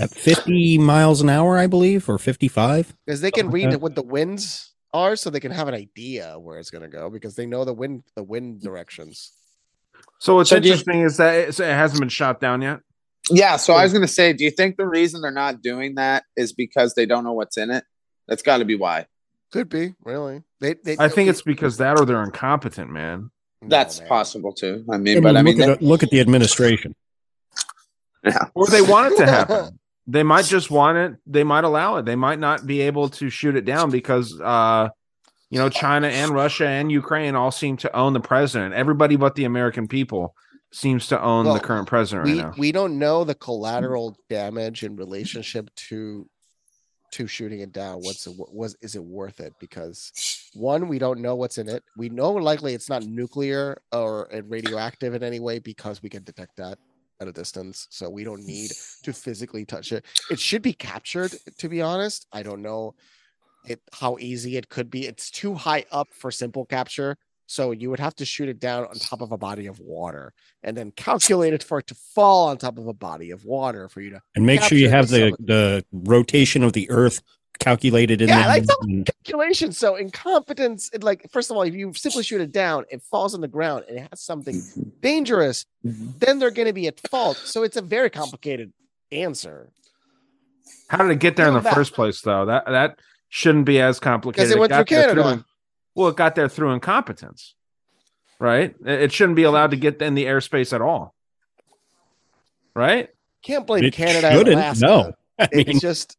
At 0.00 0.10
50 0.10 0.78
miles 0.78 1.20
an 1.20 1.28
hour, 1.30 1.56
I 1.58 1.66
believe, 1.66 2.08
or 2.08 2.18
55. 2.18 2.94
because 3.06 3.20
they 3.20 3.30
can 3.30 3.46
Something 3.46 3.52
read 3.54 3.62
like 3.64 3.72
that. 3.72 3.78
what 3.80 3.94
the 3.94 4.02
winds 4.02 4.72
are, 4.94 5.16
so 5.16 5.30
they 5.30 5.40
can 5.40 5.52
have 5.52 5.68
an 5.68 5.74
idea 5.74 6.38
where 6.38 6.58
it's 6.58 6.70
going 6.70 6.82
to 6.82 6.88
go 6.88 7.10
because 7.10 7.34
they 7.34 7.46
know 7.46 7.64
the 7.64 7.74
wind 7.74 8.02
the 8.16 8.22
wind 8.22 8.60
directions. 8.62 9.32
So 10.20 10.36
what's 10.36 10.50
So 10.50 10.58
do 10.60 10.66
you- 10.68 10.74
interesting 10.74 11.02
is 11.02 11.16
that 11.18 11.34
it, 11.34 11.60
it 11.60 11.64
hasn't 11.74 12.00
been 12.00 12.08
shot 12.08 12.40
down 12.40 12.62
yet. 12.62 12.80
Yeah, 13.30 13.56
so 13.56 13.74
I 13.74 13.82
was 13.82 13.92
gonna 13.92 14.08
say, 14.08 14.32
do 14.32 14.42
you 14.42 14.50
think 14.50 14.76
the 14.78 14.86
reason 14.86 15.20
they're 15.20 15.30
not 15.30 15.60
doing 15.60 15.96
that 15.96 16.24
is 16.36 16.52
because 16.54 16.94
they 16.94 17.04
don't 17.04 17.24
know 17.24 17.34
what's 17.34 17.58
in 17.58 17.70
it? 17.70 17.84
That's 18.28 18.42
got 18.42 18.58
to 18.58 18.64
be 18.64 18.74
why. 18.76 19.06
Could 19.50 19.68
be 19.70 19.94
really. 20.04 20.42
They, 20.60 20.74
they 20.84 20.96
I 20.98 21.08
think 21.08 21.30
it's 21.30 21.42
because 21.42 21.78
that 21.78 21.98
or 21.98 22.04
they're 22.04 22.22
incompetent, 22.22 22.90
man. 22.90 23.30
No, 23.62 23.68
That's 23.68 23.98
man. 24.00 24.08
possible 24.08 24.52
too. 24.52 24.84
I 24.90 24.94
I 24.94 24.98
mean, 24.98 25.14
mean, 25.14 25.22
but 25.22 25.36
I 25.36 25.42
mean, 25.42 25.56
look, 25.58 25.68
at, 25.68 25.82
look 25.82 26.02
at 26.02 26.10
the 26.10 26.20
administration. 26.20 26.94
yeah. 28.24 28.36
Or 28.54 28.66
they 28.66 28.82
want 28.82 29.12
it 29.12 29.16
to 29.18 29.26
happen. 29.38 29.78
they 30.06 30.22
might 30.22 30.44
just 30.44 30.70
want 30.70 30.98
it. 30.98 31.14
They 31.26 31.44
might 31.44 31.64
allow 31.64 31.96
it. 31.96 32.04
They 32.04 32.16
might 32.16 32.38
not 32.38 32.66
be 32.66 32.82
able 32.82 33.08
to 33.10 33.30
shoot 33.30 33.56
it 33.56 33.64
down 33.64 33.90
because, 33.90 34.38
uh, 34.40 34.88
you 35.50 35.58
know, 35.58 35.70
China 35.70 36.08
and 36.08 36.32
Russia 36.32 36.66
and 36.68 36.92
Ukraine 36.92 37.34
all 37.34 37.50
seem 37.50 37.78
to 37.78 37.96
own 37.96 38.12
the 38.12 38.20
president. 38.20 38.74
Everybody 38.74 39.16
but 39.16 39.34
the 39.34 39.44
American 39.44 39.88
people 39.88 40.34
seems 40.70 41.06
to 41.08 41.20
own 41.20 41.46
Well, 41.46 41.54
the 41.54 41.60
current 41.60 41.88
president 41.88 42.26
right 42.28 42.36
we 42.36 42.42
now. 42.42 42.54
we 42.58 42.72
don't 42.72 42.98
know 42.98 43.24
the 43.24 43.34
collateral 43.34 44.18
damage 44.28 44.82
in 44.82 44.96
relationship 44.96 45.74
to 45.88 46.28
to 47.12 47.26
shooting 47.26 47.60
it 47.60 47.72
down. 47.72 47.98
What's 48.00 48.26
it, 48.26 48.34
was 48.36 48.76
is 48.80 48.94
it 48.94 49.04
worth 49.04 49.40
it? 49.40 49.54
Because 49.58 50.12
one, 50.54 50.88
we 50.88 50.98
don't 50.98 51.20
know 51.20 51.36
what's 51.36 51.58
in 51.58 51.68
it. 51.68 51.82
We 51.96 52.08
know 52.08 52.32
likely 52.32 52.74
it's 52.74 52.88
not 52.88 53.04
nuclear 53.04 53.80
or 53.92 54.28
radioactive 54.46 55.14
in 55.14 55.22
any 55.22 55.40
way 55.40 55.58
because 55.58 56.02
we 56.02 56.08
can 56.08 56.24
detect 56.24 56.56
that 56.56 56.78
at 57.20 57.28
a 57.28 57.32
distance. 57.32 57.86
So 57.90 58.08
we 58.08 58.24
don't 58.24 58.44
need 58.44 58.70
to 59.02 59.12
physically 59.12 59.64
touch 59.64 59.92
it. 59.92 60.04
It 60.30 60.38
should 60.38 60.62
be 60.62 60.72
captured. 60.72 61.34
To 61.58 61.68
be 61.68 61.82
honest, 61.82 62.26
I 62.32 62.42
don't 62.42 62.62
know 62.62 62.94
it 63.66 63.80
how 63.92 64.16
easy 64.18 64.56
it 64.56 64.68
could 64.68 64.90
be. 64.90 65.06
It's 65.06 65.30
too 65.30 65.54
high 65.54 65.84
up 65.90 66.08
for 66.12 66.30
simple 66.30 66.64
capture. 66.64 67.16
So 67.50 67.70
you 67.70 67.88
would 67.88 67.98
have 67.98 68.14
to 68.16 68.26
shoot 68.26 68.50
it 68.50 68.60
down 68.60 68.84
on 68.84 68.94
top 68.96 69.22
of 69.22 69.32
a 69.32 69.38
body 69.38 69.66
of 69.68 69.80
water 69.80 70.34
and 70.62 70.76
then 70.76 70.90
calculate 70.90 71.54
it 71.54 71.62
for 71.62 71.78
it 71.78 71.86
to 71.86 71.94
fall 71.94 72.48
on 72.48 72.58
top 72.58 72.76
of 72.76 72.86
a 72.86 72.92
body 72.92 73.30
of 73.30 73.46
water 73.46 73.88
for 73.88 74.02
you 74.02 74.10
to 74.10 74.20
And 74.36 74.44
make 74.44 74.60
sure 74.60 74.76
you 74.76 74.90
have 74.90 75.08
the, 75.08 75.34
the 75.40 75.82
rotation 75.90 76.62
of 76.62 76.74
the 76.74 76.90
earth 76.90 77.22
calculated 77.58 78.20
in 78.20 78.28
Yeah, 78.28 78.40
there. 78.40 78.48
like 78.48 78.64
some 78.66 79.04
calculation. 79.04 79.72
So 79.72 79.96
incompetence, 79.96 80.90
it, 80.92 81.02
like 81.02 81.26
first 81.32 81.50
of 81.50 81.56
all, 81.56 81.62
if 81.62 81.74
you 81.74 81.94
simply 81.94 82.22
shoot 82.22 82.42
it 82.42 82.52
down, 82.52 82.84
it 82.90 83.00
falls 83.00 83.34
on 83.34 83.40
the 83.40 83.48
ground 83.48 83.86
and 83.88 83.96
it 83.96 84.08
has 84.10 84.20
something 84.20 84.54
mm-hmm. 84.56 84.90
dangerous, 85.00 85.64
mm-hmm. 85.82 86.18
then 86.18 86.38
they're 86.38 86.50
going 86.50 86.68
to 86.68 86.74
be 86.74 86.86
at 86.86 87.00
fault. 87.08 87.38
So 87.38 87.62
it's 87.62 87.78
a 87.78 87.82
very 87.82 88.10
complicated 88.10 88.74
answer 89.10 89.70
How 90.88 90.98
did 90.98 91.10
it 91.12 91.18
get 91.18 91.36
there 91.36 91.48
in 91.48 91.54
the 91.54 91.60
bad. 91.60 91.74
first 91.74 91.94
place, 91.94 92.20
though? 92.20 92.44
That 92.44 92.66
that 92.66 92.98
shouldn't 93.30 93.64
be 93.64 93.80
as 93.80 93.98
complicated. 93.98 94.48
because 94.48 94.54
it 94.54 94.58
went 94.58 94.70
through 94.70 94.84
got 94.84 94.88
there 94.88 95.08
Canada. 95.14 95.28
in- 95.30 95.44
well, 95.98 96.08
it 96.08 96.16
got 96.16 96.34
there 96.34 96.48
through 96.48 96.72
incompetence, 96.72 97.54
right? 98.38 98.74
It 98.86 99.02
it 99.02 99.12
shouldn't 99.12 99.36
be 99.36 99.42
allowed 99.42 99.72
to 99.72 99.76
get 99.76 100.00
in 100.00 100.14
the 100.14 100.24
airspace 100.26 100.72
at 100.72 100.80
all, 100.80 101.14
right? 102.74 103.08
Can't 103.42 103.66
blame 103.66 103.84
It 103.84 103.94
Canada. 103.94 104.32
shouldn't, 104.32 104.56
Alaska. 104.56 104.84
no. 104.86 105.12
I 105.38 105.48
mean, 105.52 105.68
It's 105.68 105.80
just 105.80 106.16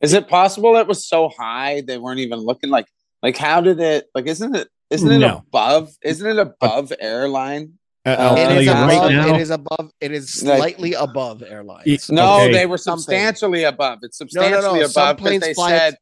Is 0.00 0.12
it 0.12 0.28
possible 0.28 0.76
it 0.76 0.86
was 0.86 1.04
so 1.06 1.28
high 1.28 1.82
they 1.86 1.98
weren't 1.98 2.20
even 2.20 2.38
looking 2.40 2.70
like 2.70 2.86
like 3.22 3.36
how 3.36 3.60
did 3.60 3.80
it 3.80 4.08
like 4.14 4.26
isn't 4.26 4.54
it 4.54 4.68
isn't 4.90 5.10
it 5.10 5.18
No. 5.18 5.38
above 5.48 5.90
isn't 6.02 6.26
it 6.26 6.38
above 6.38 6.92
airline? 7.00 7.74
Uh, 8.06 8.34
it 8.38 8.62
is 8.62 8.66
above. 8.68 8.88
right 8.88 9.12
now. 9.12 9.34
It 9.34 9.40
is 9.42 9.50
above. 9.50 9.90
It 10.00 10.10
is 10.12 10.42
Like- 10.42 10.58
slightly 10.58 10.94
above 10.94 11.42
airlines. 11.42 11.86
Ye- 11.86 11.98
No, 12.14 12.36
Okay. 12.44 12.52
they 12.52 12.64
were 12.66 12.78
Something. 12.78 13.02
substantially 13.02 13.64
above. 13.64 13.98
It's 14.02 14.18
no, 14.18 14.24
no, 14.24 14.28
substantially 14.30 14.80
no. 14.80 14.86
Some 14.86 15.02
above 15.02 15.16
because 15.16 15.28
planes 15.28 15.42
they 15.44 15.52
fly. 15.54 15.70
said 15.70 15.92
at, 15.94 15.98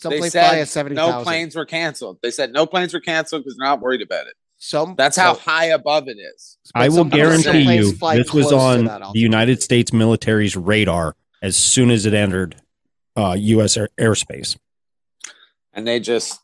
some 0.00 0.10
they 0.10 0.30
said 0.30 0.58
at 0.58 0.68
seventy 0.68 0.96
no 0.96 1.08
thousand. 1.08 1.24
planes 1.24 1.56
were 1.56 1.66
canceled. 1.66 2.18
They 2.22 2.30
said 2.30 2.52
no 2.52 2.66
planes 2.66 2.94
were 2.94 3.00
canceled 3.00 3.42
because 3.44 3.56
they're 3.58 3.66
not 3.66 3.80
worried 3.80 4.02
about 4.02 4.26
it. 4.26 4.34
Some. 4.58 4.94
That's 4.96 5.16
how 5.16 5.34
so- 5.34 5.40
high 5.40 5.66
above 5.66 6.08
it 6.08 6.16
is. 6.18 6.58
I 6.74 6.88
will 6.88 6.96
some- 6.96 7.10
some 7.10 7.18
guarantee 7.18 7.74
you 7.74 7.92
this 7.92 8.32
was 8.32 8.52
on 8.52 8.84
the. 8.84 9.10
United 9.14 9.62
States 9.62 9.92
military's 9.92 10.56
radar 10.56 11.16
as 11.42 11.56
soon 11.56 11.90
as 11.90 12.06
it 12.06 12.14
entered 12.14 12.56
uh, 13.16 13.34
U.S. 13.38 13.76
air- 13.76 13.88
airspace. 13.98 14.56
and 15.72 15.86
they 15.86 16.00
just 16.00 16.40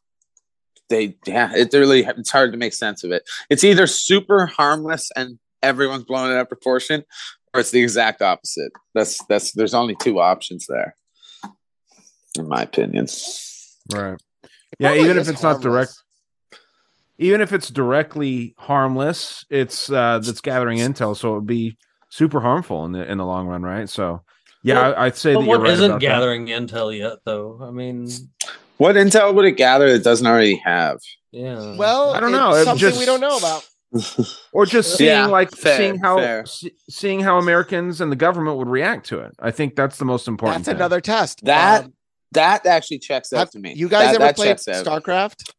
they 0.89 1.17
yeah 1.27 1.53
it 1.55 1.73
really 1.73 2.05
it's 2.05 2.31
hard 2.31 2.53
to 2.53 2.59
make 2.59 2.73
sense 2.73 3.03
of 3.05 3.11
it 3.11 3.23
it's 3.51 3.65
either 3.65 3.87
super 3.87 4.47
harmless 4.47 5.11
and 5.17 5.39
everyone's 5.63 6.05
blowing 6.05 6.31
it 6.31 6.35
out 6.35 6.43
of 6.43 6.49
proportion 6.49 7.03
or 7.53 7.61
it's 7.61 7.71
the 7.73 7.83
exact 7.83 8.23
opposite 8.23 8.71
that's 8.95 9.23
that's 9.27 9.53
there's 9.53 9.75
only 9.75 9.97
two 10.01 10.21
options 10.21 10.67
there 10.69 10.95
in 12.39 12.49
my 12.49 12.63
opinion 12.63 13.07
Right. 13.93 14.19
Yeah, 14.79 14.89
probably 14.89 15.05
even 15.05 15.17
if 15.17 15.23
is 15.23 15.29
it's 15.29 15.43
not 15.43 15.61
direct- 15.63 15.95
Even 17.19 17.41
if 17.41 17.53
it's 17.53 17.71
directly 17.71 18.55
harmless, 18.59 19.45
it's 19.49 19.91
uh 19.91 20.19
that's 20.23 20.41
gathering 20.41 20.79
intel, 20.79 21.17
so 21.17 21.33
it 21.33 21.35
would 21.37 21.47
be 21.47 21.77
super 22.11 22.41
harmful 22.41 22.85
in 22.85 22.93
the 22.93 23.11
in 23.11 23.17
the 23.19 23.25
long 23.25 23.47
run, 23.47 23.63
right? 23.63 23.89
So, 23.89 24.23
yeah, 24.63 24.75
Well, 24.89 24.95
I, 24.97 25.07
I'd 25.07 25.17
say 25.17 25.35
But 25.35 25.41
that 25.41 25.47
you're 25.47 25.59
what 25.59 25.65
right 25.65 25.73
isn't 25.73 25.85
about 25.87 26.01
that. 26.01 26.07
gathering 26.07 26.47
intel 26.49 26.97
yet, 26.97 27.19
though? 27.25 27.59
I 27.63 27.71
mean, 27.71 28.09
what 28.77 28.97
intel 28.97 29.35
would 29.35 29.45
it 29.47 29.53
gather 29.53 29.93
that 29.93 30.05
doesn't 30.05 30.27
already 30.27 30.57
have 30.65 30.99
yeah. 31.33 31.77
Well, 31.77 32.15
I 32.15 32.21
don't 32.21 32.33
know, 32.33 32.53
it 32.55 32.65
Something 32.65 32.81
just- 32.81 32.99
we 32.99 33.07
don't 33.07 33.21
know 33.21 33.37
about. 33.39 33.67
or 34.53 34.67
just 34.67 34.97
seeing 34.97 35.11
Yeah, 35.11 35.27
like 35.27 35.51
fair, 35.53 35.77
seeing 35.79 35.99
how 35.99 36.19
fair. 36.19 36.45
se- 36.45 36.73
seeing 36.91 37.21
how 37.21 37.39
Americans 37.39 38.01
and 38.01 38.11
the 38.11 38.17
government 38.17 38.57
would 38.59 38.69
react 38.69 39.07
to 39.09 39.21
it. 39.21 39.33
I 39.39 39.53
think 39.53 39.77
that's 39.77 39.97
the 39.99 40.05
most 40.05 40.27
important. 40.29 40.59
That's 40.65 40.69
thing. 40.69 40.77
another 40.77 41.01
test. 41.01 41.45
That 41.45 41.85
Um, 41.85 41.93
that 42.33 42.67
actually 42.67 42.99
checks 42.99 43.33
out 43.33 43.39
have 43.39 43.51
to 43.51 43.59
me 43.59 43.73
you 43.75 43.89
guys 43.89 44.07
that, 44.07 44.15
ever 44.17 44.25
that 44.25 44.37
played 44.37 44.57
StarCraft? 44.57 45.53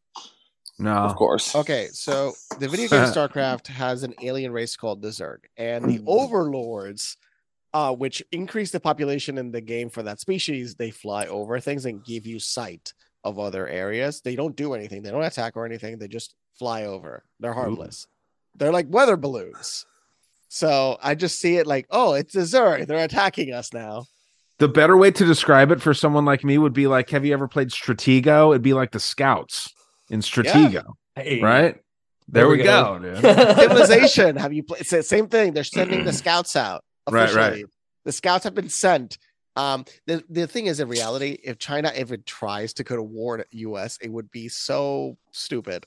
no. 0.78 0.92
of 0.92 1.16
course 1.16 1.54
Okay, 1.54 1.88
so 1.92 2.32
the 2.58 2.68
video 2.68 2.88
game 2.88 3.00
StarCraft 3.12 3.66
has 3.68 4.02
an 4.02 4.14
alien 4.22 4.52
race 4.52 4.76
called 4.76 5.02
the 5.02 5.08
Zerg, 5.08 5.38
and 5.56 5.84
the 5.84 6.02
overlords, 6.06 7.16
uh, 7.72 7.94
which 7.94 8.22
increase 8.32 8.70
the 8.70 8.80
population 8.80 9.38
in 9.38 9.50
the 9.50 9.60
game 9.60 9.90
for 9.90 10.02
that 10.02 10.20
species, 10.20 10.74
they 10.74 10.90
fly 10.90 11.26
over 11.26 11.58
things 11.60 11.86
and 11.86 12.04
give 12.04 12.26
you 12.26 12.38
sight 12.38 12.92
of 13.24 13.38
other 13.38 13.66
areas. 13.66 14.20
They 14.20 14.36
don't 14.36 14.56
do 14.56 14.74
anything, 14.74 15.02
they 15.02 15.10
don't 15.10 15.22
attack 15.22 15.56
or 15.56 15.66
anything, 15.66 15.98
they 15.98 16.08
just 16.08 16.34
fly 16.58 16.84
over. 16.84 17.24
They're 17.40 17.52
harmless. 17.52 18.06
They're 18.54 18.72
like 18.72 18.86
weather 18.88 19.16
balloons. 19.16 19.86
So 20.48 20.98
I 21.02 21.14
just 21.14 21.38
see 21.38 21.56
it 21.56 21.66
like, 21.66 21.86
oh, 21.90 22.14
it's 22.14 22.34
a 22.34 22.40
Zerg. 22.40 22.86
They're 22.86 23.04
attacking 23.04 23.52
us 23.52 23.72
now. 23.72 24.06
The 24.58 24.68
better 24.68 24.96
way 24.96 25.10
to 25.12 25.24
describe 25.24 25.70
it 25.70 25.80
for 25.80 25.94
someone 25.94 26.24
like 26.24 26.42
me 26.44 26.58
would 26.58 26.72
be 26.72 26.86
like, 26.86 27.10
have 27.10 27.24
you 27.24 27.32
ever 27.32 27.46
played 27.46 27.68
Stratego? 27.68 28.50
It'd 28.50 28.62
be 28.62 28.74
like 28.74 28.90
the 28.90 29.00
scouts 29.00 29.72
in 30.10 30.20
Stratego, 30.20 30.94
Hey. 31.14 31.40
right? 31.40 31.74
There, 32.30 32.42
There 32.42 32.48
we 32.48 32.58
we 32.58 32.64
go, 32.64 32.98
go. 32.98 33.20
dude. 33.20 33.56
Civilization. 33.56 34.36
Have 34.36 34.52
you 34.52 34.62
played? 34.64 34.80
It's 34.82 34.90
the 34.90 35.02
same 35.02 35.28
thing. 35.28 35.52
They're 35.54 35.64
sending 35.64 36.04
the 36.04 36.12
scouts 36.12 36.56
out. 36.56 36.84
Right, 37.10 37.32
right. 37.32 37.64
The 38.04 38.12
scouts 38.12 38.44
have 38.44 38.54
been 38.54 38.68
sent. 38.68 39.16
Um, 39.56 39.86
the, 40.06 40.22
the 40.28 40.46
thing 40.46 40.66
is, 40.66 40.78
in 40.78 40.88
reality, 40.88 41.38
if 41.42 41.58
China 41.58 41.90
ever 41.94 42.18
tries 42.18 42.74
to 42.74 42.84
go 42.84 42.96
to 42.96 43.02
war 43.02 43.38
to 43.38 43.46
US, 43.52 43.96
it 44.02 44.12
would 44.12 44.30
be 44.30 44.48
so 44.48 45.16
stupid. 45.32 45.86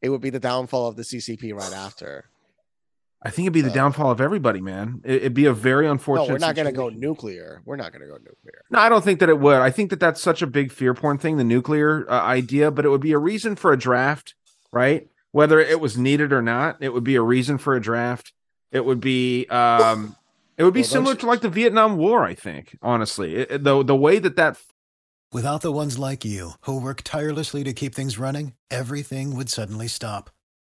It 0.00 0.08
would 0.08 0.22
be 0.22 0.30
the 0.30 0.40
downfall 0.40 0.86
of 0.88 0.96
the 0.96 1.02
CCP 1.02 1.52
right 1.54 1.72
after. 1.74 2.30
I 3.26 3.30
think 3.30 3.46
it'd 3.46 3.52
be 3.52 3.60
the 3.60 3.70
Uh, 3.70 3.74
downfall 3.74 4.10
of 4.10 4.20
everybody, 4.20 4.60
man. 4.60 5.00
It, 5.04 5.22
would 5.24 5.34
be 5.34 5.46
a 5.46 5.52
very 5.52 5.86
No, 5.86 5.92
unfortunate. 5.92 6.30
we're 6.32 6.38
not 6.38 6.54
going 6.54 6.66
to 6.66 6.72
go 6.72 6.88
nuclear. 6.88 7.60
We're 7.64 7.76
not 7.76 7.90
going 7.92 8.02
to 8.02 8.06
go 8.08 8.16
nuclear. 8.18 8.62
No, 8.70 8.78
I 8.78 8.88
don't 8.88 9.02
think 9.04 9.20
that 9.20 9.28
it 9.28 9.38
would. 9.40 9.56
I 9.60 9.70
think 9.70 9.90
that 9.90 10.00
that's 10.00 10.20
such 10.20 10.42
a 10.42 10.46
big 10.46 10.70
fear 10.72 10.94
porn 10.94 11.18
thing, 11.18 11.36
the 11.36 11.44
nuclear 11.44 12.08
uh, 12.10 12.20
idea, 12.22 12.70
but 12.70 12.84
it 12.84 12.88
would 12.90 13.00
be 13.00 13.12
a 13.12 13.18
reason 13.18 13.56
for 13.56 13.72
a 13.72 13.76
draft, 13.78 14.34
right? 14.72 15.08
Whether 15.32 15.58
it 15.60 15.80
was 15.80 15.98
needed 15.98 16.32
or 16.32 16.40
not, 16.40 16.76
it 16.80 16.92
would 16.94 17.04
be 17.04 17.16
a 17.16 17.22
reason 17.22 17.58
for 17.58 17.74
a 17.74 17.80
draft. 17.80 18.32
It 18.72 18.84
would 18.84 19.00
be, 19.00 19.46
um, 19.48 20.16
it 20.56 20.64
would 20.64 20.74
be 20.74 20.80
Well, 20.80 20.88
similar 20.88 21.14
to 21.16 21.26
like 21.26 21.40
the 21.40 21.48
Vietnam 21.50 21.96
War. 21.96 22.24
I 22.24 22.34
think, 22.34 22.78
honestly, 22.80 23.36
It- 23.36 23.50
it- 23.50 23.64
the 23.64 23.82
the 23.82 23.96
way 23.96 24.18
that 24.18 24.36
that 24.36 24.56
Without 25.32 25.60
the 25.60 25.72
ones 25.72 25.98
like 25.98 26.24
you, 26.24 26.52
who 26.62 26.80
work 26.80 27.02
tirelessly 27.02 27.64
to 27.64 27.72
keep 27.72 27.94
things 27.94 28.16
running, 28.18 28.54
everything 28.70 29.34
would 29.36 29.50
suddenly 29.50 29.88
stop. 29.88 30.30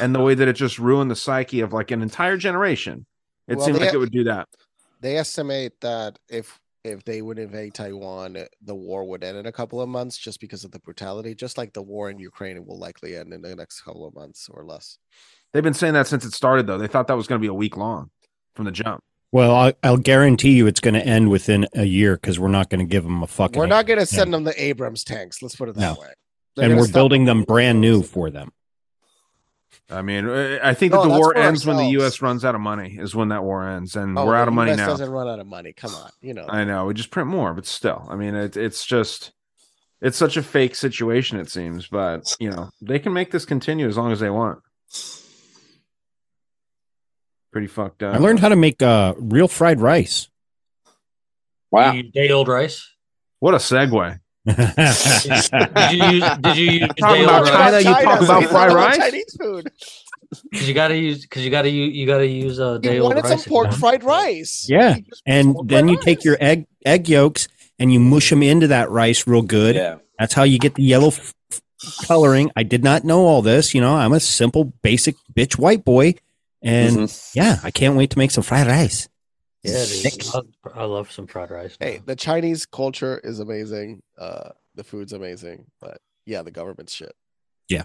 and 0.00 0.14
the 0.14 0.20
way 0.20 0.34
that 0.34 0.48
it 0.48 0.54
just 0.54 0.78
ruined 0.78 1.10
the 1.10 1.16
psyche 1.16 1.60
of 1.60 1.72
like 1.72 1.90
an 1.90 2.02
entire 2.02 2.36
generation. 2.36 3.06
It 3.46 3.56
Well, 3.56 3.66
seemed 3.66 3.78
like 3.78 3.90
ha- 3.90 3.94
it 3.94 3.98
would 3.98 4.12
do 4.12 4.24
that. 4.24 4.48
They 5.00 5.16
estimate 5.16 5.80
that 5.80 6.18
if 6.28 6.58
if 6.84 7.04
they 7.04 7.20
would 7.22 7.38
invade 7.38 7.74
Taiwan, 7.74 8.36
the 8.62 8.74
war 8.74 9.04
would 9.04 9.22
end 9.24 9.36
in 9.36 9.46
a 9.46 9.52
couple 9.52 9.80
of 9.80 9.88
months 9.88 10.16
just 10.16 10.40
because 10.40 10.64
of 10.64 10.70
the 10.70 10.78
brutality. 10.78 11.34
Just 11.34 11.58
like 11.58 11.72
the 11.72 11.82
war 11.82 12.08
in 12.08 12.18
Ukraine 12.18 12.64
will 12.64 12.78
likely 12.78 13.16
end 13.16 13.32
in 13.32 13.42
the 13.42 13.54
next 13.56 13.82
couple 13.82 14.06
of 14.06 14.14
months 14.14 14.48
or 14.50 14.64
less. 14.64 14.96
They've 15.52 15.62
been 15.62 15.74
saying 15.74 15.94
that 15.94 16.06
since 16.06 16.24
it 16.24 16.32
started, 16.32 16.66
though. 16.66 16.78
They 16.78 16.86
thought 16.86 17.08
that 17.08 17.16
was 17.16 17.26
going 17.26 17.40
to 17.40 17.42
be 17.42 17.48
a 17.48 17.54
week 17.54 17.76
long 17.76 18.10
from 18.54 18.64
the 18.64 18.70
jump. 18.70 19.02
Well, 19.32 19.54
I, 19.54 19.74
I'll 19.82 19.96
guarantee 19.98 20.52
you 20.52 20.66
it's 20.66 20.80
going 20.80 20.94
to 20.94 21.04
end 21.04 21.30
within 21.30 21.66
a 21.74 21.84
year 21.84 22.14
because 22.16 22.38
we're 22.38 22.48
not 22.48 22.70
going 22.70 22.80
to 22.80 22.86
give 22.90 23.02
them 23.04 23.22
a 23.22 23.26
fucking. 23.26 23.58
We're 23.58 23.66
not 23.66 23.86
going 23.86 23.98
to 23.98 24.06
send 24.06 24.32
them 24.32 24.44
the 24.44 24.62
Abrams 24.62 25.04
tanks. 25.04 25.42
Let's 25.42 25.56
put 25.56 25.68
it 25.68 25.74
that 25.74 25.94
No. 25.94 26.00
way. 26.00 26.08
They're 26.56 26.70
and 26.70 26.78
we're 26.78 26.88
building 26.90 27.24
them. 27.24 27.38
them 27.38 27.44
brand 27.44 27.80
new 27.80 28.02
for 28.02 28.30
them. 28.30 28.52
I 29.90 30.02
mean, 30.02 30.28
uh, 30.28 30.58
I 30.62 30.74
think 30.74 30.92
No, 30.92 31.02
that 31.02 31.08
the 31.08 31.18
war 31.18 31.32
for 31.32 31.38
ends 31.38 31.64
when 31.64 31.78
the. 31.78 31.88
U.S. 31.92 32.20
runs 32.20 32.44
out 32.44 32.54
of 32.54 32.60
money. 32.60 32.98
Is 32.98 33.14
when 33.14 33.28
that 33.28 33.42
war 33.42 33.66
ends, 33.66 33.96
and 33.96 34.18
Oh, 34.18 34.26
we're 34.26 34.36
out 34.36 34.46
of 34.48 34.52
money 34.54 34.72
US 34.72 34.76
now. 34.78 34.86
Doesn't 34.88 35.10
run 35.10 35.28
out 35.28 35.38
of 35.38 35.46
money. 35.46 35.72
Come 35.72 35.94
on, 35.94 36.10
you 36.20 36.34
know. 36.34 36.44
I 36.48 36.64
know 36.64 36.84
we 36.86 36.94
just 36.94 37.10
print 37.10 37.28
more, 37.28 37.54
but 37.54 37.64
still, 37.64 38.06
I 38.10 38.16
mean, 38.16 38.34
it, 38.34 38.56
it's 38.56 38.84
just 38.84 39.32
it's 40.02 40.18
such 40.18 40.36
a 40.36 40.42
fake 40.42 40.74
situation. 40.74 41.40
It 41.40 41.50
seems, 41.50 41.86
but 41.86 42.36
you 42.38 42.50
know, 42.50 42.70
they 42.82 42.98
can 42.98 43.14
make 43.14 43.30
this 43.30 43.46
continue 43.46 43.88
as 43.88 43.96
long 43.96 44.12
as 44.12 44.20
they 44.20 44.30
want. 44.30 44.60
Pretty 47.50 47.66
fucked 47.66 48.02
up. 48.02 48.14
I 48.14 48.18
learned 48.18 48.40
how 48.40 48.50
to 48.50 48.56
make 48.56 48.82
uh, 48.82 49.14
real 49.16 49.48
fried 49.48 49.80
rice. 49.80 50.28
wow 51.70 51.98
day 52.12 52.30
old 52.30 52.48
rice. 52.48 52.94
What 53.40 53.54
a 53.54 53.58
segue. 53.58 54.20
Did 54.56 55.92
you 55.92 56.04
use? 56.10 56.24
Did 56.40 56.56
you 56.56 56.70
use 56.70 56.88
Talking 56.98 57.24
about 57.24 57.40
old 57.42 57.48
China, 57.48 57.78
you 57.78 57.84
talk 57.84 58.20
about 58.22 58.44
fried 58.44 58.72
rice? 58.72 58.96
Chinese 58.96 59.36
food. 59.40 59.70
Because 60.50 60.68
you 60.68 60.74
gotta 60.74 60.96
use. 60.96 61.22
Because 61.22 61.44
you 61.44 61.50
gotta 61.50 61.70
use. 61.70 61.94
You 61.94 62.06
gotta 62.06 62.26
use 62.26 62.58
a 62.58 62.66
uh, 62.66 62.78
day 62.78 62.96
You 62.96 63.02
old 63.02 63.14
rice. 63.14 63.42
some 63.42 63.50
pork 63.52 63.68
again. 63.68 63.78
fried 63.80 64.04
rice. 64.04 64.66
Yeah, 64.68 64.96
and 65.26 65.56
then 65.64 65.86
fried 65.86 65.90
you 65.90 66.02
take 66.02 66.24
your 66.24 66.36
egg 66.40 66.66
egg 66.84 67.08
yolks 67.08 67.48
and 67.78 67.92
you 67.92 68.00
mush 68.00 68.30
them 68.30 68.42
into 68.42 68.66
that 68.68 68.90
rice 68.90 69.26
real 69.26 69.42
good. 69.42 69.76
yeah 69.76 69.96
That's 70.18 70.34
how 70.34 70.42
you 70.42 70.58
get 70.58 70.74
the 70.74 70.82
yellow 70.82 71.08
f- 71.08 71.32
f- 71.52 71.60
coloring. 72.06 72.50
I 72.56 72.62
did 72.64 72.82
not 72.84 73.04
know 73.04 73.20
all 73.24 73.40
this. 73.42 73.72
You 73.74 73.80
know, 73.80 73.94
I'm 73.94 74.12
a 74.12 74.20
simple, 74.20 74.64
basic 74.82 75.14
bitch 75.34 75.58
white 75.58 75.84
boy. 75.84 76.14
And 76.60 76.96
Mhm. 77.08 77.30
yeah, 77.34 77.60
I 77.62 77.70
can't 77.70 77.94
wait 77.96 78.10
to 78.10 78.18
make 78.18 78.30
some 78.32 78.42
fried 78.42 78.66
rice. 78.66 79.08
Yeah, 79.62 79.84
Sick. 79.84 80.14
dude. 80.14 80.54
I, 80.74 80.80
I 80.80 80.84
love 80.84 81.10
some 81.10 81.26
fried 81.26 81.50
rice. 81.50 81.76
Hey, 81.80 82.00
the 82.04 82.16
Chinese 82.16 82.64
culture 82.66 83.20
is 83.22 83.40
amazing. 83.40 84.02
Uh, 84.16 84.50
the 84.74 84.84
food's 84.84 85.12
amazing, 85.12 85.66
but 85.80 85.98
yeah, 86.26 86.42
the 86.42 86.50
government's 86.50 86.94
shit. 86.94 87.12
Yeah. 87.68 87.84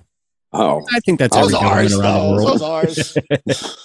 Oh, 0.51 0.86
I 0.93 0.99
think 0.99 1.17
that's 1.19 1.36
Those 1.36 1.53
every 1.53 1.67
government 1.67 1.93
ours, 1.93 1.99
around 1.99 2.28
the 2.28 2.34
world. 2.34 2.47
Those 2.47 2.61
ours. 2.61 3.17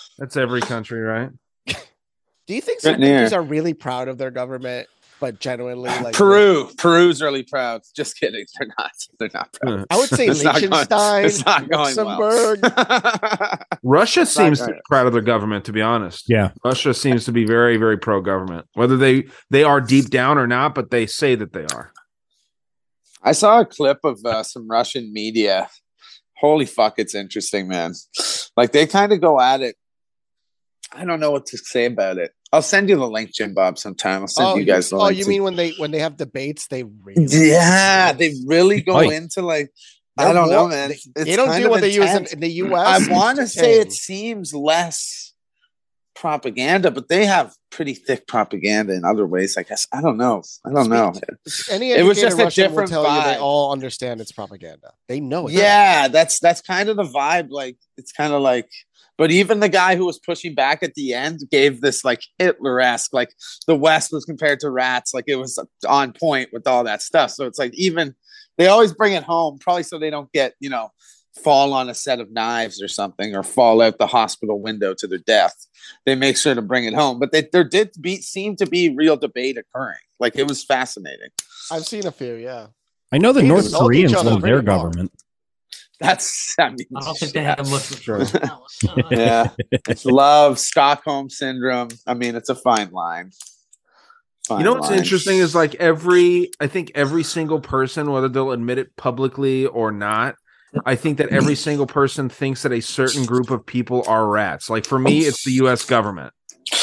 That's 0.19 0.37
every 0.37 0.61
country, 0.61 1.01
right? 1.01 1.31
Do 1.67 2.55
you 2.55 2.61
think 2.61 2.81
some 2.81 2.95
Right 2.95 3.01
countries 3.01 3.33
are 3.33 3.43
really 3.43 3.73
proud 3.73 4.09
of 4.09 4.19
their 4.19 4.31
government, 4.31 4.89
but 5.21 5.41
genuinely 5.41 5.91
like 6.01 6.15
Peru. 6.15 6.71
Peru's 6.77 7.21
really 7.21 7.43
proud. 7.43 7.83
Just 7.95 8.19
kidding. 8.19 8.45
They're 8.59 8.69
not. 8.79 8.93
They're 9.19 9.31
not 9.35 9.53
proud. 9.53 9.87
I 9.91 9.97
would 9.97 10.09
say 10.09 10.27
It's 10.27 10.43
not 10.43 10.61
going- 10.61 10.71
Liechtenstein, 10.71 11.25
it's 11.25 11.45
not 11.45 11.69
going 11.69 11.97
well. 11.97 12.19
Luxembourg. 12.19 13.65
Russia 13.83 14.27
seems 14.27 14.59
to 14.59 14.67
right. 14.67 14.75
be 14.75 14.81
proud 14.89 15.07
of 15.07 15.13
their 15.13 15.23
government, 15.23 15.65
to 15.67 15.73
be 15.73 15.83
honest. 15.83 16.25
Yeah. 16.29 16.51
Russia 16.65 16.95
seems 16.95 17.25
to 17.27 17.33
be 17.33 17.45
very, 17.45 17.77
very 17.77 17.99
pro 17.99 18.21
government. 18.21 18.67
Whether 18.75 18.97
they 18.97 19.27
they 19.51 19.65
are 19.65 19.81
deep 19.81 20.11
down 20.11 20.39
or 20.39 20.47
not, 20.47 20.75
but 20.75 20.91
they 20.91 21.07
say 21.07 21.35
that 21.35 21.53
they 21.53 21.67
are. 21.75 21.93
I 23.23 23.33
saw 23.33 23.61
a 23.61 23.67
clip 23.67 23.99
of 24.05 24.21
uh, 24.25 24.43
some 24.43 24.69
Russian 24.69 25.13
media. 25.13 25.69
Holy 26.39 26.67
fuck, 26.67 26.95
it's 26.99 27.15
interesting, 27.15 27.67
man. 27.67 27.95
Like 28.57 28.73
they 28.73 28.87
kind 28.87 29.13
of 29.13 29.21
go 29.21 29.41
at 29.41 29.61
it. 29.61 29.77
I 30.93 31.05
don't 31.05 31.21
know 31.21 31.31
what 31.31 31.47
to 31.47 31.59
say 31.59 31.85
about 31.87 32.19
it. 32.19 32.33
I'll 32.53 32.63
send 32.63 32.89
you 32.89 32.97
the 32.97 33.09
link, 33.09 33.35
Jim 33.35 33.53
Bob, 33.53 33.79
sometime. 33.79 34.23
I'll 34.23 34.29
send 34.29 34.49
oh, 34.49 34.57
you 34.57 34.65
guys 34.65 34.89
the 34.89 34.97
oh, 34.97 35.05
link. 35.05 35.19
you 35.19 35.25
to- 35.25 35.31
mean 35.31 35.43
when 35.43 35.57
they 35.57 35.73
when 35.73 35.91
they 35.91 35.99
have 35.99 36.17
debates, 36.17 36.67
they 36.69 36.85
really 36.85 37.27
yeah, 37.29 38.13
they 38.13 38.35
really 38.47 38.81
go 38.81 38.97
Oi. 38.97 39.11
into 39.11 39.43
like 39.43 39.71
They're 40.17 40.29
I 40.29 40.33
don't 40.33 40.51
know, 40.51 40.69
man. 40.69 40.91
They, 40.91 40.95
It's 40.95 41.25
they 41.25 41.37
don't 41.37 41.55
do 41.57 41.67
of 41.67 41.71
what 41.71 41.81
they 41.83 41.93
use 41.93 42.15
in, 42.15 42.27
in 42.27 42.41
the 42.41 42.49
U.S. 42.49 43.09
I 43.09 43.13
want 43.13 43.39
to 43.39 43.47
say 43.47 43.81
it 43.81 43.93
seems 43.93 44.55
less 44.55 45.35
propaganda, 46.19 46.91
but 46.91 47.09
they 47.09 47.27
have 47.27 47.55
pretty 47.71 47.95
thick 47.95 48.27
propaganda 48.27 48.93
in 48.93 49.05
other 49.05 49.27
ways. 49.27 49.57
I 49.57 49.63
guess 49.63 49.87
I 49.93 50.01
don't 50.01 50.17
know. 50.17 50.43
I 50.65 50.73
don't 50.73 50.89
know. 50.89 51.13
Any 51.71 51.93
It 51.93 52.05
was 52.05 52.19
educated 52.19 52.21
just 52.21 52.41
a 52.41 52.45
Russian 52.45 52.63
will 52.63 52.69
different 52.71 52.91
tell 52.91 53.17
you 53.17 53.25
they 53.25 53.39
all 53.39 53.73
understand 53.73 54.21
it's 54.21 54.33
propaganda. 54.33 54.93
They 55.07 55.21
know 55.21 55.49
it. 55.49 55.53
Yeah, 55.53 56.09
that's 56.09 56.41
that's 56.41 56.61
kind 56.61 56.89
of 56.89 56.97
the 56.97 57.05
vibe. 57.05 57.51
Like 57.51 57.77
it's 57.97 58.13
kind 58.13 58.33
of 58.33 58.43
like, 58.43 58.69
but 59.19 59.33
even 59.33 59.59
the 59.59 59.69
guy 59.69 59.97
who 59.97 60.07
was 60.07 60.19
pushing 60.19 60.55
back 60.55 60.83
at 60.83 60.95
the 60.95 61.13
end 61.13 61.41
gave 61.51 61.81
this 61.81 62.05
like 62.05 62.23
Hitler 62.39 62.81
esque, 62.81 63.13
like 63.13 63.35
the 63.67 63.75
West 63.75 64.13
was 64.13 64.25
compared 64.25 64.61
to 64.61 64.71
rats, 64.71 65.13
like 65.13 65.25
it 65.27 65.35
was 65.35 65.59
on 65.87 66.13
point 66.13 66.51
with 66.53 66.67
all 66.67 66.85
that 66.85 67.03
stuff. 67.03 67.33
So 67.33 67.45
it's 67.45 67.59
like 67.59 67.75
even 67.75 68.15
they 68.57 68.69
always 68.69 68.93
bring 68.93 69.13
it 69.13 69.25
home, 69.25 69.59
probably 69.59 69.83
so 69.83 69.99
they 69.99 70.11
don't 70.11 70.33
get 70.33 70.55
you 70.61 70.71
know 70.71 70.93
fall 71.43 71.73
on 71.73 71.89
a 71.89 71.95
set 71.95 72.21
of 72.21 72.31
knives 72.31 72.83
or 72.83 72.89
something 72.89 73.35
or 73.35 73.43
fall 73.43 73.81
out 73.81 73.99
the 73.99 74.07
hospital 74.07 74.61
window 74.61 74.95
to 74.95 75.07
their 75.07 75.19
death. 75.19 75.67
They 76.07 76.15
make 76.15 76.37
sure 76.37 76.55
to 76.55 76.63
bring 76.63 76.85
it 76.85 76.95
home, 76.95 77.19
but 77.19 77.33
they, 77.33 77.49
there 77.53 77.65
did 77.65 77.91
be 78.01 78.17
seem 78.17 78.57
to 78.57 78.67
be 78.67 78.95
real 78.95 79.17
debate 79.17 79.59
occurring. 79.59 79.99
Like 80.21 80.37
it 80.37 80.47
was 80.47 80.65
fascinating. 80.65 81.31
I've 81.73 81.87
seen 81.87 82.07
a 82.07 82.13
few. 82.13 82.35
Yeah, 82.35 82.69
I 83.11 83.19
know 83.19 83.33
the 83.33 83.43
North 83.43 83.75
Koreans 83.75 84.13
love 84.13 84.43
their 84.43 84.63
pretty 84.63 84.67
well. 84.69 84.85
government. 84.85 85.13
That's 86.01 86.55
I 86.59 86.71
mean, 86.71 86.87
I 86.97 87.01
don't 87.01 87.19
think 87.19 87.33
they 87.33 87.43
yeah. 87.43 87.57
have 87.59 87.71
much. 87.71 88.01
Sure. 88.01 88.23
yeah 89.11 89.49
it's 89.71 90.05
love 90.05 90.59
stockholm 90.59 91.29
syndrome 91.29 91.89
i 92.07 92.15
mean 92.15 92.37
it's 92.37 92.49
a 92.49 92.55
fine 92.55 92.91
line 92.91 93.33
Fine 94.49 94.61
you 94.61 94.65
know 94.65 94.75
what's 94.75 94.89
line. 94.89 94.99
interesting 94.99 95.39
is 95.39 95.55
like 95.55 95.75
every 95.75 96.51
I 96.59 96.69
think 96.69 96.93
every 96.95 97.23
single 97.23 97.61
person, 97.61 98.11
whether 98.11 98.31
they'll 98.31 98.53
admit 98.53 98.79
it 98.79 98.97
publicly 98.97 99.67
or 99.67 99.93
not, 99.93 100.37
I 100.87 100.95
think 100.95 101.19
that 101.19 101.29
every 101.29 101.55
single 101.67 101.87
person 101.87 102.31
thinks 102.31 102.63
that 102.63 102.73
a 102.73 102.81
certain 102.81 103.27
group 103.27 103.51
of 103.51 103.67
people 103.67 104.05
are 104.09 104.27
rats. 104.27 104.71
Like 104.71 104.87
for 104.87 104.99
me, 104.99 105.21
it's 105.21 105.45
the 105.45 105.53
US 105.65 105.85
government, 105.85 106.33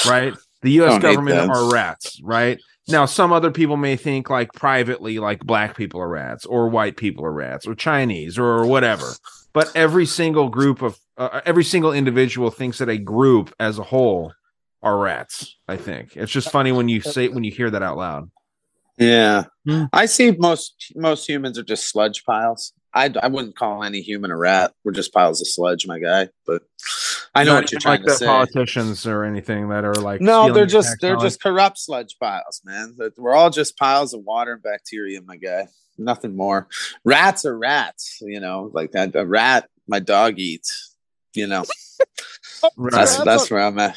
right? 0.05 0.35
The 0.61 0.71
US 0.83 1.01
government 1.01 1.49
are 1.49 1.71
rats, 1.71 2.21
right? 2.23 2.59
Now, 2.87 3.05
some 3.05 3.33
other 3.33 3.49
people 3.51 3.77
may 3.77 3.95
think 3.95 4.29
like 4.29 4.53
privately, 4.53 5.17
like 5.19 5.39
black 5.45 5.75
people 5.75 5.99
are 6.01 6.07
rats, 6.09 6.45
or 6.45 6.69
white 6.69 6.97
people 6.97 7.25
are 7.25 7.31
rats, 7.33 7.65
or 7.65 7.73
Chinese, 7.75 8.37
or 8.37 8.65
whatever. 8.65 9.11
But 9.53 9.71
every 9.75 10.05
single 10.05 10.49
group 10.49 10.81
of 10.81 10.99
uh, 11.17 11.41
every 11.45 11.63
single 11.63 11.93
individual 11.93 12.51
thinks 12.51 12.77
that 12.79 12.89
a 12.89 12.97
group 12.97 13.53
as 13.59 13.79
a 13.79 13.83
whole 13.83 14.33
are 14.83 14.97
rats. 14.99 15.55
I 15.67 15.77
think 15.77 16.15
it's 16.15 16.31
just 16.31 16.51
funny 16.51 16.71
when 16.71 16.87
you 16.89 17.01
say 17.01 17.27
when 17.29 17.43
you 17.43 17.51
hear 17.51 17.71
that 17.71 17.81
out 17.81 17.97
loud. 17.97 18.29
yeah 18.99 19.45
Hmm. 19.65 19.85
i 19.91 20.05
see 20.05 20.31
most 20.31 20.93
most 20.95 21.27
humans 21.27 21.57
are 21.57 21.63
just 21.63 21.89
sludge 21.89 22.23
piles 22.23 22.71
I, 22.95 23.13
I 23.21 23.27
wouldn't 23.27 23.55
call 23.57 23.83
any 23.83 24.01
human 24.01 24.31
a 24.31 24.37
rat 24.37 24.73
we're 24.83 24.93
just 24.93 25.13
piles 25.13 25.41
of 25.41 25.47
sludge 25.47 25.85
my 25.85 25.99
guy 25.99 26.29
but 26.47 26.63
i 27.35 27.43
know 27.43 27.53
Not 27.55 27.63
what 27.63 27.71
you're 27.71 27.77
even 27.77 27.81
trying 27.81 27.99
like 27.99 28.05
to 28.07 28.11
the 28.13 28.17
say 28.17 28.25
politicians 28.25 29.05
or 29.05 29.23
anything 29.25 29.69
that 29.69 29.83
are 29.83 29.93
like 29.95 30.21
no 30.21 30.53
they're 30.53 30.65
just 30.65 30.95
they're 31.01 31.15
dollars. 31.15 31.33
just 31.33 31.43
corrupt 31.43 31.77
sludge 31.77 32.15
piles 32.19 32.61
man 32.63 32.95
we're 33.17 33.35
all 33.35 33.49
just 33.49 33.77
piles 33.77 34.13
of 34.13 34.21
water 34.23 34.53
and 34.53 34.63
bacteria 34.63 35.21
my 35.21 35.35
guy 35.35 35.67
nothing 35.97 36.35
more 36.35 36.67
rats 37.03 37.45
are 37.45 37.57
rats 37.57 38.19
you 38.21 38.39
know 38.39 38.69
like 38.73 38.91
that 38.91 39.15
a 39.15 39.25
rat 39.25 39.67
my 39.87 39.99
dog 39.99 40.39
eats 40.39 40.95
you 41.33 41.47
know 41.47 41.63
Right. 42.77 42.93
that's 42.93 43.17
that's 43.23 43.51
where 43.51 43.61
i'm 43.61 43.77
at 43.77 43.95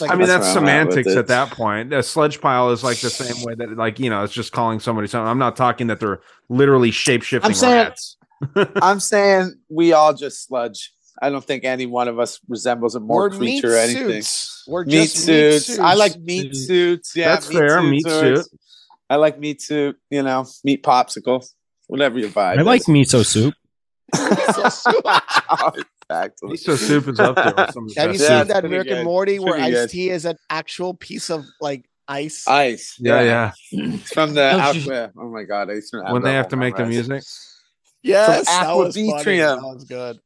like 0.00 0.10
I 0.10 0.14
mean, 0.14 0.26
That's 0.26 0.44
that's 0.44 0.56
where 0.56 0.66
at 0.66 0.90
semantics 0.92 1.16
at 1.16 1.28
that 1.28 1.50
point. 1.52 1.92
A 1.92 2.02
sludge 2.02 2.40
pile 2.40 2.70
is 2.70 2.84
like 2.84 2.98
the 3.00 3.08
same 3.08 3.42
way 3.44 3.54
that, 3.54 3.76
like, 3.78 3.98
you 3.98 4.10
know, 4.10 4.24
it's 4.24 4.32
just 4.34 4.52
calling 4.52 4.78
somebody 4.78 5.08
something. 5.08 5.26
I'm 5.26 5.38
not 5.38 5.56
talking 5.56 5.86
that 5.86 6.00
they're 6.00 6.20
literally 6.50 6.90
shape 6.90 7.22
shifting 7.22 7.48
I'm 7.48 7.54
saying- 7.54 7.72
rats. 7.86 8.18
I'm 8.82 9.00
saying 9.00 9.54
we 9.68 9.92
all 9.92 10.14
just 10.14 10.46
sludge. 10.46 10.92
I 11.22 11.28
don't 11.28 11.44
think 11.44 11.64
any 11.64 11.84
one 11.86 12.08
of 12.08 12.18
us 12.18 12.40
resembles 12.48 12.94
a 12.94 13.00
more 13.00 13.28
we're 13.28 13.38
meat 13.38 13.60
creature 13.60 13.74
or 13.74 13.78
anything. 13.78 14.22
suits. 14.22 14.64
We're 14.66 14.84
Meat 14.84 14.92
just 14.92 15.28
meat 15.28 15.60
suits. 15.62 15.78
I 15.78 15.94
like 15.94 16.18
meat 16.18 16.54
Suits. 16.54 16.66
suits. 16.66 17.16
Yeah, 17.16 17.28
That's 17.28 17.52
fair, 17.52 17.82
meat 17.82 18.06
works. 18.06 18.48
suit. 18.48 18.60
I 19.10 19.16
like 19.16 19.38
meat 19.38 19.60
suit. 19.60 19.96
You 20.08 20.22
know, 20.22 20.46
meat 20.64 20.82
popsicle, 20.82 21.46
whatever 21.88 22.18
you 22.18 22.28
buy. 22.28 22.54
I 22.54 22.62
like 22.62 22.82
miso 22.84 23.24
soup. 23.26 23.54
exactly. 24.14 25.82
Miso 26.56 26.76
soup 26.76 27.08
is 27.08 27.20
up 27.20 27.36
there. 27.36 27.68
some 27.72 27.88
Have 27.96 28.12
you 28.12 28.18
best 28.18 28.30
Yeah, 28.30 28.38
seen 28.40 28.48
that 28.48 28.60
pretty 28.60 28.76
Rick 28.78 28.86
and 28.88 28.96
good. 28.98 29.04
Morty 29.04 29.34
It's 29.36 29.44
where 29.44 29.54
pretty 29.54 29.66
iced 29.68 29.74
good. 29.74 29.90
tea 29.90 30.10
is 30.10 30.24
an 30.24 30.36
actual 30.48 30.94
piece 30.94 31.30
of 31.30 31.44
like 31.60 31.88
ice? 32.08 32.46
Ice. 32.48 32.96
Yeah, 32.98 33.20
yeah. 33.22 33.52
It's 33.72 34.12
from 34.12 34.34
the 34.34 34.42
oh, 34.52 34.58
out- 34.58 34.74
you- 34.76 34.92
Oh 34.92 35.28
my 35.30 35.44
god! 35.44 35.70
I 35.70 35.74
used 35.74 35.92
to 35.92 36.02
When 36.10 36.22
they 36.22 36.32
have 36.34 36.48
to 36.48 36.56
make 36.56 36.76
the 36.76 36.82
memorized. 36.86 37.08
music. 37.10 37.28
Yes, 38.02 38.48
From 38.48 38.62
that 38.66 38.76
was 38.76 38.96
funny. 38.96 39.08
Aquavitrium. 39.12 39.56
That 39.60 39.74
was 39.74 39.84
good. 39.84 40.20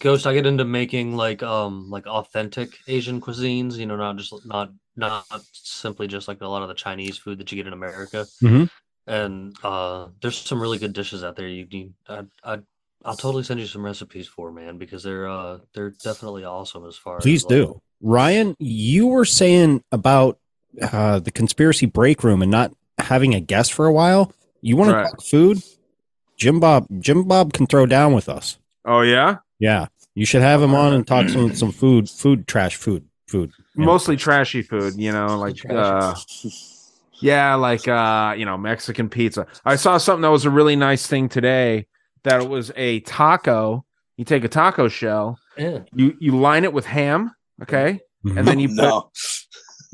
Ghost, 0.00 0.26
I 0.26 0.34
get 0.34 0.46
into 0.46 0.64
making 0.64 1.16
like 1.16 1.42
um 1.42 1.88
like 1.90 2.06
authentic 2.06 2.78
Asian 2.86 3.20
cuisines. 3.20 3.76
You 3.76 3.86
know, 3.86 3.96
not 3.96 4.16
just 4.16 4.34
not 4.44 4.72
not 4.96 5.26
simply 5.52 6.06
just 6.06 6.28
like 6.28 6.40
a 6.40 6.48
lot 6.48 6.62
of 6.62 6.68
the 6.68 6.74
Chinese 6.74 7.16
food 7.18 7.38
that 7.38 7.50
you 7.50 7.56
get 7.56 7.66
in 7.66 7.72
America. 7.72 8.26
Mhm. 8.42 8.68
And 9.06 9.54
uh, 9.62 10.08
there's 10.22 10.38
some 10.38 10.60
really 10.60 10.78
good 10.78 10.94
dishes 10.94 11.22
out 11.22 11.36
there. 11.36 11.46
You 11.46 11.66
need 11.66 11.92
I 12.08 12.22
I 12.42 12.58
I'll 13.04 13.16
totally 13.16 13.44
send 13.44 13.60
you 13.60 13.66
some 13.66 13.84
recipes 13.84 14.26
for 14.26 14.50
man 14.50 14.78
because 14.78 15.02
they're 15.02 15.28
uh 15.28 15.58
they're 15.74 15.90
definitely 15.90 16.44
awesome 16.44 16.86
as 16.86 16.96
far 16.96 17.18
Please 17.18 17.44
as 17.44 17.50
like, 17.50 17.50
do. 17.50 17.82
Ryan, 18.00 18.56
you 18.58 19.06
were 19.06 19.24
saying 19.24 19.82
about 19.92 20.38
uh, 20.82 21.20
the 21.20 21.30
conspiracy 21.30 21.86
break 21.86 22.24
room 22.24 22.42
and 22.42 22.50
not 22.50 22.72
having 22.98 23.34
a 23.34 23.40
guest 23.40 23.72
for 23.72 23.86
a 23.86 23.92
while. 23.92 24.32
You 24.60 24.76
want 24.76 24.92
Right. 24.92 25.04
to 25.04 25.10
talk 25.10 25.22
food? 25.22 25.62
Jim 26.36 26.60
Bob, 26.60 26.86
Jim 27.00 27.24
Bob 27.24 27.52
can 27.52 27.66
throw 27.66 27.86
down 27.86 28.12
with 28.12 28.28
us. 28.28 28.58
Oh, 28.84 29.00
yeah. 29.02 29.36
Yeah, 29.58 29.86
you 30.14 30.26
should 30.26 30.42
have 30.42 30.60
him 30.62 30.74
on 30.74 30.92
and 30.92 31.06
talk 31.06 31.28
some 31.28 31.54
some 31.54 31.70
food, 31.72 32.10
food 32.10 32.46
trash, 32.46 32.76
food, 32.76 33.04
food. 33.28 33.52
Yeah. 33.76 33.84
Mostly 33.86 34.16
trashy 34.16 34.62
food, 34.62 34.94
you 34.96 35.12
know, 35.12 35.38
like, 35.38 35.58
uh, 35.70 36.14
yeah, 37.20 37.54
like, 37.54 37.86
uh, 37.88 38.34
you 38.36 38.44
know, 38.44 38.58
Mexican 38.58 39.08
pizza. 39.08 39.46
I 39.64 39.76
saw 39.76 39.96
something 39.98 40.22
that 40.22 40.30
was 40.30 40.44
a 40.44 40.50
really 40.50 40.76
nice 40.76 41.06
thing 41.06 41.28
today 41.28 41.86
that 42.24 42.42
it 42.42 42.48
was 42.48 42.72
a 42.76 43.00
taco. 43.00 43.84
You 44.16 44.24
take 44.24 44.44
a 44.44 44.48
taco 44.48 44.88
shell, 44.88 45.38
Yeah. 45.56 45.80
you, 45.94 46.16
you 46.20 46.36
line 46.38 46.64
it 46.64 46.72
with 46.72 46.86
ham. 46.86 47.32
Okay. 47.62 48.00
Mhm. 48.26 48.38
And 48.38 48.48
then 48.48 48.58
you 48.58 48.68
put 48.74 48.76
no. 48.76 49.10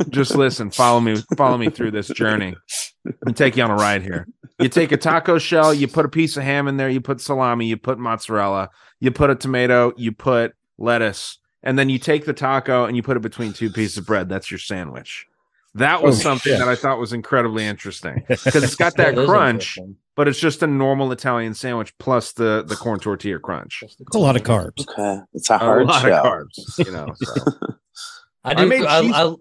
just 0.09 0.35
listen, 0.35 0.71
follow 0.71 1.01
me, 1.01 1.17
follow 1.37 1.59
me 1.59 1.69
through 1.71 1.91
this 1.93 2.09
journey. 2.09 2.57
Let 3.05 3.27
me 3.27 3.33
take 3.33 3.57
you 3.57 3.63
on 3.63 3.71
a 3.71 3.75
ride 3.77 4.03
here. 4.03 4.27
You 4.59 4.69
take 4.69 4.93
a 4.93 4.97
taco 4.97 5.39
shell, 5.39 5.73
you 5.73 5.89
put 5.89 6.05
a 6.05 6.09
piece 6.09 6.37
of 6.37 6.43
ham 6.43 6.69
in 6.69 6.77
there, 6.77 6.89
you 6.91 7.01
put 7.01 7.21
salami, 7.21 7.67
you 7.67 7.77
put 7.79 7.99
mozzarella, 7.99 8.69
you 9.01 9.11
put 9.11 9.31
a 9.31 9.35
tomato, 9.35 9.93
you 9.97 10.13
put 10.13 10.55
lettuce, 10.79 11.39
and 11.63 11.79
then 11.79 11.89
you 11.89 11.99
take 11.99 12.27
the 12.27 12.33
taco 12.35 12.85
and 12.85 12.97
you 12.97 13.03
put 13.03 13.17
it 13.17 13.21
between 13.21 13.53
two 13.55 13.71
pieces 13.71 13.97
of 13.99 14.07
bread. 14.07 14.29
That's 14.29 14.51
your 14.51 14.59
sandwich. 14.59 15.27
That 15.77 16.03
was 16.03 16.19
Oh, 16.19 16.23
something 16.23 16.51
shit. 16.53 16.59
that 16.59 16.69
I 16.69 16.75
thought 16.75 16.99
was 16.99 17.13
incredibly 17.13 17.65
interesting 17.65 18.25
because 18.29 18.57
it's 18.57 18.75
got 18.75 18.95
that 18.97 19.15
That 19.15 19.23
is 19.23 19.29
crunch, 19.29 19.79
but 20.17 20.27
it's 20.29 20.41
just 20.41 20.63
a 20.63 20.67
normal 20.67 21.13
Italian 21.13 21.55
sandwich 21.55 21.97
plus 21.99 22.33
the 22.33 22.65
the 22.67 22.75
corn 22.77 22.99
tortilla 23.01 23.39
crunch. 23.39 23.83
It's 23.85 23.97
a 24.15 24.19
lot 24.19 24.35
of 24.37 24.43
carbs. 24.43 24.81
Okay, 24.89 25.21
it's 25.33 25.49
a 25.49 25.55
A 25.55 25.59
hard 25.59 25.87
lot 25.87 26.03
shell. 26.03 26.27
of 26.27 26.33
carbs, 26.33 26.85
you 26.85 26.91
know. 26.93 27.07
So. 27.15 27.35
I 28.45 28.51
I 28.51 28.55
do. 28.55 28.67
made 28.67 28.85
I, 28.85 29.01
cheese- 29.03 29.13
I, 29.15 29.35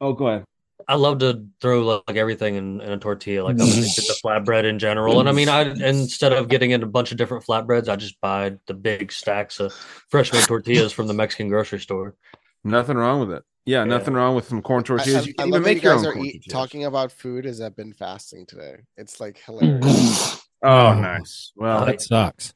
Oh, 0.00 0.12
go 0.14 0.26
ahead. 0.28 0.44
I 0.88 0.96
love 0.96 1.18
to 1.18 1.46
throw 1.60 2.02
like 2.06 2.16
everything 2.16 2.56
in, 2.56 2.80
in 2.80 2.90
a 2.90 2.98
tortilla, 2.98 3.44
like 3.44 3.54
I'm 3.54 3.62
addicted 3.62 4.02
to 4.06 4.12
mm-hmm. 4.12 4.26
flatbread 4.26 4.64
in 4.64 4.78
general. 4.78 5.20
And 5.20 5.28
I 5.28 5.32
mean, 5.32 5.48
I 5.48 5.64
mm-hmm. 5.64 5.82
instead 5.82 6.32
of 6.32 6.48
getting 6.48 6.72
in 6.72 6.82
a 6.82 6.86
bunch 6.86 7.12
of 7.12 7.18
different 7.18 7.44
flatbreads, 7.44 7.88
I 7.88 7.96
just 7.96 8.20
buy 8.20 8.56
the 8.66 8.74
big 8.74 9.12
stacks 9.12 9.60
of 9.60 9.72
fresh 10.08 10.32
made 10.32 10.44
tortillas 10.44 10.92
from 10.92 11.06
the 11.06 11.14
Mexican 11.14 11.48
grocery 11.48 11.80
store. 11.80 12.14
Nothing 12.62 12.96
wrong 12.96 13.20
with 13.20 13.30
it. 13.32 13.44
Yeah, 13.66 13.84
nothing 13.84 14.14
wrong 14.14 14.34
with 14.34 14.46
some 14.48 14.60
corn 14.60 14.84
tortillas. 14.84 15.24
I- 15.24 15.28
you 15.28 15.34
I 15.38 15.42
can 15.42 15.50
love 15.50 15.60
even 15.60 15.62
that 15.62 15.68
you 15.70 15.74
make 15.76 15.82
your 15.82 15.94
guys 15.94 16.04
own 16.04 16.10
are 16.10 16.12
corn 16.14 16.26
eat, 16.26 16.32
tortillas. 16.32 16.52
talking 16.52 16.84
about 16.84 17.12
food 17.12 17.46
as 17.46 17.60
I've 17.60 17.76
been 17.76 17.92
fasting 17.94 18.46
today. 18.46 18.76
It's 18.96 19.20
like 19.20 19.38
hilarious. 19.46 20.46
Oh, 20.62 20.94
nice. 20.94 21.52
Well, 21.56 21.86
that 21.86 22.00
sucks. 22.02 22.54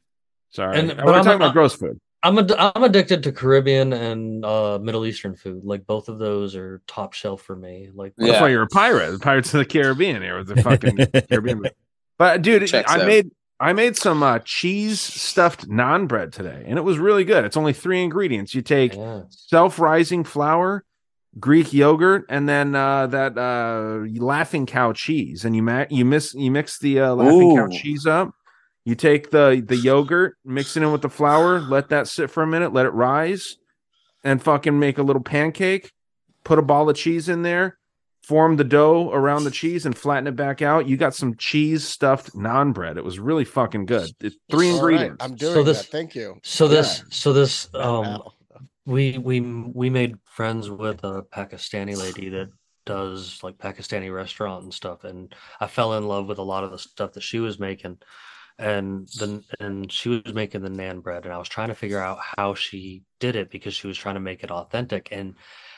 sorry. 0.51 0.79
And- 0.79 0.91
And, 0.91 0.99
but 0.99 1.07
we're 1.07 1.13
I'm- 1.15 1.25
talking 1.25 1.37
about 1.37 1.53
gross 1.55 1.75
food. 1.75 1.99
I'm 2.23 2.39
ad- 2.39 2.55
I'm 2.59 2.83
addicted 2.83 3.23
to 3.25 3.33
Caribbean 3.33 3.93
and 3.93 4.45
uh, 4.45 4.79
Middle 4.83 5.07
Eastern 5.07 5.37
food. 5.37 5.65
Like 5.65 5.87
both 5.87 6.09
of 6.09 6.19
those 6.19 6.57
are 6.57 6.83
top 6.87 7.13
shelf 7.13 7.43
for 7.43 7.55
me. 7.55 7.91
Like 7.95 8.15
That's 8.17 8.41
why 8.41 8.49
you're 8.49 8.63
a 8.63 8.69
pirate. 8.69 9.13
The 9.13 9.19
Pirates 9.19 9.55
of 9.55 9.59
the 9.59 9.65
Caribbean 9.65 10.21
here 10.21 10.39
with 10.39 10.49
the 10.49 10.63
fucking 10.63 10.97
Caribbean. 11.29 11.63
But 12.19 12.43
dude, 12.43 12.67
Checks 12.67 12.91
I 12.91 13.01
out. 13.01 13.07
made 13.07 13.31
I 13.61 13.73
made 13.73 13.97
some 13.97 14.23
uh, 14.23 14.41
cheese 14.41 15.01
stuffed 15.01 15.69
naan 15.69 16.09
bread 16.09 16.33
today, 16.33 16.65
and 16.67 16.79
it 16.79 16.83
was 16.83 16.99
really 16.99 17.25
good. 17.25 17.45
It's 17.45 17.57
only 17.57 17.73
three 17.73 18.03
ingredients. 18.03 18.55
You 18.55 18.63
take 18.63 18.95
yeah. 18.95 19.23
self-rising 19.31 20.25
flour, 20.25 20.85
Greek 21.39 21.73
yogurt, 21.73 22.25
and 22.29 22.49
then 22.49 22.75
uh, 22.75 23.09
that 23.09 23.39
uh, 23.39 24.07
laughing 24.25 24.67
cow 24.67 24.93
cheese. 24.93 25.45
And 25.45 25.55
you 25.55 25.63
ma- 25.63 25.87
you 25.89 26.05
miss 26.05 26.35
you 26.35 26.51
mix 26.51 26.79
the 26.79 27.01
uh, 27.01 27.15
laughing 27.15 27.57
cow 27.57 27.69
cheese 27.69 28.07
up. 28.07 28.33
You 28.85 28.95
take 28.95 29.31
the 29.31 29.63
the 29.67 29.77
yogurt, 29.77 30.37
mix 30.45 30.77
it 30.77 30.83
in 30.83 30.93
with 30.93 31.03
the 31.03 31.11
flour, 31.11 31.61
let 31.61 31.91
that 31.91 32.09
sit 32.09 32.31
for 32.31 32.43
a 32.43 32.47
minute, 32.47 32.73
let 32.73 32.87
it 32.87 32.91
rise, 32.95 33.57
and 34.25 34.43
fucking 34.43 34.79
make 34.79 34.99
a 34.99 35.03
little 35.03 35.23
pancake. 35.23 35.93
Put 36.45 36.59
a 36.59 36.63
ball 36.63 36.89
of 36.89 36.97
cheese 36.97 37.29
in 37.29 37.43
there, 37.43 37.79
form 38.23 38.57
the 38.57 38.65
dough 38.65 39.11
around 39.13 39.45
the 39.45 39.51
cheese, 39.51 39.85
and 39.85 39.97
flatten 39.97 40.27
it 40.27 40.37
back 40.37 40.63
out. 40.63 40.89
You 40.89 40.97
got 40.97 41.15
some 41.15 41.37
cheese 41.37 41.85
stuffed 41.87 42.35
naan 42.35 42.73
bread. 42.73 42.97
It 42.97 43.05
was 43.05 43.19
really 43.19 43.45
fucking 43.45 43.85
good. 43.85 44.11
It's 44.21 44.37
three 44.51 44.71
All 44.71 44.77
right, 44.77 44.93
ingredients. 44.93 45.25
I'm 45.25 45.35
doing 45.35 45.53
So 45.55 45.63
this- 45.63 45.83
that. 45.83 45.91
Thank 45.91 46.15
you. 46.15 46.39
So 46.43 46.67
this 46.69 47.05
so 47.11 47.33
this 47.35 47.69
um 47.75 47.83
Wow. 48.05 48.33
we 48.87 49.19
we 49.19 49.41
we 49.41 49.91
made 49.91 50.17
friends 50.25 50.71
with 50.71 51.05
a 51.05 51.23
Pakistani 51.25 51.95
lady 51.95 52.31
that 52.31 52.49
does 52.87 53.43
like 53.43 53.59
Pakistani 53.59 54.11
restaurant 54.15 54.63
and 54.65 54.73
stuff, 54.73 55.05
and 55.05 55.35
I 55.61 55.67
fell 55.67 55.93
in 55.99 56.09
love 56.09 56.27
with 56.27 56.39
a 56.39 56.43
lot 56.43 56.65
of 56.65 56.71
the 56.71 56.79
stuff 56.79 57.13
that 57.13 57.23
she 57.23 57.39
was 57.39 57.59
making, 57.59 57.99
and 58.59 59.09
then 59.19 59.45
and 59.61 59.91
she 59.91 60.09
was 60.09 60.35
making 60.35 60.63
the 60.63 60.71
nan 60.71 61.01
bread, 61.01 61.25
and 61.25 61.33
I 61.33 61.39
was 61.39 61.49
trying 61.49 61.69
to 61.69 61.75
figure 61.75 62.01
out 62.01 62.19
how 62.37 62.55
she 62.55 63.03
did 63.21 63.37
it 63.37 63.51
because 63.51 63.75
she 63.75 63.87
was 63.87 63.97
trying 63.97 64.17
to 64.17 64.21
make 64.21 64.43
it 64.43 64.51
authentic, 64.51 65.09
and 65.13 65.35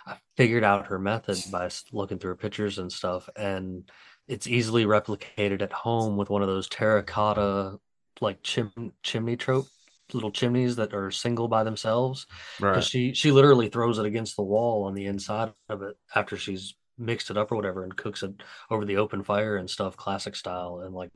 I 0.07 0.16
figured 0.37 0.64
out 0.64 0.87
her 0.87 0.99
method 0.99 1.39
by 1.51 1.70
looking 1.93 2.18
through 2.18 2.31
her 2.31 2.37
pictures 2.37 2.78
and 2.78 2.91
stuff, 2.91 3.28
and 3.37 3.91
it's 4.28 4.47
easily 4.47 4.87
replicated 4.87 5.61
at 5.61 5.72
home 5.72 6.16
with 6.16 6.31
one 6.31 6.43
of 6.43 6.49
those 6.49 6.68
terracotta 6.68 7.78
like 8.20 8.43
chim- 8.43 8.93
chimney 9.03 9.37
trope 9.37 9.66
little 10.12 10.31
chimneys 10.31 10.76
that 10.76 10.93
are 10.93 11.11
single 11.11 11.49
by 11.49 11.62
themselves 11.62 12.26
right. 12.61 12.83
she 12.83 13.12
she 13.12 13.31
literally 13.31 13.68
throws 13.68 13.99
it 13.99 14.07
against 14.07 14.37
the 14.37 14.43
wall 14.43 14.85
on 14.85 14.95
the 14.95 15.07
inside 15.07 15.53
of 15.68 15.83
it 15.83 15.97
after 16.14 16.37
she's 16.37 16.74
mixed 16.99 17.31
it 17.31 17.37
up 17.37 17.51
or 17.51 17.57
whatever 17.57 17.85
and 17.85 17.97
cooks 17.97 18.22
it 18.22 18.33
over 18.70 18.85
the 18.85 18.97
open 18.97 19.22
fire 19.22 19.57
and 19.57 19.70
stuff 19.70 19.97
classic 19.97 20.37
style 20.37 20.83
and 20.85 20.95
like 20.95 21.11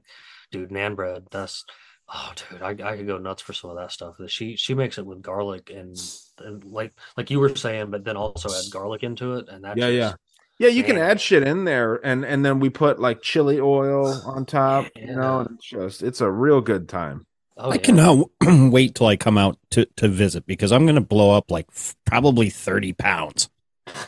dude 0.51 0.71
nan 0.71 0.95
bread 0.95 1.25
that's 1.31 1.65
oh 2.13 2.33
dude 2.51 2.63
I, 2.63 2.71
I 2.71 2.97
could 2.97 3.07
go 3.07 3.19
nuts 3.19 3.43
for 3.43 3.53
some 3.53 3.71
of 3.71 3.77
that 3.77 3.93
stuff 3.93 4.17
she 4.29 4.57
she 4.57 4.75
makes 4.75 4.99
it 4.99 5.07
with 5.07 5.23
garlic 5.23 5.71
and, 5.75 5.97
and 6.39 6.65
like 6.65 6.93
like 7.17 7.31
you 7.31 7.41
were 7.41 7.55
saying 7.57 7.91
but 7.91 8.05
then 8.05 8.17
also 8.17 8.49
add 8.51 8.71
garlic 8.73 9.03
into 9.03 9.35
it 9.35 9.49
and 9.49 9.65
that 9.65 9.77
Yeah, 9.77 9.91
just- 9.91 10.17
Yeah, 10.59 10.69
you 10.69 10.85
can 10.85 10.99
add 10.99 11.21
shit 11.21 11.43
in 11.47 11.65
there, 11.65 11.97
and 12.07 12.25
and 12.25 12.45
then 12.45 12.61
we 12.61 12.71
put 12.71 13.01
like 13.01 13.23
chili 13.23 13.59
oil 13.59 14.07
on 14.25 14.47
top. 14.61 14.87
You 14.95 15.17
know, 15.17 15.41
and 15.41 15.51
it's 15.57 15.67
just 15.67 16.03
it's 16.03 16.21
a 16.21 16.31
real 16.31 16.61
good 16.61 16.89
time. 16.89 17.27
oh, 17.57 17.71
I 17.71 17.75
yeah. 17.75 17.81
cannot 17.81 18.29
wait 18.71 18.95
till 18.95 19.09
I 19.09 19.17
come 19.17 19.37
out 19.37 19.59
to, 19.71 19.87
to 19.97 20.07
visit 20.09 20.47
because 20.47 20.71
I'm 20.71 20.85
going 20.87 20.95
to 20.95 21.01
blow 21.01 21.33
up 21.33 21.51
like 21.51 21.67
f- 21.71 21.97
probably 22.05 22.51
30 22.51 22.93
pounds. 22.93 23.49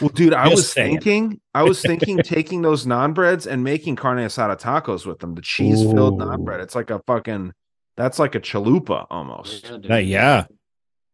Well, 0.00 0.08
dude, 0.08 0.32
I 0.32 0.44
Just 0.44 0.56
was 0.56 0.72
saying. 0.72 1.00
thinking, 1.00 1.40
I 1.54 1.62
was 1.62 1.80
thinking 1.90 2.18
taking 2.18 2.62
those 2.62 2.86
naan 2.86 3.12
breads 3.14 3.46
and 3.46 3.62
making 3.62 3.96
carne 3.96 4.18
asada 4.18 4.58
tacos 4.58 5.04
with 5.06 5.18
them. 5.18 5.34
The 5.34 5.42
cheese 5.42 5.82
filled 5.82 6.18
naan 6.18 6.44
bread. 6.44 6.60
It's 6.60 6.74
like 6.74 6.90
a 6.90 7.00
fucking. 7.06 7.52
That's 7.96 8.18
like 8.18 8.34
a 8.34 8.40
chalupa 8.40 9.06
almost. 9.10 9.70
Yeah. 9.82 9.94
Uh, 9.94 9.98
yeah. 9.98 10.46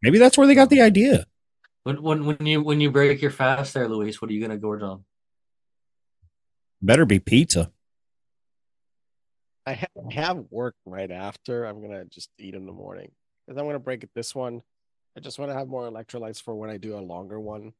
Maybe 0.02 0.18
that's 0.18 0.36
where 0.36 0.46
they 0.46 0.54
got 0.54 0.68
the 0.70 0.80
idea. 0.80 1.26
when, 1.84 2.02
when 2.02 2.24
when 2.26 2.46
you 2.46 2.62
when 2.62 2.80
you 2.80 2.90
break 2.90 3.20
your 3.22 3.30
fast 3.32 3.74
there 3.74 3.88
luis 3.88 4.20
what 4.22 4.30
are 4.30 4.34
you 4.34 4.40
gonna 4.40 4.56
gorge 4.56 4.82
on 4.82 5.04
Better 6.80 7.04
be 7.04 7.18
pizza. 7.20 7.70
I 9.66 9.74
ha- 9.74 9.86
have 10.10 10.44
work 10.50 10.74
right 10.84 11.10
after. 11.10 11.64
I'm 11.64 11.80
gonna 11.80 12.04
just 12.04 12.30
eat 12.38 12.54
in 12.54 12.66
the 12.66 12.72
morning 12.72 13.12
because 13.46 13.60
I'm 13.60 13.66
gonna 13.66 13.78
break 13.78 14.02
it 14.02 14.10
this 14.14 14.34
one. 14.34 14.62
I 15.16 15.20
just 15.20 15.38
want 15.38 15.50
to 15.52 15.56
have 15.58 15.68
more 15.68 15.88
electrolytes 15.88 16.42
for 16.42 16.54
when 16.54 16.70
I 16.70 16.78
do 16.78 16.96
a 16.96 17.00
longer 17.00 17.38
one, 17.38 17.72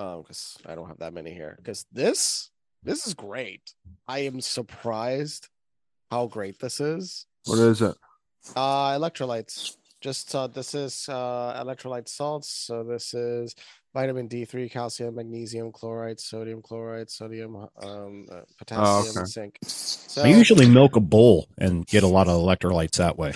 um, 0.00 0.22
because 0.22 0.56
I 0.66 0.74
don't 0.74 0.88
have 0.88 0.98
that 0.98 1.12
many 1.12 1.32
here. 1.32 1.54
Because 1.56 1.86
this 1.92 2.50
this 2.82 3.06
is 3.06 3.14
great. 3.14 3.74
I 4.08 4.20
am 4.20 4.40
surprised 4.40 5.48
how 6.10 6.26
great 6.26 6.58
this 6.58 6.80
is. 6.80 7.26
What 7.44 7.58
is 7.58 7.82
it? 7.82 7.94
Uh, 8.56 8.92
electrolytes. 8.98 9.76
Just 10.00 10.34
uh, 10.34 10.46
this 10.46 10.74
is 10.74 11.08
uh, 11.08 11.62
electrolyte 11.62 12.08
salts. 12.08 12.50
So 12.50 12.82
this 12.82 13.12
is 13.12 13.54
vitamin 13.92 14.28
D3, 14.28 14.70
calcium, 14.70 15.16
magnesium 15.16 15.72
chloride, 15.72 16.18
sodium 16.18 16.62
chloride, 16.62 17.10
sodium, 17.10 17.68
um, 17.82 18.26
uh, 18.32 18.40
potassium, 18.56 19.18
okay. 19.18 19.26
zinc. 19.26 19.58
So 19.62 20.22
I 20.22 20.28
usually 20.28 20.66
milk 20.66 20.96
a 20.96 21.00
bull 21.00 21.48
and 21.58 21.86
get 21.86 22.02
a 22.02 22.06
lot 22.06 22.28
of 22.28 22.40
electrolytes 22.40 22.96
that 22.96 23.18
way. 23.18 23.34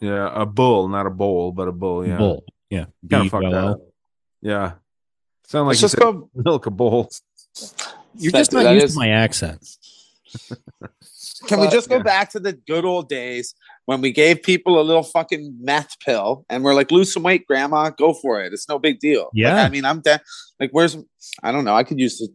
Yeah, 0.00 0.30
a 0.32 0.46
bull, 0.46 0.88
not 0.88 1.06
a 1.06 1.10
bowl, 1.10 1.52
but 1.52 1.68
a 1.68 1.72
bull. 1.72 2.06
Yeah, 2.06 2.16
Bull. 2.16 2.44
Yeah. 2.70 2.86
Kinda 3.10 3.28
fucked 3.28 3.44
up. 3.52 3.80
yeah. 4.40 4.72
Sound 5.50 5.66
like 5.66 5.72
Let's 5.74 5.82
you 5.82 5.84
just 5.88 5.94
said 5.94 6.00
go. 6.04 6.30
milk 6.44 6.66
a 6.66 6.70
bowl. 6.70 7.10
You're 8.16 8.30
just 8.30 8.52
not 8.52 8.62
that 8.62 8.72
used 8.74 8.84
is- 8.86 8.92
to 8.94 8.98
my 9.00 9.08
accent. 9.08 9.66
Can 11.48 11.58
we 11.58 11.66
just 11.68 11.88
go 11.88 11.96
Yeah. 11.96 12.02
back 12.02 12.30
to 12.32 12.38
the 12.40 12.52
good 12.52 12.84
old 12.84 13.08
days 13.08 13.54
when 13.86 14.00
we 14.00 14.12
gave 14.12 14.42
people 14.44 14.80
a 14.80 14.82
little 14.84 15.02
fucking 15.02 15.56
meth 15.60 15.98
pill 16.04 16.44
and 16.48 16.62
we're 16.62 16.74
like, 16.74 16.92
lose 16.92 17.12
some 17.12 17.24
weight, 17.24 17.46
grandma, 17.48 17.90
go 17.90 18.12
for 18.12 18.40
it. 18.40 18.52
It's 18.52 18.68
no 18.68 18.78
big 18.78 19.00
deal. 19.00 19.22
Like, 19.22 19.30
Yeah. 19.34 19.64
I 19.64 19.68
mean, 19.70 19.84
I'm 19.84 20.00
down. 20.02 20.20
Like, 20.60 20.70
where's, 20.70 20.96
I 21.42 21.50
don't 21.50 21.64
know. 21.64 21.74
I 21.74 21.82
could 21.82 21.98
use 21.98 22.18
the, 22.18 22.28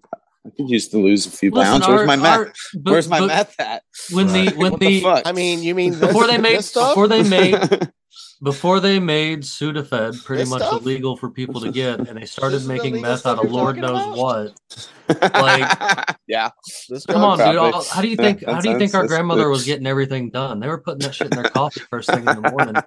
I 0.45 0.49
could 0.57 0.69
use 0.69 0.89
to 0.89 0.97
lose 0.97 1.25
a 1.25 1.29
few 1.31 1.51
Listen, 1.51 1.71
pounds. 1.71 1.87
Where's 1.87 2.01
our- 2.01 2.05
my 2.07 2.15
meth? 2.17 2.37
our- 2.37 2.53
but- 2.81 2.91
Where's 2.91 3.07
my 3.07 3.19
but 3.19 3.27
meth 3.27 3.59
at? 3.59 3.83
when 4.11 4.27
the 4.27 4.51
when 4.57 4.71
what 4.73 4.79
the, 4.81 4.87
the 4.87 5.01
fuck? 5.01 5.23
I 5.25 5.31
mean, 5.31 5.63
you 5.63 5.73
mean 5.73 5.97
before 5.97 6.23
this- 6.23 6.31
they 6.35 6.37
made 6.41 6.57
this 6.57 6.67
stuff? 6.69 6.89
before 6.91 7.07
they 7.07 7.23
made 7.23 7.53
before 8.43 8.79
they 8.79 8.99
made 8.99 9.41
Sudafed 9.41 10.23
pretty 10.23 10.43
This 10.43 10.49
much 10.49 10.61
stuff? 10.61 10.81
illegal 10.81 11.15
for 11.17 11.29
people 11.29 11.61
to 11.61 11.71
get, 11.71 11.99
and 12.07 12.17
they 12.21 12.25
started 12.25 12.65
making 12.67 13.01
meth 13.01 13.25
out 13.25 13.43
of 13.43 13.51
Lord 13.51 13.77
knows 13.77 13.91
about? 13.91 14.17
what. 14.17 14.53
like- 15.33 16.15
yeah. 16.27 16.49
This 16.89 17.05
Come 17.05 17.21
drug 17.21 17.23
on, 17.23 17.37
dude! 17.37 17.55
probably. 17.55 17.71
All- 17.73 17.83
How 17.83 18.01
do 18.01 18.07
you 18.07 18.15
Yeah, 18.19 18.23
think? 18.33 18.45
How 18.45 18.59
do 18.61 18.69
you 18.69 18.77
think 18.79 18.93
our 18.95 19.07
grandmother 19.07 19.43
good. 19.43 19.49
was 19.49 19.65
getting 19.65 19.87
everything 19.87 20.29
done? 20.31 20.59
They 20.59 20.67
were 20.67 20.79
putting 20.81 20.99
that 20.99 21.13
shit 21.15 21.31
in 21.33 21.41
their 21.41 21.49
coffee 21.51 21.81
first 21.89 22.09
thing 22.09 22.19
in 22.27 22.41
the 22.41 22.51
morning. 22.51 22.75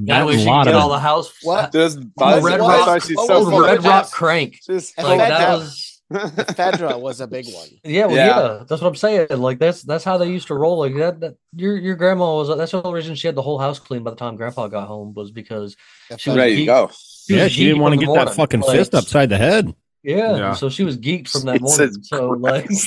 That 0.00 0.20
That 0.20 0.26
way 0.26 0.38
she 0.38 0.46
lot 0.46 0.64
get 0.66 0.74
of 0.74 0.80
all 0.82 0.88
the 0.90 0.98
house. 1.00 1.32
What? 1.42 1.72
Just 1.72 1.98
Red. 1.98 2.06
Rock- 2.16 2.42
That's 2.42 2.86
why 2.86 2.98
she's 3.00 3.16
what 3.16 3.26
so 3.26 3.38
was 3.40 3.50
the 3.50 3.60
Red 3.60 3.84
Rock 3.84 4.10
crank. 4.12 4.60
Just 4.64 4.96
Like 4.98 5.18
that 5.18 5.58
was. 5.58 5.97
Fedra 6.12 7.00
was 7.00 7.20
a 7.20 7.26
big 7.26 7.46
one. 7.52 7.68
Yeah, 7.84 8.06
well, 8.06 8.16
Yeah. 8.16 8.26
yeah. 8.26 8.64
that's 8.68 8.80
what 8.82 8.88
I'm 8.88 8.94
saying. 8.96 9.28
Like 9.30 9.58
that's 9.58 9.82
that's 9.82 10.04
how 10.04 10.16
they 10.18 10.28
used 10.30 10.46
to 10.48 10.54
roll. 10.54 10.78
Like 10.78 10.94
that, 10.96 11.20
that 11.20 11.36
your 11.54 11.76
your 11.76 11.96
grandma 11.96 12.34
was. 12.36 12.48
That's 12.56 12.72
the 12.72 12.82
only 12.82 12.96
reason 12.96 13.14
she 13.14 13.28
had 13.28 13.34
the 13.34 13.42
whole 13.42 13.58
house 13.58 13.78
clean 13.78 14.02
by 14.02 14.10
the 14.10 14.16
time 14.16 14.36
Grandpa 14.36 14.68
got 14.68 14.88
home 14.88 15.12
was 15.14 15.30
because 15.30 15.76
She 16.16 16.30
was 16.30 16.36
Ready 16.36 16.56
to 16.56 16.64
go. 16.66 16.90
she 17.26 17.36
yeah, 17.36 17.48
she 17.48 17.64
didn't 17.64 17.80
want 17.80 17.94
to 17.94 18.00
get 18.00 18.06
the 18.06 18.24
that 18.24 18.34
fucking 18.34 18.60
Like, 18.60 18.76
fist 18.78 18.94
upside 18.94 19.28
the 19.28 19.38
head. 19.38 19.74
Yeah, 20.02 20.36
Yeah. 20.36 20.52
so 20.54 20.68
she 20.70 20.84
was 20.84 20.96
geeked 20.96 21.28
from 21.28 21.42
that 21.42 21.60
morning. 21.60 22.02
So 22.02 22.28
like, 22.40 22.70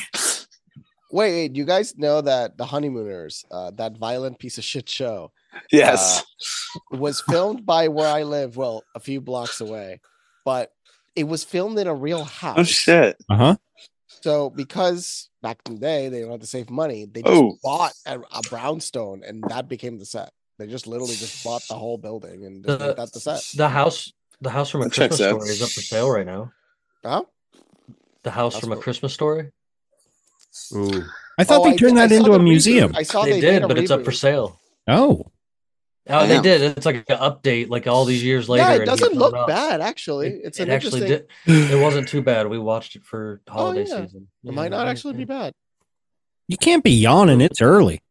Wait, 1.13 1.31
wait, 1.33 1.55
you 1.57 1.65
guys 1.65 1.97
know 1.97 2.21
that 2.21 2.57
the 2.57 2.65
Honeymooners, 2.65 3.43
uh, 3.51 3.71
that 3.71 3.97
violent 3.97 4.39
piece 4.39 4.57
of 4.57 4.63
shit 4.63 4.87
show, 4.87 5.31
Yes. 5.69 6.23
was 6.89 7.19
filmed 7.21 7.65
by 7.65 7.89
where 7.89 8.07
I 8.07 8.23
live, 8.23 8.55
well, 8.55 8.83
a 8.95 8.99
few 9.01 9.19
blocks 9.19 9.59
away, 9.59 9.99
but 10.45 10.71
it 11.15 11.25
was 11.25 11.43
filmed 11.43 11.77
in 11.79 11.87
a 11.87 11.93
real 11.95 12.23
house. 12.23 12.57
oh 12.59 12.63
shit. 12.63 13.17
Uh 13.29 13.35
huh. 13.35 13.55
So 14.07 14.49
because 14.49 15.29
back 15.41 15.59
in 15.65 15.75
the 15.75 15.79
day 15.81 16.09
they 16.09 16.21
don't 16.21 16.39
to 16.41 16.47
save 16.47 16.69
money, 16.69 17.05
they 17.05 17.21
just 17.21 17.33
Oh. 17.33 17.57
bought 17.63 17.93
a, 18.05 18.19
a 18.19 18.41
brownstone 18.49 19.23
and 19.25 19.43
that 19.49 19.67
became 19.67 19.97
the 19.97 20.05
set. 20.05 20.31
They 20.59 20.67
just 20.67 20.85
literally 20.85 21.15
just 21.15 21.43
bought 21.43 21.63
the 21.67 21.73
whole 21.75 21.97
building 21.97 22.45
and 22.45 22.63
just 22.63 22.79
The- 22.79 22.87
made 22.87 22.97
that 22.97 23.13
the 23.13 23.19
set. 23.19 23.43
the 23.55 23.69
house, 23.69 24.13
the 24.41 24.51
house 24.51 24.69
from 24.69 24.81
a 24.81 24.83
That 24.85 24.93
checks 24.93 25.17
Christmas 25.17 25.21
out. 25.33 25.41
story 25.41 25.49
is 25.49 25.61
up 25.63 25.69
for 25.69 25.81
sale 25.81 26.09
right 26.11 26.25
now. 26.25 26.51
Huh? 27.03 27.23
The 28.23 28.31
house 28.31 28.53
That's 28.53 28.65
from 28.65 28.73
a 28.73 28.77
Christmas 28.81 29.13
story. 29.13 29.51
Ooh. 30.75 31.03
I 31.39 31.43
thought 31.43 31.61
Oh, 31.61 31.69
they 31.71 31.75
turned 31.77 31.97
I 31.99 32.05
that 32.07 32.09
saw 32.09 32.17
into 32.17 32.29
the 32.31 32.35
a 32.35 32.39
reboot. 32.39 32.43
museum. 32.43 32.91
I 32.95 33.03
saw 33.03 33.23
they 33.23 33.31
they, 33.31 33.41
did, 33.41 33.53
made 33.53 33.63
a 33.63 33.67
but 33.67 33.77
it's 33.79 33.89
up 33.91 34.03
for 34.05 34.11
sale. 34.11 34.59
Oh, 34.87 35.25
Oh, 36.09 36.25
they 36.25 36.41
did. 36.41 36.61
It's 36.77 36.85
like 36.85 37.05
an 37.09 37.17
update, 37.17 37.69
like 37.69 37.85
all 37.85 38.05
these 38.05 38.23
years 38.23 38.49
later. 38.49 38.63
Yeah, 38.63 38.81
it 38.81 38.85
doesn't 38.85 39.13
look 39.13 39.33
grown 39.33 39.43
up. 39.43 39.47
bad 39.47 39.81
actually. 39.81 40.29
It's 40.29 40.59
it 40.59 40.63
an 40.63 40.71
actually 40.71 41.01
interesting. 41.01 41.27
did. 41.45 41.71
It 41.71 41.81
wasn't 41.81 42.07
too 42.07 42.21
bad. 42.21 42.47
We 42.47 42.57
watched 42.57 42.95
it 42.95 43.05
for 43.05 43.41
oh, 43.47 43.51
holiday 43.51 43.85
yeah. 43.87 44.05
season. 44.05 44.27
It 44.43 44.53
might 44.53 44.71
not 44.71 44.87
actually 44.87 45.13
be 45.13 45.25
bad. 45.25 45.53
you 46.47 46.57
can't 46.57 46.83
be 46.83 46.91
yawning. 46.91 47.39
It's 47.39 47.61
early. 47.61 48.01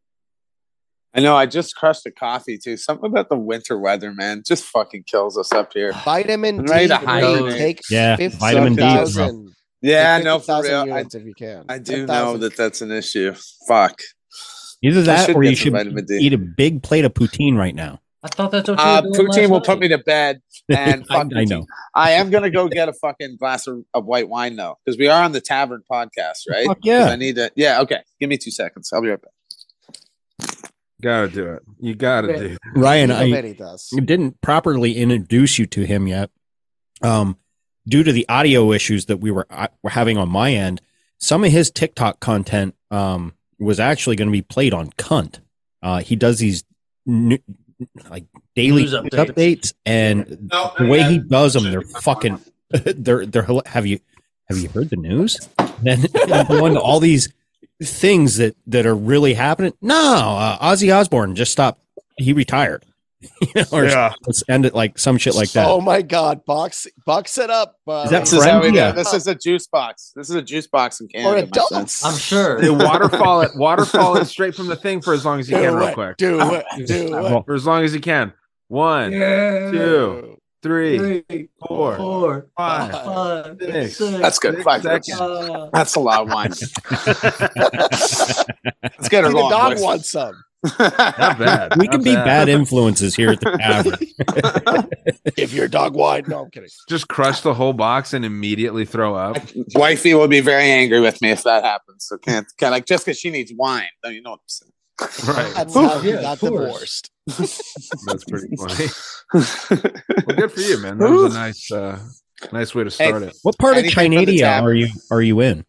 I 1.13 1.21
know. 1.21 1.35
I 1.35 1.47
just 1.47 1.75
crushed 1.75 2.07
a 2.07 2.13
coffee 2.13 2.59
too. 2.59 2.77
Something 2.77 3.11
about 3.11 3.29
the 3.29 3.37
winter 3.37 3.77
weather, 3.77 4.15
man, 4.15 4.45
just 4.47 4.65
fucking 4.65 5.05
kills 5.05 5.37
us 5.37 5.53
up 5.53 5.73
here. 5.73 5.93
Vitamin 6.05 6.61
I'm 6.61 6.67
D. 6.67 6.71
ready 6.71 6.89
to 6.89 6.97
hibernate. 6.97 7.59
Take 7.59 7.81
Yeah, 7.91 8.17
50 8.17 8.39
vitamin 8.39 8.77
D 8.77 8.83
is 8.85 9.17
rough. 9.17 9.31
50,000 9.31 9.55
Yeah, 9.83 10.17
take 10.17 10.25
no, 10.25 10.39
for 10.39 10.63
real. 10.63 10.95
I, 10.95 11.01
if 11.01 11.15
you 11.15 11.35
can. 11.35 11.65
I 11.69 11.79
do 11.79 12.07
10,000. 12.07 12.07
know 12.07 12.37
that 12.39 12.57
that's 12.57 12.83
an 12.83 12.93
issue. 12.93 13.35
Fuck. 13.67 14.01
Either 14.83 15.03
that 15.03 15.27
should 15.27 15.37
or 15.37 15.43
you 15.45 15.55
should 15.55 15.75
eat 16.11 16.33
a 16.33 16.39
big 16.39 16.83
plate 16.83 17.05
of 17.05 17.13
poutine 17.15 17.57
right 17.57 17.75
now. 17.75 18.01
I 18.23 18.29
thought 18.29 18.51
that's 18.51 18.69
what 18.69 18.79
you 18.79 18.85
Uh, 18.85 19.01
doing 19.01 19.15
poutine 19.15 19.39
last 19.43 19.51
will 19.51 19.61
put 19.63 19.79
me 19.79 19.89
to 19.89 19.99
bed, 19.99 20.41
and 20.69 21.05
I, 21.11 21.15
fuck 21.15 21.27
I 21.27 21.45
poutine. 21.45 21.49
know. 21.51 21.67
I 21.95 22.11
am 22.13 22.31
gonna 22.31 22.51
go 22.51 22.69
get 22.69 22.89
a 22.89 22.93
fucking 22.93 23.37
glass 23.39 23.67
of, 23.67 23.83
of 23.95 24.05
white 24.05 24.29
wine 24.29 24.57
though, 24.57 24.77
because 24.85 24.99
we 24.99 25.09
are 25.09 25.23
on 25.23 25.33
the 25.33 25.41
tavern 25.41 25.83
podcast, 25.91 26.41
right? 26.51 26.67
Fuck 26.67 26.77
'Cause 26.79 26.85
yeah. 26.85 27.07
I 27.09 27.17
need 27.17 27.37
to. 27.37 27.51
Yeah, 27.57 27.81
okay. 27.83 28.01
Give 28.21 28.29
me 28.29 28.37
two 28.37 28.51
seconds. 28.51 28.91
I'll 28.93 29.01
be 29.03 29.09
right 29.09 29.19
back. 29.21 29.33
Gotta 31.03 31.29
do 31.29 31.47
it. 31.55 31.63
You 31.81 31.95
gotta 31.95 32.29
Right. 32.29 32.39
do. 32.39 32.47
It. 32.47 32.59
Ryan, 32.77 33.11
I 33.11 33.23
I 33.23 33.31
bet 33.31 33.45
he 33.45 33.55
does. 33.55 33.89
didn't 34.05 34.41
properly 34.43 34.97
introduce 34.99 35.59
you 35.59 35.67
to 35.67 35.85
him 35.85 36.07
yet. 36.07 36.31
Um, 37.03 37.39
due 37.89 38.03
to 38.03 38.13
the 38.13 38.29
audio 38.29 38.71
issues 38.73 39.07
that 39.07 39.17
we 39.17 39.31
were, 39.31 39.47
uh, 39.51 39.69
were 39.83 39.91
having 39.91 40.19
on 40.19 40.29
my 40.29 40.53
end, 40.53 40.83
some 41.19 41.43
of 41.43 41.51
his 41.51 41.71
TikTok 41.71 42.21
content 42.21 42.75
um, 42.91 43.33
was 43.61 43.79
actually 43.79 44.17
going 44.17 44.29
to 44.29 44.33
be 44.33 44.43
played 44.43 44.75
on 44.75 44.91
cunt. 44.91 45.41
Uh, 45.83 46.01
he 46.01 46.17
does 46.17 46.39
these 46.39 46.65
new, 47.07 47.39
like 48.11 48.25
daily 48.57 48.83
News 48.83 48.93
news 48.93 49.03
updates. 49.13 49.27
updates, 49.27 49.73
and 49.87 50.51
the 50.79 50.87
way 50.87 51.03
he 51.03 51.19
does 51.19 51.55
them, 51.55 51.71
they're 51.71 51.83
fucking. 51.83 52.41
They're 52.71 53.27
they're. 53.27 53.47
Have 53.67 53.87
you 53.87 53.99
have 54.49 54.59
you 54.59 54.69
heard 54.69 54.91
the 54.91 54.97
news? 54.97 55.49
Then 55.83 56.07
go 56.47 56.67
into 56.67 56.81
all 56.81 57.01
these 57.01 57.33
things 57.83 58.37
that 58.37 58.55
that 58.67 58.87
are 58.87 58.95
really 58.95 59.35
happening. 59.35 59.73
No, 59.81 59.95
uh, 59.97 60.59
Ozzy 60.59 60.95
Osbourne 60.95 61.35
just 61.35 61.53
stopped. 61.53 61.83
He 62.19 62.33
retired. 62.33 62.85
You 63.43 63.49
know, 63.55 63.65
or 63.73 63.85
Yeah. 63.85 64.13
let's 64.27 64.43
end 64.49 64.65
it 64.65 64.75
like 64.75 64.99
some 64.99 65.19
shit 65.19 65.35
like 65.35 65.51
that. 65.53 65.67
Oh 65.69 65.81
my 65.81 66.01
God, 66.03 66.45
box 66.47 66.87
box 67.05 67.37
it 67.39 67.51
up. 67.51 67.77
Uh, 67.87 68.03
Is 68.05 68.11
that 68.11 68.21
This 68.21 68.33
is 68.33 68.39
we 68.39 68.45
Friend? 68.45 68.63
do. 68.63 68.73
Yeah. 68.79 68.93
This 68.93 69.13
is 69.13 69.27
a 69.27 69.35
juice 69.35 69.67
box. 69.67 70.13
This 70.17 70.31
is 70.31 70.37
a 70.37 70.43
juice 70.43 70.67
box 70.67 71.01
in 71.01 71.09
for 71.09 71.13
Canada. 71.13 71.33
my 71.33 71.39
friend. 71.41 71.53
adults? 71.57 72.05
I'm 72.05 72.17
sure. 72.17 72.61
Hey, 72.61 72.71
waterfall 72.71 73.43
it. 73.43 73.51
Waterfall 73.57 74.17
it 74.17 74.25
straight 74.27 74.55
from 74.55 74.69
the 74.69 74.77
thing 74.77 75.03
for 75.03 75.13
as 75.13 75.25
long 75.27 75.39
as 75.41 75.51
you 75.51 75.57
do 75.57 75.63
can, 75.65 75.75
real 75.75 75.93
quick. 75.93 76.17
do 76.17 76.41
it, 76.55 76.65
do 76.87 77.17
it. 77.17 77.45
For 77.45 77.55
as 77.55 77.67
long 77.67 77.85
as 77.85 77.93
you 77.95 78.01
can. 78.01 78.33
One, 78.69 79.11
two, 79.11 80.39
three, 80.63 81.25
four, 81.67 81.97
four, 81.97 82.47
five, 82.57 82.93
five, 82.93 83.57
six. 83.61 83.97
six. 83.99 84.19
That's 84.19 84.39
good. 84.39 84.63
Five 84.63 84.83
seconds. 84.83 85.07
seconds. 85.09 85.51
Uh, 85.51 85.69
That's 85.73 85.97
a 85.97 86.01
lot 86.01 86.23
of 86.23 86.29
wine. 86.29 86.51
Let's 86.91 87.09
get 89.09 89.25
her 89.25 89.31
See, 89.31 89.37
the 89.37 89.49
dog 89.51 89.81
wants 89.81 90.11
some. 90.11 90.45
Not 90.79 91.39
bad. 91.39 91.77
we 91.79 91.87
not 91.87 91.93
can 91.93 92.03
be 92.03 92.15
bad 92.15 92.49
influences 92.49 93.15
here 93.15 93.31
at 93.31 93.41
the 93.41 93.57
tavern. 93.57 94.87
If 95.37 95.53
your 95.55 95.69
dog 95.69 95.95
wide, 95.95 96.29
no, 96.29 96.45
I'm 96.45 96.51
kidding. 96.51 96.69
Just 96.89 97.09
crush 97.09 97.41
the 97.41 97.55
whole 97.55 97.73
box 97.73 98.13
and 98.13 98.25
immediately 98.25 98.85
throw 98.85 99.15
up. 99.15 99.39
Wifey 99.75 100.13
will 100.13 100.29
be 100.29 100.41
very 100.41 100.65
angry 100.71 101.01
with 101.01 101.23
me 101.23 101.31
if 101.31 101.43
that 101.45 101.65
happens. 101.65 102.05
So 102.07 102.19
can't, 102.19 102.47
can't 102.59 102.73
like 102.73 102.85
just 102.85 103.07
because 103.07 103.19
she 103.19 103.31
needs 103.31 103.53
wine. 103.57 103.89
Don't 104.03 104.15
you 104.15 104.23
know 104.23 104.33
what 104.33 104.41
I'm 104.41 104.49
saying? 104.49 105.37
Right. 105.37 105.55
That's 105.55 105.75
how 105.75 105.99
he 106.01 106.11
Yeah, 106.11 106.21
got 106.23 106.41
divorced. 106.41 107.11
That's 107.27 108.25
pretty 108.29 108.55
funny. 108.57 108.87
Well, 110.27 110.37
good 110.37 110.53
for 110.53 110.61
you, 110.61 110.79
man. 110.79 110.99
That 110.99 111.11
was 111.11 111.35
a 111.35 111.39
nice, 111.39 111.73
uh, 111.73 111.99
nice 112.53 112.75
way 112.75 112.85
to 112.85 112.91
start 112.91 113.23
it. 113.23 113.37
what 113.43 113.57
part 113.59 113.75
of 113.75 113.79
Anything 113.85 113.95
for 113.95 114.17
Chinadia 114.27 114.61
are 114.61 114.75
you 114.75 114.89
are 115.11 115.23
you 115.23 115.41
in? 115.41 115.65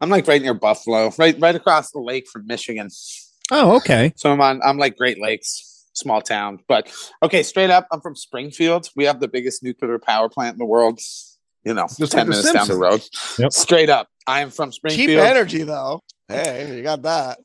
I'm 0.00 0.10
like 0.10 0.26
right 0.26 0.42
near 0.42 0.54
Buffalo, 0.54 1.10
right 1.18 1.36
right 1.38 1.54
across 1.54 1.92
the 1.92 2.00
lake 2.00 2.26
from 2.28 2.46
Michigan. 2.46 2.88
Oh, 3.50 3.76
okay. 3.76 4.12
So 4.16 4.30
I'm 4.32 4.40
on 4.40 4.60
I'm 4.62 4.78
like 4.78 4.96
Great 4.96 5.20
Lakes, 5.20 5.88
small 5.92 6.20
town. 6.22 6.60
But 6.68 6.92
okay, 7.22 7.42
straight 7.42 7.70
up, 7.70 7.86
I'm 7.92 8.00
from 8.00 8.16
Springfield. 8.16 8.88
We 8.96 9.04
have 9.04 9.20
the 9.20 9.28
biggest 9.28 9.62
nuclear 9.62 9.98
power 9.98 10.28
plant 10.28 10.54
in 10.54 10.58
the 10.58 10.66
world. 10.66 11.00
You 11.64 11.74
know, 11.74 11.86
Just 11.98 12.12
ten 12.12 12.26
like 12.26 12.36
The 12.36 12.42
minutes 12.42 12.52
down 12.52 12.68
the 12.68 12.76
road. 12.76 13.02
Yep. 13.38 13.52
Straight 13.52 13.90
up. 13.90 14.08
I 14.26 14.40
am 14.40 14.50
from 14.50 14.72
Springfield. 14.72 15.08
Cheap 15.08 15.18
Springfield. 15.18 15.36
energy, 15.36 15.62
though. 15.64 16.00
Hey, 16.28 16.76
you 16.76 16.82
got 16.82 17.02
that. 17.02 17.38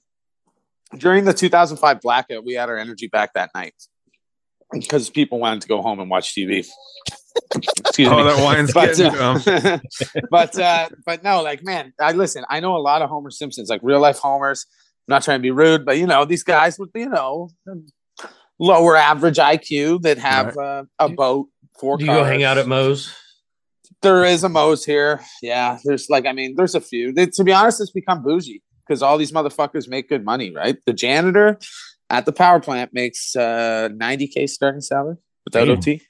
During 0.98 1.26
the 1.26 1.34
2005 1.34 2.02
blackout, 2.02 2.46
we 2.46 2.54
had 2.54 2.70
our 2.70 2.78
energy 2.78 3.08
back 3.08 3.34
that 3.34 3.50
night 3.54 3.74
because 4.72 5.10
people 5.10 5.40
wanted 5.40 5.62
to 5.62 5.68
go 5.68 5.82
home 5.82 6.00
and 6.00 6.10
watch 6.10 6.34
TV. 6.34 6.66
Excuse 7.56 8.10
me. 8.10 8.16
Oh, 8.16 8.18
me. 8.18 8.24
that 8.24 8.44
wine's 8.44 8.74
but 8.74 8.96
getting 8.96 9.20
uh, 9.20 9.80
but 10.32 10.58
uh, 10.58 10.90
but 11.06 11.24
no, 11.24 11.42
like 11.42 11.64
man, 11.64 11.94
I 12.00 12.14
listen. 12.14 12.46
I 12.50 12.60
know 12.60 12.76
a 12.76 12.80
lot 12.80 13.02
of 13.02 13.10
Homer 13.10 13.32
Simpsons, 13.32 13.70
like 13.70 13.82
real 13.84 14.00
life 14.00 14.20
Homers. 14.20 14.66
I'm 15.08 15.14
not 15.14 15.24
trying 15.24 15.40
to 15.40 15.44
be 15.44 15.52
rude, 15.52 15.86
but 15.86 15.98
you 15.98 16.08
know 16.08 16.26
these 16.26 16.44
guys 16.44 16.80
with 16.80 16.90
you 16.96 17.10
know 17.10 17.50
lower 18.60 18.96
average 18.96 19.38
IQ 19.38 20.02
that 20.02 20.18
have 20.18 20.58
uh, 20.58 20.84
a 20.98 21.10
boat, 21.10 21.48
four. 21.80 21.98
do 21.98 22.06
you 22.06 22.12
go 22.12 22.24
hang 22.24 22.44
out 22.44 22.58
at 22.58 22.68
Moe's? 22.68 23.14
There 24.02 24.24
is 24.24 24.44
a 24.44 24.50
Moe's 24.50 24.86
here. 24.86 25.22
Yeah, 25.42 25.78
there's 25.84 26.10
like 26.10 26.26
I 26.26 26.34
mean, 26.34 26.56
there's 26.56 26.76
a 26.76 26.82
few. 26.82 27.14
They, 27.14 27.28
to 27.28 27.44
be 27.44 27.54
honest, 27.54 27.82
it's 27.82 27.92
become 27.92 28.24
bougie 28.24 28.62
because 28.88 29.02
all 29.02 29.18
these 29.18 29.32
motherfuckers 29.32 29.88
make 29.88 30.10
good 30.10 30.26
money, 30.26 30.52
right? 30.52 30.78
The 30.86 30.94
janitor 30.94 31.60
at 32.10 32.26
the 32.26 32.32
power 32.32 32.60
plant 32.60 32.94
makes 32.94 33.36
uh 33.36 33.90
90k 33.92 34.50
starting 34.50 34.82
salary 34.82 35.18
without 35.44 35.66
Damn. 35.66 35.78
OT. 35.78 36.02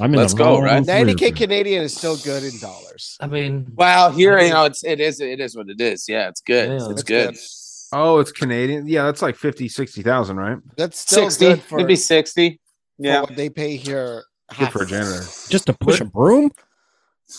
I'm 0.00 0.12
in 0.12 0.20
Let's 0.20 0.34
go, 0.34 0.60
right? 0.60 0.82
90k 0.82 1.36
Canadian 1.36 1.82
is 1.82 1.96
still 1.96 2.16
good 2.16 2.42
in 2.42 2.58
dollars. 2.60 3.16
I 3.20 3.26
mean, 3.26 3.72
Well, 3.74 4.12
here 4.12 4.38
you 4.40 4.50
know 4.50 4.64
it's 4.64 4.84
it 4.84 5.00
is 5.00 5.20
it 5.20 5.40
is 5.40 5.56
what 5.56 5.68
it 5.68 5.80
is. 5.80 6.08
Yeah, 6.08 6.28
it's 6.28 6.40
good. 6.40 6.68
Yeah, 6.68 6.90
it's 6.90 7.02
good. 7.02 7.34
good. 7.34 7.38
Oh, 7.92 8.18
it's 8.18 8.32
Canadian. 8.32 8.86
Yeah, 8.86 9.04
that's 9.04 9.22
like 9.22 9.36
50, 9.36 9.68
60,000, 9.68 10.36
right? 10.36 10.58
That's 10.76 10.98
still 10.98 11.30
60, 11.30 11.44
good 11.46 11.62
for, 11.62 11.78
maybe 11.78 11.96
60. 11.96 12.50
for 12.50 12.56
Yeah, 12.98 13.20
what 13.22 13.34
they 13.36 13.48
pay 13.48 13.76
here. 13.76 14.24
Good 14.58 14.70
for 14.72 14.82
a 14.82 14.86
janitor. 14.86 15.26
Just 15.48 15.66
to 15.66 15.72
push 15.72 16.00
a 16.00 16.04
broom? 16.04 16.50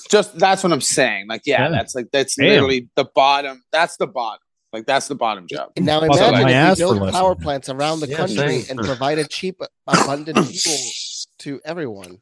just 0.07 0.37
that's 0.37 0.63
what 0.63 0.71
I'm 0.71 0.81
saying. 0.81 1.27
Like, 1.27 1.41
yeah, 1.45 1.63
Yeah. 1.63 1.69
that's 1.71 1.95
like 1.95 2.09
that's 2.11 2.35
Damn. 2.35 2.47
literally 2.47 2.89
the 2.95 3.05
bottom. 3.15 3.63
That's 3.71 3.97
the 3.97 4.05
bottom. 4.05 4.39
Like 4.71 4.85
that's 4.85 5.07
the 5.07 5.15
bottom 5.15 5.47
job. 5.47 5.71
And 5.75 5.85
now 5.85 5.99
Bust 6.01 6.21
imagine 6.21 6.43
my 6.43 6.51
if 6.51 6.55
ass 6.55 6.79
you 6.79 6.85
for 6.85 6.93
build 6.93 7.01
listening. 7.05 7.21
power 7.21 7.35
plants 7.35 7.69
around 7.69 8.01
the 8.01 8.07
Yeah, 8.07 8.17
country 8.17 8.35
same. 8.61 8.65
and 8.69 8.79
provide 8.79 9.17
a 9.17 9.27
cheap, 9.27 9.59
abundant 9.87 10.37
fuel 10.45 10.77
to 11.39 11.59
everyone. 11.65 12.19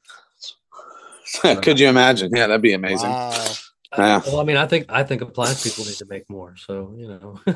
Could 1.61 1.77
you 1.81 1.89
imagine? 1.89 2.31
Yeah, 2.33 2.47
that'd 2.47 2.61
be 2.61 2.71
amazing. 2.71 3.09
Wow. 3.09 3.56
Yeah. 3.97 4.21
well, 4.27 4.39
I 4.39 4.43
mean, 4.43 4.57
I 4.57 4.67
think 4.67 4.85
I 4.89 5.03
think 5.03 5.21
appliance 5.21 5.63
people 5.63 5.85
need 5.85 5.95
to 5.97 6.05
make 6.05 6.29
more. 6.29 6.55
So 6.57 6.93
you 6.97 7.07
know, 7.07 7.39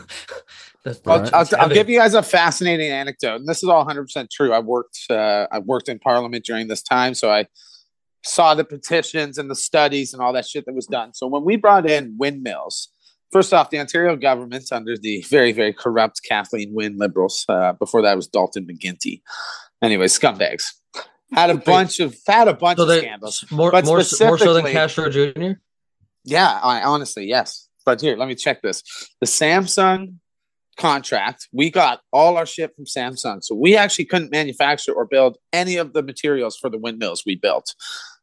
that's, 0.84 1.00
I'll, 1.06 1.20
that's 1.20 1.54
I'll, 1.54 1.62
I'll 1.62 1.70
give 1.70 1.90
you 1.90 2.00
guys 2.00 2.14
a 2.14 2.24
fascinating 2.24 2.90
anecdote, 2.90 3.36
and 3.38 3.48
this 3.48 3.58
is 3.64 3.70
all 3.70 3.78
100 3.80 4.04
percent 4.04 4.32
true. 4.32 4.52
I 4.54 4.60
worked 4.60 4.98
uh, 5.10 5.48
I 5.52 5.60
worked 5.60 5.88
in 5.90 6.00
Parliament 6.00 6.44
during 6.46 6.68
this 6.68 6.82
time, 6.82 7.14
so 7.14 7.30
I 7.32 7.46
saw 8.24 8.54
the 8.54 8.64
petitions 8.64 9.38
and 9.38 9.50
the 9.50 9.56
studies 9.56 10.14
and 10.14 10.22
all 10.22 10.34
that 10.34 10.46
shit 10.48 10.66
that 10.66 10.74
was 10.76 10.86
done. 10.88 11.14
So 11.14 11.28
when 11.28 11.44
we 11.44 11.56
brought 11.56 11.90
in 11.90 12.16
windmills, 12.20 12.90
first 13.32 13.54
off, 13.54 13.70
the 13.70 13.80
Ontario 13.80 14.16
government 14.16 14.66
under 14.72 14.96
the 14.98 15.24
very 15.30 15.52
very 15.52 15.74
corrupt 15.74 16.22
Kathleen 16.28 16.74
Wynne 16.74 16.98
Liberals, 16.98 17.46
uh, 17.50 17.74
before 17.74 18.02
that 18.04 18.16
was 18.16 18.28
Dalton 18.28 18.66
McGuinty. 18.68 19.22
Anyway, 19.82 20.06
scumbags 20.06 20.64
had 21.34 21.50
a 21.50 21.56
bunch 21.56 22.00
of 22.00 22.16
had 22.28 22.48
a 22.48 22.54
bunch 22.54 22.78
So 22.78 22.90
of 22.90 22.98
scandals. 23.00 23.46
more 23.52 23.72
But 23.72 23.86
more 23.86 23.96
more 23.98 24.04
so 24.04 24.26
than 24.26 24.38
specifically- 24.38 24.72
Castro 24.74 25.10
Jr. 25.10 25.60
Yeah, 26.24 26.60
I 26.62 26.84
honestly, 26.84 27.26
yes. 27.26 27.68
But 27.86 28.02
here, 28.02 28.16
let 28.16 28.28
me 28.28 28.36
check 28.36 28.62
this. 28.62 28.84
The 29.20 29.28
Samsung 29.28 30.16
contract, 30.78 31.48
we 31.52 31.70
got 31.70 32.02
all 32.12 32.38
our 32.38 32.46
shit 32.46 32.76
from 32.76 32.86
Samsung. 32.86 33.44
So 33.44 33.56
we 33.56 33.76
actually 33.76 34.06
couldn't 34.06 34.32
manufacture 34.32 34.94
or 34.94 35.06
build 35.06 35.38
any 35.52 35.78
of 35.78 35.94
the 35.94 36.04
materials 36.04 36.58
for 36.58 36.70
the 36.70 36.78
windmills 36.78 37.24
we 37.26 37.36
built, 37.36 37.74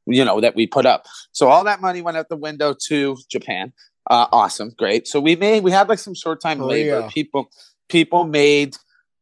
you 0.07 0.25
know, 0.25 0.41
that 0.41 0.55
we 0.55 0.67
put 0.67 0.87
up. 0.87 1.07
So 1.33 1.49
all 1.49 1.65
that 1.65 1.81
money 1.81 2.03
went 2.03 2.17
out 2.17 2.29
the 2.29 2.37
window 2.37 2.75
to 2.89 3.17
Japan. 3.31 3.73
Uh, 4.09 4.27
awesome, 4.33 4.73
great. 4.79 5.07
So 5.07 5.21
we 5.21 5.37
made 5.37 5.63
we 5.63 5.71
had 5.71 5.89
like 5.89 5.99
some 5.99 6.15
short 6.15 6.41
time 6.41 6.61
labor. 6.61 7.01
Korea. 7.01 7.11
People 7.11 7.51
people 7.89 8.25
made 8.25 8.77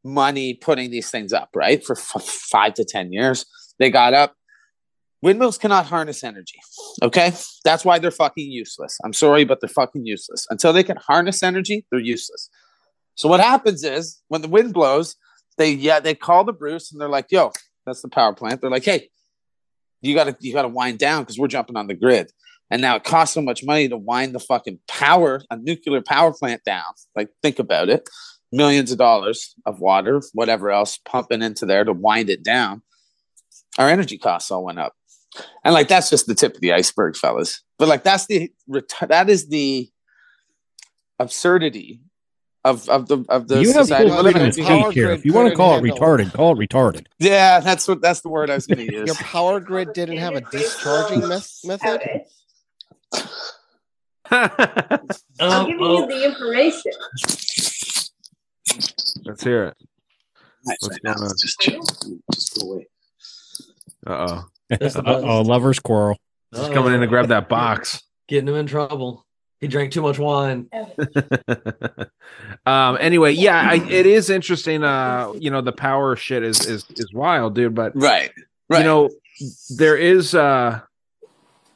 money 0.04 0.54
putting 0.54 0.90
these 0.90 1.10
things 1.10 1.32
up, 1.32 1.50
right? 1.54 1.84
For 1.84 1.96
f- 1.96 2.22
five 2.22 2.74
to 2.74 2.84
ten 2.84 3.12
years. 3.12 3.46
They 3.78 3.90
got 3.90 4.14
up. 4.14 4.34
Windmills 5.22 5.58
cannot 5.58 5.86
harness 5.86 6.22
energy. 6.22 6.58
Okay. 7.02 7.32
That's 7.64 7.84
why 7.84 7.98
they're 7.98 8.10
fucking 8.10 8.50
useless. 8.50 8.98
I'm 9.04 9.12
sorry, 9.12 9.44
but 9.44 9.60
they're 9.60 9.68
fucking 9.68 10.06
useless. 10.06 10.46
Until 10.50 10.72
they 10.72 10.82
can 10.82 10.98
harness 10.98 11.42
energy, 11.42 11.86
they're 11.90 12.00
useless. 12.00 12.50
So 13.14 13.28
what 13.28 13.40
happens 13.40 13.82
is 13.82 14.20
when 14.28 14.42
the 14.42 14.48
wind 14.48 14.74
blows, 14.74 15.16
they 15.56 15.72
yeah, 15.72 16.00
they 16.00 16.14
call 16.14 16.44
the 16.44 16.52
Bruce 16.52 16.92
and 16.92 17.00
they're 17.00 17.08
like, 17.08 17.26
yo, 17.30 17.50
that's 17.86 18.02
the 18.02 18.08
power 18.08 18.34
plant. 18.34 18.60
They're 18.60 18.70
like, 18.70 18.84
hey, 18.84 19.08
you 20.02 20.14
gotta 20.14 20.36
you 20.40 20.52
gotta 20.52 20.68
wind 20.68 20.98
down 20.98 21.22
because 21.22 21.38
we're 21.38 21.48
jumping 21.48 21.76
on 21.76 21.86
the 21.86 21.94
grid. 21.94 22.30
And 22.70 22.82
now 22.82 22.96
it 22.96 23.04
costs 23.04 23.34
so 23.34 23.40
much 23.40 23.64
money 23.64 23.88
to 23.88 23.96
wind 23.96 24.34
the 24.34 24.40
fucking 24.40 24.80
power, 24.88 25.40
a 25.50 25.56
nuclear 25.56 26.02
power 26.02 26.32
plant 26.32 26.64
down. 26.64 26.84
Like, 27.14 27.28
think 27.42 27.58
about 27.58 27.88
it. 27.88 28.08
Millions 28.52 28.90
of 28.90 28.98
dollars 28.98 29.54
of 29.64 29.80
water, 29.80 30.20
whatever 30.32 30.70
else, 30.70 30.98
pumping 30.98 31.42
into 31.42 31.64
there 31.64 31.84
to 31.84 31.92
wind 31.92 32.28
it 32.28 32.42
down. 32.42 32.82
Our 33.78 33.88
energy 33.88 34.18
costs 34.18 34.50
all 34.50 34.64
went 34.64 34.78
up. 34.78 34.94
And 35.64 35.74
like 35.74 35.88
that's 35.88 36.10
just 36.10 36.26
the 36.26 36.34
tip 36.34 36.54
of 36.54 36.60
the 36.60 36.72
iceberg, 36.72 37.16
fellas. 37.16 37.62
But 37.78 37.88
like 37.88 38.02
that's 38.04 38.26
the 38.26 38.52
that 39.08 39.28
is 39.28 39.48
the 39.48 39.90
absurdity 41.18 42.00
of 42.64 42.88
of 42.88 43.06
the 43.08 43.24
of 43.28 43.48
the 43.48 43.60
you 43.62 43.72
have 43.72 43.86
society. 43.86 44.08
full 44.10 44.22
Well, 44.22 44.32
freedom 44.32 44.50
your 44.56 44.66
power 44.66 44.92
here. 44.92 45.06
grid 45.06 45.18
If 45.18 45.24
you 45.24 45.32
want 45.32 45.50
to 45.50 45.56
call 45.56 45.72
it 45.76 45.84
handle- 45.84 45.96
retarded, 45.98 46.32
call 46.32 46.60
it 46.60 46.68
retarded. 46.68 47.06
Yeah, 47.18 47.60
that's 47.60 47.86
what 47.88 48.00
that's 48.00 48.20
the 48.20 48.28
word 48.28 48.50
I 48.50 48.54
was 48.54 48.66
going 48.66 48.86
to 48.86 48.92
use. 48.92 49.06
Your 49.06 49.14
power 49.16 49.60
grid 49.60 49.92
didn't 49.92 50.18
have 50.18 50.34
a 50.34 50.40
discharging 50.40 51.20
mes- 51.28 51.64
method. 51.64 52.00
I'm 54.30 54.56
giving 55.66 55.78
oh, 55.80 56.00
you 56.00 56.06
the 56.08 56.24
information. 56.24 56.92
Let's 59.24 59.42
hear 59.44 59.64
it. 59.66 59.76
Nice, 60.64 60.76
What's 60.80 60.94
right 60.94 61.00
now, 61.04 61.14
going 61.14 61.28
on? 61.28 61.34
Just 61.40 61.60
chill. 61.60 61.82
Just 62.34 62.60
go 62.60 62.72
away. 62.72 62.86
Uh 64.06 64.26
oh. 64.28 64.44
That's 64.68 64.94
the 64.94 65.02
oh, 65.06 65.42
lover's 65.42 65.78
quarrel. 65.78 66.18
He's 66.54 66.68
coming 66.68 66.92
in 66.94 67.00
to 67.00 67.06
grab 67.06 67.28
that 67.28 67.48
box. 67.48 68.02
getting 68.28 68.48
him 68.48 68.54
in 68.56 68.66
trouble. 68.66 69.24
He 69.60 69.68
drank 69.68 69.92
too 69.92 70.02
much 70.02 70.18
wine. 70.18 70.68
um 72.66 72.98
anyway 73.00 73.32
yeah 73.32 73.70
I, 73.70 73.76
it 73.88 74.06
is 74.06 74.28
interesting 74.30 74.82
uh 74.84 75.32
you 75.38 75.50
know 75.50 75.60
the 75.60 75.72
power 75.72 76.16
shit 76.16 76.42
is 76.42 76.66
is 76.66 76.84
is 76.96 77.12
wild 77.12 77.54
dude 77.54 77.74
but 77.74 77.92
Right. 77.94 78.30
Right. 78.68 78.78
you 78.80 78.84
know 78.84 79.10
there 79.76 79.96
is 79.96 80.34
uh 80.34 80.80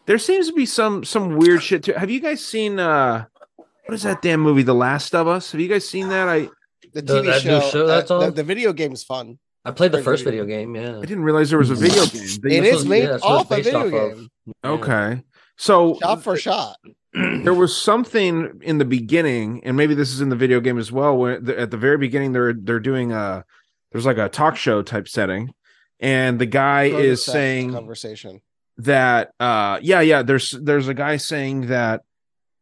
there 0.07 0.19
seems 0.19 0.49
to 0.49 0.53
be 0.55 0.67
some 0.67 1.05
some 1.05 1.37
weird 1.37 1.63
shit 1.63 1.85
too 1.85 1.93
have 1.93 2.11
you 2.11 2.21
guys 2.21 2.45
seen 2.45 2.79
uh 2.79 3.25
what 3.57 3.95
is 3.95 4.03
that 4.03 4.21
damn 4.23 4.41
movie 4.41 4.63
the 4.63 4.75
last 4.75 5.15
of 5.15 5.29
us 5.29 5.53
have 5.53 5.61
you 5.61 5.69
guys 5.69 5.89
seen 5.89 6.09
that 6.09 6.29
i 6.29 6.49
The 6.93 7.03
The- 7.03 7.23
TV 7.23 7.27
that 7.27 7.43
show, 7.43 7.61
show 7.71 7.87
that's 7.87 8.11
uh, 8.11 8.19
the, 8.19 8.27
on? 8.27 8.35
the 8.35 8.43
video 8.45 8.73
game's 8.73 9.05
fun. 9.05 9.39
I 9.65 9.71
played 9.73 9.93
the 9.93 10.03
first 10.03 10.25
video. 10.25 10.45
video 10.45 10.59
game. 10.59 10.75
Yeah, 10.75 10.99
i 10.99 11.01
didn't 11.03 11.23
realize 11.25 11.51
there 11.51 11.59
was 11.59 11.71
a 11.71 11.75
video 11.75 12.07
game 12.07 12.27
They- 12.43 12.57
It 12.59 12.63
That's 12.63 12.77
is 12.79 12.87
made 12.87 13.03
yeah, 13.05 13.11
that's 13.11 13.23
what 13.25 13.41
it's 13.41 13.51
off 13.51 13.51
a 13.51 13.63
video 13.63 13.79
off 13.81 14.13
of. 14.13 14.19
game, 14.19 14.29
okay 14.65 15.23
so 15.57 15.99
shot 16.01 16.23
for 16.23 16.37
shot. 16.39 16.77
there 17.13 17.53
was 17.53 17.77
something 17.77 18.61
in 18.63 18.79
the 18.79 18.85
beginning, 18.87 19.63
and 19.65 19.77
maybe 19.77 19.95
this 19.95 20.11
is 20.11 20.23
in 20.23 20.31
the 20.31 20.37
video 20.37 20.59
game 20.61 20.79
as 20.79 20.91
well. 20.91 21.19
Where 21.19 21.39
the, 21.39 21.59
at 21.61 21.71
the 21.71 21.77
very 21.77 21.99
beginning, 21.99 22.33
they're 22.33 22.55
they're 22.55 22.81
doing 22.81 23.13
a 23.13 23.45
there's 23.93 24.07
like 24.07 24.17
a 24.17 24.31
talk 24.31 24.57
show 24.57 24.81
type 24.81 25.07
setting, 25.07 25.53
and 26.01 26.39
the 26.39 26.47
guy 26.47 26.89
Cul-de-sac 26.89 27.11
is 27.13 27.25
saying 27.27 27.73
conversation. 27.75 28.41
that 28.79 29.33
uh 29.39 29.79
yeah 29.83 30.01
yeah 30.01 30.23
there's 30.23 30.53
there's 30.53 30.89
a 30.89 30.95
guy 30.95 31.19
saying 31.19 31.67
that 31.67 32.01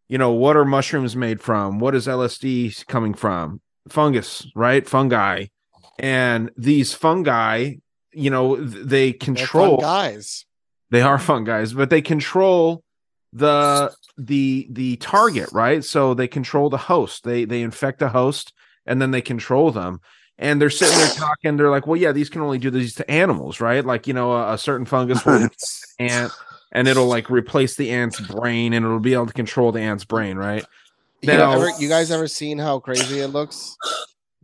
you 0.08 0.18
know 0.18 0.32
what 0.32 0.56
are 0.56 0.64
mushrooms 0.64 1.14
made 1.14 1.40
from 1.40 1.78
what 1.78 1.94
is 1.94 2.08
lsd 2.08 2.84
coming 2.86 3.14
from 3.14 3.60
fungus 3.88 4.44
right 4.56 4.88
fungi 4.88 5.44
and 5.98 6.50
these 6.56 6.94
fungi 6.94 7.74
you 8.12 8.30
know 8.30 8.56
they 8.56 9.12
control 9.12 9.78
guys. 9.78 10.44
they 10.90 11.02
are 11.02 11.18
fun 11.18 11.44
guys, 11.44 11.72
but 11.72 11.90
they 11.90 12.00
control 12.02 12.82
the 13.32 13.94
the 14.16 14.66
the 14.70 14.96
target, 14.96 15.50
right? 15.52 15.84
So 15.84 16.14
they 16.14 16.28
control 16.28 16.70
the 16.70 16.78
host. 16.78 17.24
They 17.24 17.44
they 17.44 17.62
infect 17.62 17.98
the 17.98 18.08
host 18.08 18.52
and 18.86 19.00
then 19.02 19.10
they 19.10 19.20
control 19.20 19.70
them. 19.70 20.00
And 20.38 20.60
they're 20.60 20.70
sitting 20.70 20.96
there 20.96 21.08
talking. 21.16 21.56
They're 21.56 21.70
like, 21.70 21.86
"Well, 21.86 21.96
yeah, 22.00 22.12
these 22.12 22.30
can 22.30 22.40
only 22.42 22.58
do 22.58 22.70
these 22.70 22.94
to 22.94 23.10
animals, 23.10 23.60
right? 23.60 23.84
Like, 23.84 24.06
you 24.06 24.14
know, 24.14 24.32
a, 24.32 24.54
a 24.54 24.58
certain 24.58 24.86
fungus 24.86 25.24
will 25.26 25.48
ant, 25.98 26.32
and 26.72 26.86
it'll 26.88 27.06
like 27.08 27.28
replace 27.28 27.74
the 27.76 27.90
ant's 27.90 28.20
brain, 28.20 28.72
and 28.72 28.84
it'll 28.84 29.00
be 29.00 29.14
able 29.14 29.26
to 29.26 29.32
control 29.32 29.72
the 29.72 29.80
ant's 29.80 30.04
brain, 30.04 30.36
right? 30.36 30.64
You, 31.22 31.32
Now- 31.32 31.52
ever, 31.52 31.70
you 31.78 31.88
guys 31.88 32.10
ever 32.12 32.28
seen 32.28 32.58
how 32.58 32.78
crazy 32.78 33.18
it 33.18 33.28
looks? 33.28 33.76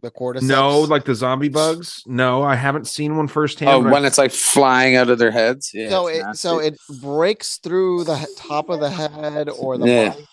The 0.04 0.10
cordyceps. 0.10 0.42
No, 0.42 0.80
like 0.80 1.06
the 1.06 1.14
zombie 1.14 1.48
bugs. 1.48 2.02
No, 2.06 2.42
I 2.42 2.56
haven't 2.56 2.86
seen 2.86 3.16
one 3.16 3.26
firsthand. 3.26 3.70
oh, 3.70 3.82
but 3.82 3.88
I- 3.88 3.92
when 3.92 4.04
it's 4.04 4.18
like 4.18 4.32
flying 4.32 4.96
out 4.96 5.08
of 5.08 5.18
their 5.18 5.30
heads. 5.30 5.70
Yeah. 5.72 5.88
so 5.88 6.08
it's 6.08 6.26
it 6.26 6.36
so 6.36 6.58
it 6.58 6.78
breaks 7.00 7.56
through 7.56 8.04
the 8.04 8.28
top 8.36 8.68
of 8.68 8.80
the 8.80 8.90
head 8.90 9.48
or 9.48 9.78
the 9.78 9.86
Yeah. 9.86 10.08
body. 10.10 10.26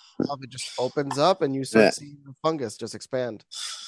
It 0.44 0.50
just 0.50 0.72
opens 0.78 1.18
up, 1.18 1.42
and 1.42 1.56
you 1.56 1.64
start 1.64 1.86
Yeah. 1.86 1.90
seeing 1.92 2.18
the 2.26 2.34
fungus 2.44 2.76
just 2.76 2.94
expand. 2.94 3.46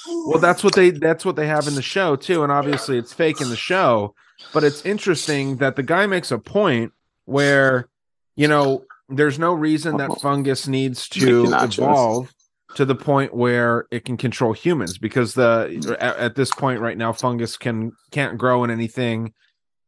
Well, 0.07 0.39
that's 0.39 0.63
what 0.63 0.73
they 0.73 0.89
that's 0.91 1.25
what 1.25 1.35
they 1.35 1.47
have 1.47 1.67
in 1.67 1.75
the 1.75 1.81
show 1.81 2.15
too, 2.15 2.43
and 2.43 2.51
obviously 2.51 2.97
it's 2.97 3.11
fake 3.11 3.41
in 3.41 3.49
the 3.49 3.57
show. 3.57 4.15
But 4.53 4.63
it's 4.63 4.85
interesting 4.85 5.57
that 5.57 5.75
the 5.75 5.83
guy 5.83 6.05
makes 6.05 6.31
a 6.31 6.39
point 6.39 6.93
where, 7.25 7.89
you 8.35 8.47
know, 8.47 8.85
there's 9.09 9.37
no 9.37 9.53
reason 9.53 9.97
that 9.97 10.09
uh-huh. 10.11 10.19
fungus 10.21 10.67
needs 10.67 11.07
to 11.09 11.53
evolve 11.53 12.32
to 12.75 12.85
the 12.85 12.95
point 12.95 13.33
where 13.33 13.85
it 13.91 14.05
can 14.05 14.17
control 14.17 14.53
humans 14.53 14.97
because 14.97 15.33
the 15.33 15.97
at, 15.99 16.17
at 16.17 16.35
this 16.35 16.51
point 16.51 16.81
right 16.81 16.97
now 16.97 17.11
fungus 17.11 17.57
can 17.57 17.91
can't 18.11 18.37
grow 18.37 18.63
in 18.63 18.71
anything 18.71 19.33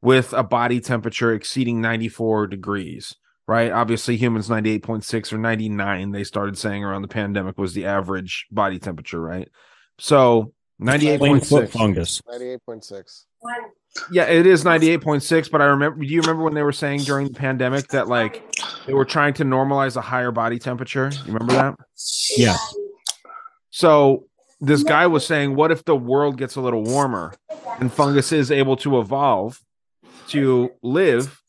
with 0.02 0.34
a 0.34 0.44
body 0.44 0.80
temperature 0.80 1.34
exceeding 1.34 1.82
94 1.82 2.48
degrees 2.48 3.16
right? 3.48 3.72
Obviously 3.72 4.18
humans 4.18 4.50
98.6 4.50 5.34
or 5.34 5.38
99 5.38 6.12
they 6.12 6.24
started 6.24 6.58
saying 6.58 6.84
around 6.84 7.02
the 7.02 7.08
pandemic 7.08 7.58
was 7.58 7.74
the 7.74 7.86
average 7.86 8.48
body 8.52 8.80
temperature 8.80 9.22
right? 9.22 9.50
So 9.98 10.54
98.6 10.82 11.70
fungus. 11.70 12.22
Ninety-eight 12.30 12.66
point 12.66 12.84
six. 12.84 13.26
yeah 14.12 14.24
it 14.26 14.46
is 14.46 14.64
98.6 14.66 15.50
but 15.50 15.62
i 15.62 15.66
remember 15.66 16.00
do 16.04 16.06
you 16.06 16.20
remember 16.20 16.44
when 16.44 16.54
they 16.54 16.64
were 16.64 16.74
saying 16.74 17.00
during 17.02 17.28
the 17.28 17.34
pandemic 17.34 17.88
that 17.90 18.10
like 18.10 18.44
they 18.86 18.94
were 18.94 19.06
trying 19.06 19.34
to 19.34 19.46
normalize 19.46 19.96
a 19.96 20.02
higher 20.02 20.32
body 20.32 20.60
temperature 20.60 21.10
you 21.26 21.32
remember 21.32 21.54
that 21.54 21.76
Yeah. 22.38 22.58
So 23.70 24.26
this 24.62 24.84
guy 24.84 25.06
was 25.08 25.26
saying, 25.26 25.56
what 25.56 25.72
if 25.72 25.84
the 25.84 25.96
world 25.96 26.38
gets 26.38 26.56
a 26.56 26.62
little 26.62 26.82
warmer 26.84 27.34
and 27.80 27.92
fungus 27.92 28.32
is 28.32 28.52
able 28.52 28.78
to 28.78 29.00
evolve 29.00 29.62
to 30.30 30.72
live 30.82 31.42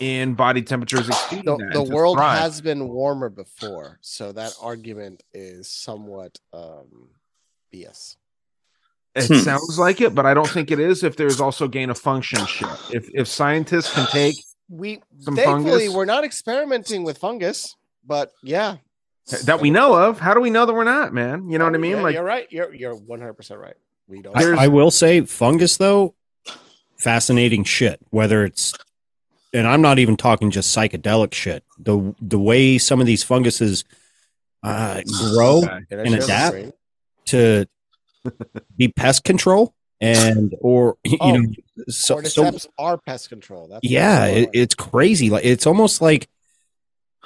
in 0.00 0.34
body 0.34 0.62
temperatures 0.62 1.08
exceeding 1.08 1.44
The, 1.44 1.56
that 1.56 1.72
the 1.72 1.82
world 1.94 2.16
thrive? 2.18 2.38
has 2.40 2.60
been 2.60 2.88
warmer 2.88 3.28
before, 3.28 3.98
so 4.00 4.32
that 4.32 4.52
argument 4.60 5.22
is 5.32 5.68
somewhat 5.70 6.38
um, 6.52 7.08
BS. 7.72 8.16
It 9.14 9.26
Hmm. 9.26 9.34
sounds 9.38 9.78
like 9.78 10.00
it, 10.00 10.14
but 10.14 10.24
I 10.26 10.34
don't 10.34 10.48
think 10.48 10.70
it 10.70 10.78
is. 10.78 11.02
If 11.02 11.16
there's 11.16 11.40
also 11.40 11.66
gain 11.66 11.90
of 11.90 11.98
function 11.98 12.46
shit, 12.46 12.68
if 12.90 13.08
if 13.12 13.26
scientists 13.28 13.92
can 13.92 14.06
take 14.06 14.36
We 14.68 15.00
Some 15.18 15.34
thankfully 15.34 15.86
fungus? 15.86 15.94
we're 15.94 16.04
not 16.04 16.22
experimenting 16.24 17.02
with 17.02 17.18
fungus, 17.18 17.74
but 18.06 18.30
yeah, 18.44 18.76
that 19.46 19.60
we 19.60 19.70
know 19.70 19.94
of, 19.94 20.20
how 20.20 20.32
do 20.32 20.40
we 20.40 20.48
know 20.50 20.64
that 20.64 20.72
we're 20.72 20.84
not, 20.84 21.12
man? 21.12 21.50
You 21.50 21.58
know 21.58 21.64
what 21.64 21.74
I 21.74 21.78
mean? 21.78 21.96
Yeah, 21.96 22.02
like 22.02 22.14
you're 22.14 22.22
right. 22.22 22.46
You're 22.50 22.72
you're 22.72 22.94
one 22.94 23.18
hundred 23.18 23.34
percent 23.34 23.58
right. 23.58 23.74
We 24.06 24.22
don't. 24.22 24.36
I, 24.36 24.64
I 24.64 24.68
will 24.68 24.92
say 24.92 25.22
fungus 25.22 25.76
though, 25.76 26.14
fascinating 26.98 27.64
shit. 27.64 27.98
Whether 28.10 28.44
it's 28.44 28.72
and 29.52 29.66
I'm 29.66 29.82
not 29.82 29.98
even 29.98 30.16
talking 30.16 30.52
just 30.52 30.76
psychedelic 30.76 31.34
shit. 31.34 31.64
The 31.78 32.14
the 32.20 32.38
way 32.38 32.78
some 32.78 33.00
of 33.00 33.06
these 33.06 33.24
funguses 33.24 33.84
uh, 34.62 35.00
grow 35.32 35.64
Okay. 35.64 35.80
And 35.90 36.14
adapt? 36.14 36.70
to 37.26 37.66
be 38.76 38.88
pest 38.88 39.24
control 39.24 39.74
and 40.00 40.54
or 40.60 40.96
you 41.04 41.18
Oh, 41.20 41.32
know 41.36 41.52
so, 41.88 42.20
so 42.22 42.50
are 42.78 42.98
pest 42.98 43.28
control. 43.28 43.68
That's 43.68 43.80
yeah 43.82 44.26
it, 44.26 44.50
it's 44.52 44.74
crazy 44.74 45.30
like 45.30 45.44
it's 45.44 45.66
almost 45.66 46.00
like 46.00 46.28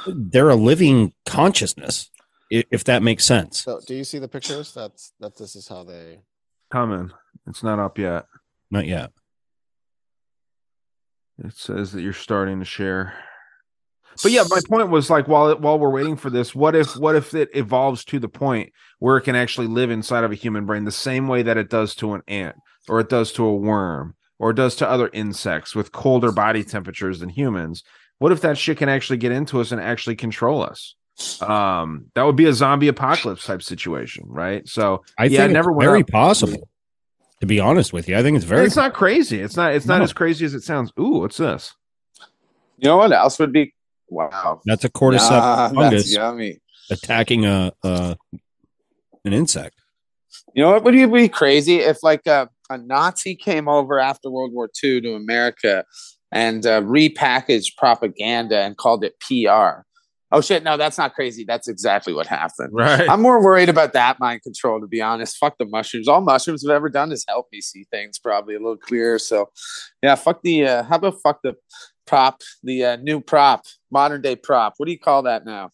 they're 0.07 0.51
a 0.51 0.57
living 0.57 1.13
consciousness 1.27 2.11
if 2.51 2.85
that 2.85 3.03
makes 3.03 3.25
sense 3.25 3.63
So, 3.63 3.81
do 3.87 3.95
you 3.95 4.05
see 4.05 4.19
the 4.19 4.29
pictures? 4.29 4.73
That's 4.75 5.13
that. 5.21 5.37
This 5.37 5.57
is 5.57 5.67
how 5.69 5.85
they. 5.85 6.21
coming. 6.71 7.11
It's 7.47 7.63
not 7.63 7.79
up 7.79 7.99
yet. 7.99 8.27
not 8.71 8.87
yet 8.87 9.11
It 11.45 11.55
says 11.55 11.93
that 11.93 12.03
you're 12.03 12.13
starting 12.13 12.59
to 12.61 12.65
share. 12.65 13.15
But 14.23 14.33
yeah, 14.33 14.45
my 14.49 14.61
point 14.69 14.91
was 14.91 15.11
like 15.11 15.27
while 15.29 15.55
while 15.57 15.79
we're 15.79 15.91
waiting 15.91 16.17
for 16.17 16.31
this, 16.31 16.55
what 16.55 16.75
if 16.75 16.97
what 16.97 17.17
if 17.17 17.35
it 17.35 17.51
evolves 17.55 18.05
to 18.07 18.19
the 18.19 18.29
point 18.29 18.73
where 18.99 19.17
it 19.17 19.23
can 19.23 19.35
actually 19.37 19.67
live 19.67 19.91
inside 19.91 20.25
of 20.25 20.33
a 20.33 20.37
human 20.37 20.67
brain 20.67 20.85
the 20.85 20.93
same 20.93 21.29
way 21.29 21.43
that 21.43 21.57
it 21.57 21.69
does 21.69 21.95
to 21.97 22.15
an 22.15 22.23
ant 22.29 22.57
or 22.89 23.01
it 23.01 23.09
does 23.09 23.33
to 23.33 23.45
a 23.45 23.55
worm 23.55 24.15
or 24.39 24.51
it 24.51 24.55
does 24.57 24.77
to 24.77 24.89
other 24.89 25.11
insects 25.13 25.75
with 25.75 25.93
colder 25.93 26.33
body 26.33 26.63
temperatures 26.65 27.21
than 27.21 27.29
humans? 27.29 27.83
What 28.19 28.31
if 28.33 28.41
that 28.43 28.57
shit 28.57 28.79
can 28.79 28.89
actually 28.89 29.17
get 29.17 29.33
into 29.33 29.61
us 29.61 29.73
and 29.73 29.81
actually 29.81 30.17
control 30.17 30.63
us? 30.63 30.95
Um, 31.41 32.07
that 32.15 32.23
would 32.25 32.37
be 32.37 32.47
a 32.47 32.53
zombie 32.53 32.89
apocalypse 32.89 33.45
type 33.45 33.63
situation, 33.63 34.25
right? 34.29 34.67
So 34.69 35.05
i 35.19 35.25
yeah, 35.25 35.41
think 35.41 35.51
it 35.51 35.55
never 35.55 35.71
it's 35.73 35.81
very 35.85 36.01
up. 36.03 36.09
possible 36.09 36.69
to 37.41 37.47
be 37.47 37.59
honest 37.61 37.93
with 37.93 38.09
you 38.09 38.17
i 38.17 38.23
think 38.23 38.37
it's 38.37 38.47
very 38.47 38.65
it's 38.65 38.77
not 38.77 38.95
crazy. 38.95 39.41
It's 39.41 39.57
not. 39.57 39.75
It's 39.75 39.87
not 39.87 39.99
No. 39.99 40.05
as 40.05 40.13
crazy 40.13 40.45
as 40.45 40.55
it 40.55 40.63
sounds. 40.63 40.93
Ooh, 40.99 41.19
what's 41.19 41.37
this? 41.37 41.75
You 42.79 42.89
know 42.89 42.97
what 42.97 43.13
else 43.13 43.39
would 43.39 43.53
be? 43.53 43.74
Wow. 44.09 44.61
that's 44.65 44.85
a 44.85 44.91
cordyceps 44.91 45.31
Nah, 45.31 45.69
fungus 45.71 46.13
yummy. 46.15 46.61
attacking 46.91 47.45
a, 47.47 47.73
a 47.83 48.17
an 49.25 49.33
insect 49.33 49.77
You 50.55 50.63
know 50.63 50.71
what 50.73 50.85
would 50.85 50.95
you 50.95 51.09
be 51.11 51.29
crazy 51.29 51.77
if 51.81 52.03
like 52.03 52.27
a, 52.27 52.49
a 52.71 52.79
Nazi 52.79 53.35
came 53.35 53.69
over 53.69 53.99
after 53.99 54.31
World 54.31 54.53
War 54.53 54.69
II 54.83 55.01
to 55.03 55.15
America 55.15 55.85
and 56.33 56.67
uh, 56.67 56.81
repackaged 56.83 57.77
propaganda 57.79 58.59
and 58.61 58.77
called 58.77 59.05
it 59.05 59.15
PR. 59.21 59.83
Oh 60.33 60.41
shit! 60.41 60.65
No, 60.65 60.77
that's 60.77 60.99
not 60.99 61.15
crazy. 61.15 61.45
That's 61.45 61.69
exactly 61.69 62.13
what 62.13 62.27
happened. 62.27 62.71
Right. 62.73 63.09
I'm 63.09 63.23
more 63.23 63.41
worried 63.41 63.69
about 63.69 63.93
that 63.93 64.19
mind 64.19 64.43
control, 64.43 64.81
to 64.81 64.89
be 64.89 65.01
honest. 65.01 65.37
Fuck 65.37 65.59
the 65.59 65.65
mushrooms. 65.67 66.09
All 66.09 66.21
mushrooms 66.23 66.63
have 66.67 66.75
ever 66.75 66.89
done 66.89 67.13
is 67.13 67.25
help 67.29 67.47
me 67.53 67.61
see 67.61 67.85
things 67.93 68.19
probably 68.19 68.57
a 68.57 68.59
little 68.59 68.77
clearer. 68.77 69.21
So, 69.21 69.51
yeah, 70.03 70.17
fuck 70.17 70.43
the. 70.43 70.67
Uh, 70.67 70.83
how 70.83 70.97
about 70.97 71.21
fuck 71.23 71.39
the 71.45 71.55
prop, 72.07 72.43
the 72.63 72.85
uh, 72.85 72.97
new 72.97 73.21
prop, 73.21 73.65
modern 73.91 74.21
day 74.23 74.37
prop? 74.37 74.75
What 74.77 74.87
do 74.87 74.93
you 74.93 74.99
call 74.99 75.23
that 75.23 75.45
now? 75.45 75.71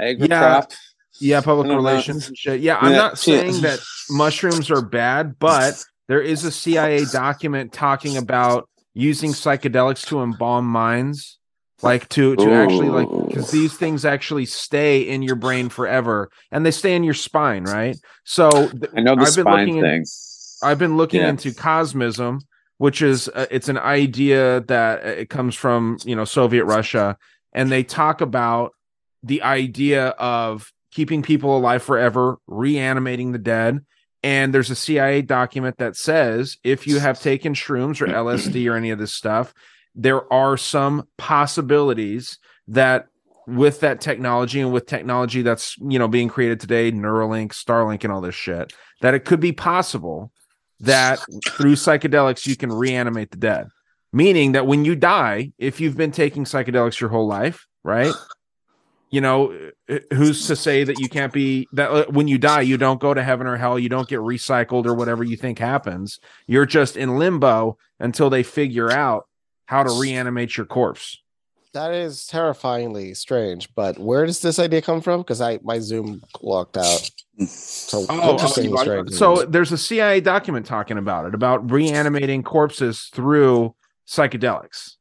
Agri 0.00 0.28
Yeah. 0.28 0.38
prop. 0.40 0.72
Yeah, 1.20 1.40
public 1.40 1.66
I 1.66 1.68
don't 1.68 1.82
know. 1.82 1.88
relations 1.90 2.28
and 2.28 2.36
shit. 2.36 2.60
Yeah, 2.60 2.78
I'm 2.80 2.92
Yeah, 2.92 2.96
not 2.98 3.18
saying 3.18 3.60
that 3.60 3.80
mushrooms 4.10 4.70
are 4.70 4.82
bad, 4.82 5.38
but 5.38 5.82
there 6.08 6.22
is 6.22 6.44
a 6.44 6.50
CIA 6.50 7.04
document 7.04 7.72
talking 7.72 8.16
about 8.16 8.68
using 8.94 9.30
psychedelics 9.32 10.06
to 10.06 10.22
embalm 10.22 10.66
minds, 10.66 11.38
like 11.82 12.08
to 12.10 12.34
to 12.36 12.52
actually 12.52 12.88
like 12.88 13.08
because 13.28 13.50
these 13.50 13.74
things 13.76 14.04
actually 14.04 14.46
stay 14.46 15.02
in 15.02 15.22
your 15.22 15.36
brain 15.36 15.68
forever, 15.68 16.30
and 16.50 16.64
they 16.64 16.70
stay 16.70 16.96
in 16.96 17.04
your 17.04 17.14
spine, 17.14 17.64
right? 17.64 17.96
So 18.24 18.68
th- 18.68 18.90
I 18.96 19.00
know 19.02 19.14
the 19.14 19.22
I've 19.22 19.34
been 19.36 19.44
spine 19.44 19.66
looking 19.68 19.84
in- 19.84 20.04
I've 20.64 20.78
been 20.78 20.96
looking 20.96 21.20
Yeah. 21.20 21.28
into 21.28 21.50
cosmism, 21.50 22.40
which 22.82 23.00
is 23.00 23.28
uh, 23.28 23.46
it's 23.48 23.68
an 23.68 23.78
idea 23.78 24.60
that 24.62 25.04
uh, 25.04 25.08
it 25.08 25.30
comes 25.30 25.54
from 25.54 25.98
you 26.04 26.16
know 26.16 26.24
Soviet 26.24 26.64
Russia, 26.64 27.16
and 27.52 27.70
they 27.70 27.84
talk 27.84 28.20
about 28.20 28.72
the 29.22 29.40
idea 29.42 30.08
of 30.08 30.72
keeping 30.90 31.22
people 31.22 31.56
alive 31.56 31.84
forever, 31.84 32.38
reanimating 32.48 33.30
the 33.30 33.38
dead. 33.38 33.86
And 34.24 34.52
there's 34.52 34.70
a 34.70 34.74
CIA 34.74 35.22
document 35.22 35.76
that 35.78 35.94
says 35.94 36.56
if 36.64 36.88
you 36.88 36.98
have 36.98 37.20
taken 37.20 37.54
shrooms 37.54 38.00
or 38.00 38.08
LSD 38.08 38.68
or 38.68 38.74
any 38.74 38.90
of 38.90 38.98
this 38.98 39.12
stuff, 39.12 39.54
there 39.94 40.30
are 40.32 40.56
some 40.56 41.06
possibilities 41.18 42.38
that 42.66 43.06
with 43.46 43.78
that 43.78 44.00
technology 44.00 44.60
and 44.60 44.72
with 44.72 44.86
technology 44.86 45.42
that's 45.42 45.76
you 45.78 46.00
know 46.00 46.08
being 46.08 46.28
created 46.28 46.58
today, 46.58 46.90
Neuralink, 46.90 47.52
Starlink, 47.52 48.02
and 48.02 48.12
all 48.12 48.20
this 48.20 48.34
shit, 48.34 48.72
that 49.02 49.14
it 49.14 49.24
could 49.24 49.38
be 49.38 49.52
possible 49.52 50.32
that 50.82 51.20
through 51.50 51.74
psychedelics 51.74 52.46
you 52.46 52.56
can 52.56 52.72
reanimate 52.72 53.30
the 53.30 53.36
dead. 53.36 53.68
Meaning 54.12 54.52
that 54.52 54.66
when 54.66 54.84
you 54.84 54.94
die, 54.94 55.52
if 55.58 55.80
you've 55.80 55.96
been 55.96 56.12
taking 56.12 56.44
psychedelics 56.44 57.00
your 57.00 57.08
whole 57.08 57.26
life, 57.26 57.66
right? 57.82 58.12
You 59.10 59.22
know, 59.22 59.70
uh, 59.88 59.98
who's 60.12 60.46
to 60.48 60.56
say 60.56 60.84
that 60.84 60.98
you 60.98 61.08
can't 61.08 61.32
be 61.32 61.66
that 61.72 61.90
uh, 61.90 62.04
when 62.10 62.28
you 62.28 62.36
die, 62.36 62.60
you 62.62 62.76
don't 62.76 63.00
go 63.00 63.14
to 63.14 63.22
heaven 63.22 63.46
or 63.46 63.56
hell, 63.56 63.78
you 63.78 63.88
don't 63.88 64.08
get 64.08 64.18
recycled 64.18 64.84
or 64.86 64.94
whatever 64.94 65.24
you 65.24 65.36
think 65.36 65.58
happens. 65.58 66.20
You're 66.46 66.66
just 66.66 66.96
in 66.96 67.18
limbo 67.18 67.78
until 67.98 68.28
they 68.28 68.42
figure 68.42 68.90
out 68.90 69.28
how 69.66 69.82
to 69.82 69.98
reanimate 69.98 70.56
your 70.56 70.66
corpse. 70.66 71.21
That 71.74 71.94
is 71.94 72.26
terrifyingly 72.26 73.14
strange. 73.14 73.74
But 73.74 73.98
where 73.98 74.26
does 74.26 74.40
this 74.40 74.58
idea 74.58 74.82
come 74.82 75.00
from? 75.00 75.20
Because 75.20 75.40
I 75.40 75.58
my 75.62 75.78
Zoom 75.78 76.22
locked 76.42 76.76
out. 76.76 77.10
So 77.46 78.04
Oh, 78.10 78.32
interesting 78.32 78.74
oh, 78.76 79.06
so 79.06 79.44
there's 79.44 79.72
a 79.72 79.78
CIA 79.78 80.20
document 80.20 80.66
talking 80.66 80.98
about 80.98 81.26
it, 81.26 81.34
about 81.34 81.70
reanimating 81.70 82.42
corpses 82.42 83.08
through 83.12 83.74
psychedelics. 84.06 84.96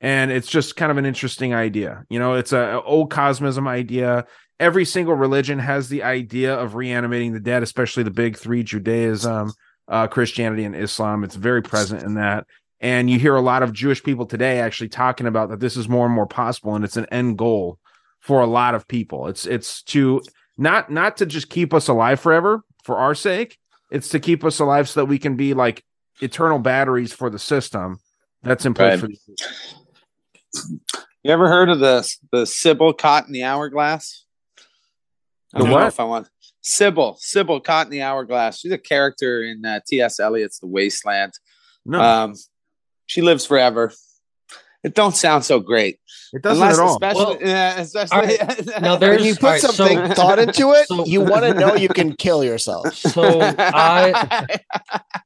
And 0.00 0.30
it's 0.30 0.48
just 0.48 0.76
kind 0.76 0.92
of 0.92 0.98
an 0.98 1.06
interesting 1.06 1.52
idea. 1.54 2.04
You 2.08 2.18
know, 2.18 2.34
it's 2.34 2.52
a, 2.52 2.58
a 2.58 2.82
old 2.82 3.10
cosmism 3.10 3.66
idea. 3.66 4.26
Every 4.60 4.84
single 4.84 5.14
religion 5.14 5.58
has 5.58 5.88
the 5.88 6.04
idea 6.04 6.54
of 6.54 6.76
reanimating 6.76 7.32
the 7.32 7.40
dead, 7.40 7.62
especially 7.62 8.04
the 8.04 8.10
big 8.10 8.36
three: 8.36 8.62
Judaism, 8.62 9.52
uh, 9.88 10.06
Christianity, 10.06 10.64
and 10.64 10.76
Islam. 10.76 11.24
It's 11.24 11.34
very 11.34 11.62
present 11.62 12.02
in 12.02 12.14
that. 12.14 12.46
And 12.84 13.08
you 13.08 13.18
hear 13.18 13.34
a 13.34 13.40
lot 13.40 13.62
of 13.62 13.72
Jewish 13.72 14.02
people 14.02 14.26
today 14.26 14.60
actually 14.60 14.90
talking 14.90 15.26
about 15.26 15.48
that 15.48 15.58
this 15.58 15.74
is 15.74 15.88
more 15.88 16.04
and 16.04 16.14
more 16.14 16.26
possible, 16.26 16.74
and 16.74 16.84
it's 16.84 16.98
an 16.98 17.06
end 17.06 17.38
goal 17.38 17.78
for 18.20 18.42
a 18.42 18.46
lot 18.46 18.74
of 18.74 18.86
people. 18.86 19.26
It's 19.28 19.46
it's 19.46 19.82
to 19.84 20.20
not 20.58 20.90
not 20.90 21.16
to 21.16 21.24
just 21.26 21.48
keep 21.48 21.72
us 21.72 21.88
alive 21.88 22.20
forever 22.20 22.62
for 22.84 22.98
our 22.98 23.14
sake. 23.14 23.56
It's 23.90 24.10
to 24.10 24.20
keep 24.20 24.44
us 24.44 24.60
alive 24.60 24.86
so 24.88 25.00
that 25.00 25.06
we 25.06 25.18
can 25.18 25.34
be 25.34 25.54
like 25.54 25.82
eternal 26.20 26.58
batteries 26.58 27.10
for 27.12 27.30
the 27.30 27.38
system 27.38 28.00
that's 28.42 28.66
in 28.66 28.74
place 28.74 29.00
Right. 29.00 29.16
for. 29.16 30.68
You 31.22 31.30
ever 31.32 31.48
heard 31.48 31.70
of 31.70 31.80
the 31.80 32.06
the 32.32 32.44
Sybil 32.46 32.92
caught 32.92 33.26
in 33.26 33.32
the 33.32 33.44
hourglass? 33.44 34.26
I 35.54 35.58
The 35.58 35.64
don't 35.64 35.68
know 35.70 35.74
what? 35.76 35.86
if 35.86 36.00
I 36.00 36.04
want 36.04 36.28
Sybil. 36.60 37.16
Sybil 37.18 37.60
caught 37.60 37.86
in 37.86 37.90
the 37.92 38.02
hourglass. 38.02 38.58
She's 38.58 38.72
a 38.72 38.78
character 38.78 39.42
in 39.42 39.64
uh, 39.64 39.80
T.S. 39.86 40.20
Eliot's 40.20 40.58
The 40.58 40.66
Wasteland. 40.66 41.32
No, 41.86 42.00
Um, 42.00 42.34
she 43.06 43.22
lives 43.22 43.46
forever. 43.46 43.92
It 44.82 44.94
don't 44.94 45.16
sound 45.16 45.44
so 45.46 45.60
great. 45.60 45.98
it 46.34 46.42
doesn't 46.42 46.62
Unless, 46.62 46.78
at 46.78 46.82
all. 46.82 46.92
especially, 46.92 47.24
Well, 47.24 47.38
yeah, 47.40 47.78
especially 47.80 48.36
Now 48.82 48.90
when 48.92 49.00
there's 49.00 49.24
you 49.24 49.34
put 49.34 49.44
alright, 49.44 49.60
so- 49.62 49.68
something 49.72 50.10
thought 50.12 50.38
into 50.38 50.72
it, 50.72 50.88
so- 50.88 51.06
you 51.06 51.22
want 51.22 51.44
to 51.44 51.54
know 51.54 51.74
you 51.74 51.88
can 51.88 52.14
kill 52.16 52.44
yourself. 52.44 52.92
So 52.94 53.40
I, 53.40 54.58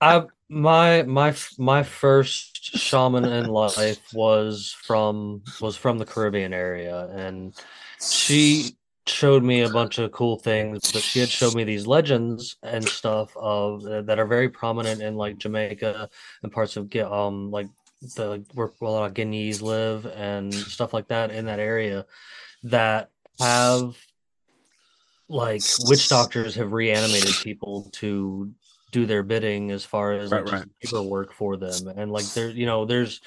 I 0.00 0.22
my 0.48 1.02
my 1.02 1.34
my 1.58 1.82
first 1.82 2.76
shaman 2.78 3.24
in 3.24 3.46
life 3.48 3.98
was 4.14 4.74
from 4.84 5.42
was 5.60 5.76
from 5.76 5.98
the 5.98 6.06
Caribbean 6.06 6.52
area, 6.54 7.06
and 7.14 7.52
she 8.00 8.76
showed 9.08 9.42
me 9.42 9.62
a 9.62 9.70
bunch 9.70 9.98
of 9.98 10.12
cool 10.12 10.38
things. 10.38 10.92
But 10.92 11.02
she 11.02 11.20
had 11.20 11.28
showed 11.28 11.54
me 11.54 11.64
these 11.64 11.86
legends 11.86 12.56
and 12.62 12.86
stuff 12.86 13.36
of 13.36 13.82
that 13.82 14.18
are 14.18 14.26
very 14.26 14.48
prominent 14.48 15.02
in 15.02 15.16
like 15.16 15.38
Jamaica 15.38 16.08
and 16.42 16.52
parts 16.52 16.76
of 16.76 16.94
um 16.96 17.50
like 17.50 17.68
the 18.16 18.44
where 18.54 18.70
a 18.80 18.84
lot 18.84 19.06
of 19.06 19.14
Guineas 19.14 19.60
live 19.60 20.06
and 20.06 20.52
stuff 20.54 20.92
like 20.92 21.08
that 21.08 21.30
in 21.30 21.46
that 21.46 21.58
area 21.58 22.06
that 22.64 23.10
have 23.40 23.96
like 25.28 25.62
witch 25.86 26.08
doctors 26.08 26.54
have 26.54 26.72
reanimated 26.72 27.34
people 27.42 27.88
to 27.92 28.52
do 28.90 29.04
their 29.04 29.22
bidding 29.22 29.70
as 29.70 29.84
far 29.84 30.12
as 30.12 30.30
Right, 30.30 30.44
like, 30.44 30.52
right. 30.52 30.64
paperwork 30.80 31.32
for 31.32 31.56
them 31.56 31.88
and 31.96 32.10
like 32.10 32.24
there 32.32 32.48
you 32.48 32.66
know 32.66 32.86
there's 32.86 33.20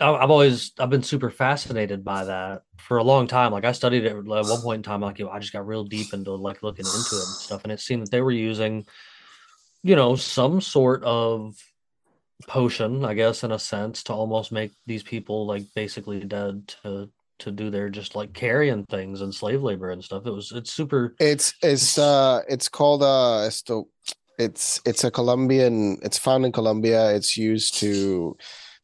I've 0.00 0.30
always 0.30 0.72
I've 0.78 0.90
been 0.90 1.02
super 1.02 1.30
fascinated 1.30 2.04
by 2.04 2.24
that 2.24 2.62
for 2.76 2.98
a 2.98 3.02
long 3.02 3.26
time. 3.26 3.52
Like 3.52 3.64
I 3.64 3.72
studied 3.72 4.04
it 4.04 4.16
at 4.16 4.24
one 4.24 4.60
point 4.60 4.78
in 4.78 4.82
time. 4.82 5.00
Like 5.00 5.20
I 5.20 5.38
just 5.40 5.52
got 5.52 5.66
real 5.66 5.84
deep 5.84 6.14
into 6.14 6.32
like 6.32 6.62
looking 6.62 6.86
into 6.86 7.16
it 7.16 7.26
and 7.26 7.34
stuff, 7.34 7.62
and 7.64 7.72
it 7.72 7.80
seemed 7.80 8.02
that 8.02 8.10
they 8.10 8.20
were 8.20 8.30
using, 8.30 8.86
you 9.82 9.96
know, 9.96 10.14
some 10.14 10.60
sort 10.60 11.02
of 11.02 11.56
potion, 12.46 13.04
I 13.04 13.14
guess, 13.14 13.42
in 13.42 13.50
a 13.50 13.58
sense, 13.58 14.04
to 14.04 14.12
almost 14.12 14.52
make 14.52 14.70
these 14.86 15.02
people 15.02 15.46
like 15.46 15.64
basically 15.74 16.20
dead 16.20 16.68
to 16.82 17.10
to 17.40 17.50
do 17.50 17.70
their 17.70 17.88
just 17.88 18.14
like 18.14 18.32
carrying 18.32 18.84
things 18.84 19.20
and 19.20 19.34
slave 19.34 19.62
labor 19.62 19.90
and 19.90 20.04
stuff. 20.04 20.26
It 20.26 20.32
was 20.32 20.52
it's 20.52 20.72
super. 20.72 21.16
It's 21.18 21.54
it's 21.62 21.98
uh 21.98 22.42
it's 22.48 22.68
called 22.68 23.02
uh 23.02 23.40
esto 23.40 23.88
it's 24.38 24.80
it's 24.86 25.02
a 25.02 25.10
Colombian 25.10 25.98
it's 26.02 26.18
found 26.18 26.44
in 26.46 26.52
Colombia. 26.52 27.12
It's 27.14 27.36
used 27.36 27.74
to 27.78 28.36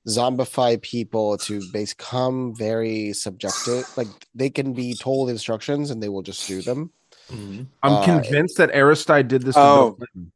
zombify 0.08 0.80
people 0.82 1.38
to 1.38 1.62
become 1.72 2.54
very 2.54 3.12
subjective. 3.12 3.84
Like 3.96 4.08
they 4.34 4.50
can 4.50 4.72
be 4.74 4.94
told 4.94 5.30
instructions 5.30 5.90
and 5.90 6.02
they 6.02 6.08
will 6.08 6.22
just 6.22 6.46
do 6.46 6.60
them. 6.62 6.90
Mhm. 7.30 7.66
I'm 7.82 7.92
uh, 7.92 8.04
convinced 8.04 8.58
that 8.58 8.70
Aristide 8.74 9.28
did 9.28 9.42
this. 9.42 9.54
To 9.54 9.60
Oh. 9.60 9.76
Bill 9.76 9.92
Clinton. 9.96 10.32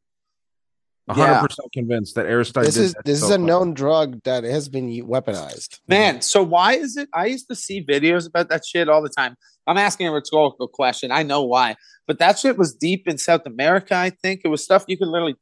A 1.07 1.13
hundred 1.13 1.31
Yeah. 1.33 1.41
percent 1.41 1.71
convinced 1.73 2.15
that 2.15 2.25
Aristide. 2.27 2.65
This 2.65 2.75
did 2.75 2.83
is 2.83 2.93
that 2.93 3.05
to 3.05 3.11
this 3.11 3.17
is 3.17 3.23
a 3.23 3.27
Clinton. 3.27 3.45
known 3.47 3.73
drug 3.73 4.21
that 4.23 4.43
has 4.43 4.69
been 4.69 4.89
weaponized. 5.07 5.79
Man, 5.87 6.21
so 6.21 6.43
why 6.43 6.73
is 6.73 6.97
it? 6.97 7.09
I 7.13 7.25
used 7.27 7.47
to 7.49 7.55
see 7.55 7.83
videos 7.83 8.27
about 8.27 8.49
that 8.49 8.63
shit 8.65 8.89
all 8.89 9.01
the 9.01 9.09
time. 9.09 9.35
I'm 9.65 9.77
asking 9.77 10.07
a 10.07 10.11
rhetorical 10.11 10.67
question. 10.67 11.11
I 11.11 11.23
know 11.23 11.43
why, 11.43 11.75
but 12.07 12.19
that 12.19 12.37
shit 12.39 12.57
was 12.57 12.73
deep 12.75 13.07
in 13.07 13.17
South 13.17 13.41
America. 13.47 13.95
I 13.95 14.11
think 14.11 14.41
it 14.43 14.49
was 14.49 14.63
stuff 14.63 14.85
you 14.87 14.97
could 14.97 15.07
literally 15.07 15.35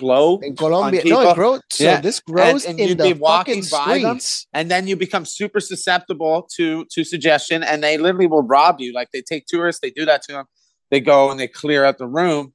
blow, 0.00 0.38
In 0.42 0.56
Colombia, 0.56 1.02
on 1.02 1.08
no, 1.08 1.30
it 1.30 1.34
grows. 1.36 1.60
So 1.70 1.84
Yeah. 1.84 2.00
this 2.00 2.18
grows 2.20 2.64
and 2.64 2.80
in 2.80 2.88
you'd 2.88 2.98
the 2.98 3.12
be 3.12 3.12
walking 3.12 3.62
fucking 3.62 3.86
by 3.86 3.98
them. 4.00 4.18
streets. 4.18 4.46
and 4.52 4.70
then 4.70 4.88
you 4.88 4.96
become 4.96 5.24
super 5.24 5.60
susceptible 5.60 6.48
to 6.56 6.84
to 6.94 7.04
suggestion, 7.04 7.62
and 7.62 7.84
they 7.84 7.96
literally 7.98 8.26
will 8.26 8.42
rob 8.56 8.80
you. 8.80 8.92
Like 8.92 9.08
they 9.12 9.22
take 9.22 9.44
tourists, 9.46 9.80
they 9.80 9.90
do 9.90 10.04
that 10.06 10.22
to 10.22 10.32
them. 10.32 10.46
They 10.90 11.00
go 11.00 11.30
and 11.30 11.38
they 11.38 11.46
clear 11.62 11.84
out 11.84 11.98
the 11.98 12.08
room. 12.08 12.52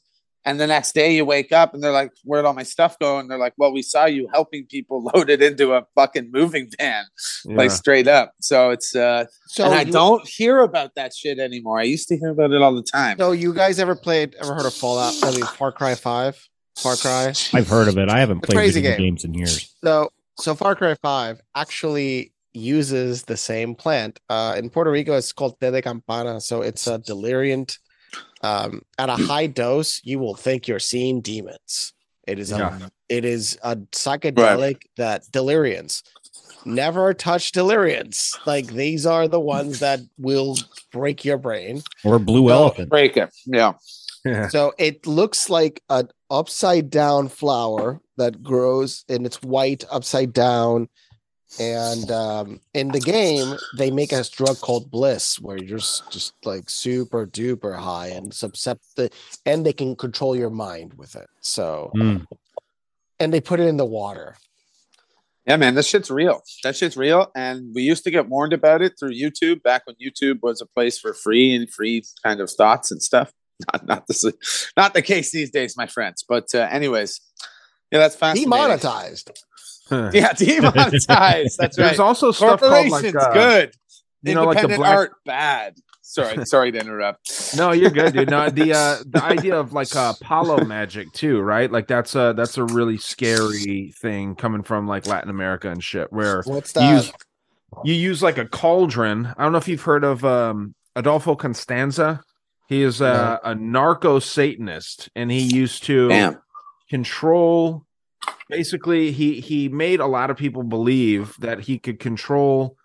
And 0.47 0.59
the 0.59 0.67
next 0.67 0.93
day 0.93 1.09
you 1.15 1.25
wake 1.25 1.51
up 1.51 1.73
and 1.73 1.81
they're 1.81 1.97
like, 2.01 2.11
Where'd 2.23 2.45
all 2.45 2.53
my 2.53 2.61
stuff 2.75 2.99
go? 2.99 3.17
And 3.17 3.25
they're 3.27 3.39
like, 3.47 3.53
Well, 3.57 3.73
we 3.73 3.81
saw 3.81 4.05
you 4.05 4.27
helping 4.31 4.67
people 4.75 4.97
load 5.15 5.27
it 5.31 5.41
into 5.41 5.73
a 5.73 5.87
fucking 5.95 6.29
moving 6.31 6.69
van, 6.77 7.05
like 7.45 7.71
straight 7.71 8.07
up. 8.07 8.27
So 8.41 8.69
it's 8.69 8.95
uh 8.95 9.25
So 9.47 9.65
and 9.65 9.73
I 9.73 9.81
you- 9.81 9.91
don't 9.91 10.23
hear 10.27 10.59
about 10.59 10.93
that 10.99 11.15
shit 11.15 11.39
anymore. 11.39 11.79
I 11.79 11.83
used 11.95 12.07
to 12.09 12.15
hear 12.21 12.29
about 12.29 12.51
it 12.51 12.61
all 12.61 12.75
the 12.75 12.83
time. 12.99 13.17
So 13.17 13.31
you 13.31 13.55
guys 13.55 13.79
ever 13.79 13.95
played? 13.95 14.35
Ever 14.39 14.53
heard 14.53 14.67
of 14.67 14.73
Fallout? 14.75 15.15
I 15.23 15.31
mean, 15.31 15.45
Far 15.59 15.71
Cry 15.71 15.95
Five. 15.95 16.35
Far 16.75 16.95
Cry. 16.95 17.33
I've 17.53 17.67
heard 17.67 17.87
of 17.87 17.97
it. 17.97 18.09
I 18.09 18.19
haven't 18.19 18.41
played 18.41 18.55
crazy 18.55 18.81
video 18.81 18.97
game. 18.97 19.05
games 19.05 19.23
in 19.25 19.33
years. 19.33 19.73
So 19.83 20.11
so 20.37 20.55
Far 20.55 20.75
Cry 20.75 20.95
Five 21.01 21.41
actually 21.55 22.33
uses 22.53 23.23
the 23.23 23.37
same 23.37 23.75
plant. 23.75 24.19
Uh, 24.29 24.55
in 24.57 24.69
Puerto 24.69 24.91
Rico, 24.91 25.15
it's 25.17 25.31
called 25.33 25.59
Te 25.59 25.71
de 25.71 25.81
Campana. 25.81 26.39
So 26.41 26.61
it's 26.61 26.87
a 26.87 26.97
deliriant. 26.97 27.79
Um, 28.41 28.81
at 28.97 29.09
a 29.09 29.15
high 29.15 29.47
dose, 29.47 30.01
you 30.03 30.19
will 30.19 30.35
think 30.35 30.67
you're 30.67 30.79
seeing 30.79 31.21
demons. 31.21 31.93
It 32.27 32.39
is 32.39 32.51
a 32.51 32.57
Yeah. 32.57 32.79
it 33.09 33.25
is 33.25 33.57
a 33.63 33.75
psychedelic 33.75 34.83
that 34.97 35.23
deliriants 35.31 36.03
never 36.65 37.13
touch 37.13 37.51
deliriants. 37.51 38.37
Like 38.45 38.67
these 38.67 39.05
are 39.05 39.27
the 39.27 39.39
ones 39.39 39.79
that 39.79 39.99
will 40.17 40.57
break 40.91 41.23
your 41.23 41.37
brain. 41.37 41.83
Or 42.03 42.19
Blue 42.19 42.47
No, 42.47 42.53
Elephant. 42.53 42.89
Break 42.89 43.17
it. 43.17 43.29
Yeah. 43.45 43.73
Yeah. 44.23 44.47
So 44.47 44.73
it 44.79 45.05
looks 45.05 45.49
like 45.49 45.83
an 45.89 46.09
upside 46.29 46.89
down 46.89 47.29
flower 47.29 48.01
that 48.17 48.41
grows 48.43 49.05
and 49.09 49.25
it's 49.25 49.41
white 49.41 49.83
upside 49.91 50.33
down. 50.33 50.89
And 51.59 52.11
um, 52.11 52.59
in 52.73 52.89
the 52.89 52.99
game, 52.99 53.55
they 53.77 53.91
make 53.91 54.11
a 54.11 54.23
drug 54.23 54.57
called 54.57 54.91
bliss, 54.91 55.39
where 55.39 55.57
you're 55.57 55.77
just, 55.77 56.11
just 56.11 56.33
like 56.43 56.69
super 56.69 57.25
duper 57.25 57.77
high 57.77 58.07
and 58.07 58.33
susceptible, 58.33 59.09
and 59.45 59.65
they 59.65 59.71
can 59.71 59.95
control 59.95 60.35
your 60.35 60.49
mind 60.49 60.95
with 60.95 61.15
it. 61.15 61.27
So, 61.41 61.91
Mm. 61.95 62.25
and 63.19 63.33
they 63.33 63.39
put 63.39 63.59
it 63.59 63.67
in 63.67 63.77
the 63.77 63.85
water. 63.85 64.35
Yeah, 65.47 65.57
man, 65.57 65.75
this 65.75 65.87
shit's 65.87 66.09
real. 66.09 66.41
That 66.63 66.75
shit's 66.75 66.97
real. 66.97 67.31
And 67.35 67.73
we 67.73 67.83
used 67.83 68.03
to 68.05 68.11
get 68.11 68.27
warned 68.27 68.51
about 68.51 68.81
it 68.81 68.93
through 68.99 69.13
YouTube 69.13 69.61
back 69.61 69.83
when 69.85 69.95
YouTube 69.97 70.41
was 70.41 70.59
a 70.59 70.65
place 70.65 70.97
for 70.97 71.13
free 71.13 71.53
and 71.55 71.69
free 71.69 72.03
kind 72.23 72.41
of 72.41 72.49
thoughts 72.49 72.91
and 72.91 73.01
stuff. 73.01 73.31
Not 73.71 73.87
not 73.87 74.07
the 74.07 74.33
not 74.75 74.93
the 74.93 75.01
case 75.01 75.31
these 75.31 75.49
days, 75.49 75.77
my 75.77 75.87
friends. 75.87 76.25
But 76.27 76.53
uh, 76.53 76.67
anyways, 76.69 77.21
yeah, 77.91 77.99
that's 77.99 78.15
fascinating. 78.15 78.51
Demonetized. 78.51 79.31
Yeah, 79.89 80.33
demonetized. 80.37 81.57
That's 81.57 81.77
right. 81.79 81.85
There's 81.85 81.99
also 81.99 82.31
stuff 82.31 82.59
called 82.59 82.89
like 82.89 83.15
uh, 83.15 83.33
good. 83.33 83.73
you 84.23 84.35
know, 84.35 84.43
like 84.43 84.61
the 84.61 84.75
black- 84.75 84.95
art, 84.95 85.11
bad. 85.25 85.75
Sorry, 86.01 86.45
sorry 86.45 86.71
to 86.71 86.79
interrupt. 86.79 87.55
No, 87.55 87.71
you're 87.71 87.89
good, 87.91 88.13
dude. 88.13 88.29
No, 88.29 88.49
the 88.49 88.73
uh 88.73 88.97
the 89.05 89.23
idea 89.23 89.57
of 89.57 89.73
like 89.73 89.95
uh 89.95 90.13
Apollo 90.19 90.65
magic 90.65 91.11
too, 91.13 91.39
right? 91.39 91.71
Like 91.71 91.87
that's 91.87 92.13
a 92.15 92.33
that's 92.35 92.57
a 92.57 92.63
really 92.65 92.97
scary 92.97 93.93
thing 94.01 94.35
coming 94.35 94.63
from 94.63 94.87
like 94.87 95.07
Latin 95.07 95.29
America 95.29 95.69
and 95.69 95.83
shit 95.83 96.11
where 96.11 96.41
What's 96.45 96.75
you 96.75 96.81
that? 96.81 96.93
use, 96.93 97.13
you 97.83 97.93
use 97.93 98.21
like 98.21 98.37
a 98.37 98.45
cauldron. 98.45 99.33
I 99.37 99.43
don't 99.43 99.51
know 99.51 99.57
if 99.57 99.67
you've 99.67 99.81
heard 99.81 100.03
of 100.03 100.23
um 100.25 100.75
Adolfo 100.95 101.35
Constanzo. 101.35 102.19
He 102.67 102.81
is 102.81 103.01
a, 103.01 103.39
a 103.43 103.55
narco 103.55 104.19
Satanist 104.19 105.09
and 105.15 105.29
he 105.29 105.41
used 105.41 105.83
to 105.85 106.09
Damn. 106.09 106.41
control 106.89 107.85
basically 108.49 109.11
he 109.11 109.39
he 109.39 109.69
made 109.69 109.99
a 109.99 110.05
lot 110.05 110.29
of 110.29 110.37
people 110.37 110.63
believe 110.63 111.35
that 111.39 111.59
he 111.59 111.77
could 111.77 111.99
control 111.99 112.75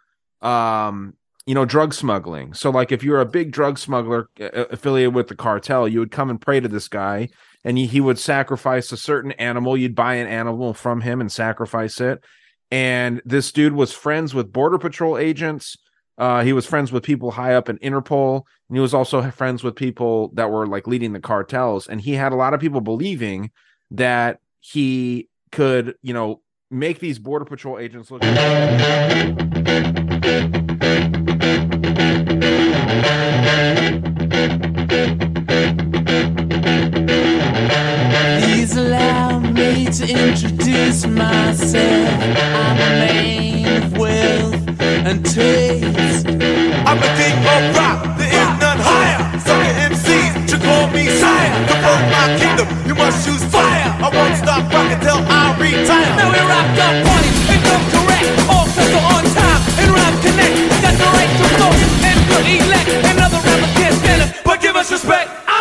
um 0.42 1.14
you 1.46 1.54
know 1.54 1.64
drug 1.64 1.94
smuggling. 1.94 2.52
So 2.54 2.70
like 2.70 2.92
if 2.92 3.02
you're 3.02 3.20
a 3.20 3.26
big 3.26 3.52
drug 3.52 3.78
smuggler 3.78 4.28
uh, 4.40 4.66
affiliated 4.70 5.14
with 5.14 5.28
the 5.28 5.34
cartel 5.34 5.88
you 5.88 5.98
would 5.98 6.10
come 6.10 6.30
and 6.30 6.40
pray 6.40 6.60
to 6.60 6.68
this 6.68 6.88
guy 6.88 7.28
and 7.64 7.76
he, 7.76 7.86
he 7.86 8.00
would 8.00 8.18
sacrifice 8.18 8.92
a 8.92 8.96
certain 8.96 9.32
animal. 9.32 9.76
You'd 9.76 9.94
buy 9.94 10.14
an 10.14 10.26
animal 10.26 10.74
from 10.74 11.02
him 11.02 11.20
and 11.20 11.30
sacrifice 11.30 12.00
it. 12.00 12.22
And 12.70 13.20
this 13.24 13.52
dude 13.52 13.74
was 13.74 13.92
friends 13.92 14.32
with 14.32 14.52
border 14.52 14.78
patrol 14.78 15.18
agents 15.18 15.76
uh, 16.20 16.42
he 16.44 16.52
was 16.52 16.66
friends 16.66 16.92
with 16.92 17.02
people 17.02 17.30
high 17.30 17.54
up 17.54 17.70
in 17.70 17.78
Interpol, 17.78 18.44
and 18.68 18.76
he 18.76 18.80
was 18.80 18.92
also 18.92 19.30
friends 19.30 19.64
with 19.64 19.74
people 19.74 20.30
that 20.34 20.50
were 20.50 20.66
like 20.66 20.86
leading 20.86 21.14
the 21.14 21.18
cartels. 21.18 21.88
And 21.88 21.98
he 21.98 22.12
had 22.12 22.32
a 22.32 22.36
lot 22.36 22.52
of 22.52 22.60
people 22.60 22.82
believing 22.82 23.50
that 23.92 24.38
he 24.60 25.30
could, 25.50 25.94
you 26.02 26.12
know, 26.12 26.42
make 26.70 26.98
these 26.98 27.18
border 27.18 27.46
patrol 27.46 27.78
agents 27.78 28.10
look. 28.10 28.20
Please 38.40 38.76
allow 38.76 39.38
me 39.38 39.86
to 39.86 40.06
introduce 40.06 41.06
myself. 41.06 42.20
I'm 42.20 42.76
a 42.76 42.90
man 43.00 43.59
and 45.06 45.24
taste. 45.24 46.26
I'm 46.84 46.98
a 46.98 47.10
king 47.16 47.36
of 47.40 47.62
rock, 47.76 48.18
there 48.18 48.28
is 48.28 48.50
none 48.60 48.80
higher. 48.80 49.20
Sucker 49.40 49.74
MCs 49.88 50.48
should 50.48 50.62
call 50.62 50.88
me 50.90 51.08
sire. 51.08 51.50
To 51.68 51.74
promote 51.80 52.06
my 52.12 52.26
kingdom, 52.36 52.68
you 52.86 52.94
must 52.94 53.24
choose 53.24 53.44
fire. 53.48 53.88
I 54.04 54.08
won't 54.12 54.36
stop 54.36 54.68
rocking 54.72 55.00
till 55.00 55.20
I 55.24 55.56
retire. 55.56 56.10
Now 56.16 56.28
we 56.28 56.40
rock 56.44 56.68
the 56.76 56.88
party 57.06 57.30
and 57.52 57.60
come 57.64 57.84
correct. 57.94 58.28
All 58.52 58.66
sets 58.68 58.92
are 58.92 59.06
on 59.16 59.24
time 59.32 59.60
and 59.80 59.88
rhyme 59.88 60.16
connect. 60.20 60.54
Got 60.84 60.94
the 61.00 61.08
right 61.16 61.32
to 61.40 61.46
vote 61.60 61.80
and 62.04 62.20
to 62.28 62.36
elect. 62.60 62.88
Another 63.08 63.40
rapper 63.40 63.70
can't 63.80 63.96
stand 63.96 64.20
it, 64.28 64.28
but 64.44 64.60
give 64.60 64.76
us 64.76 64.92
respect. 64.92 65.30
I 65.48 65.60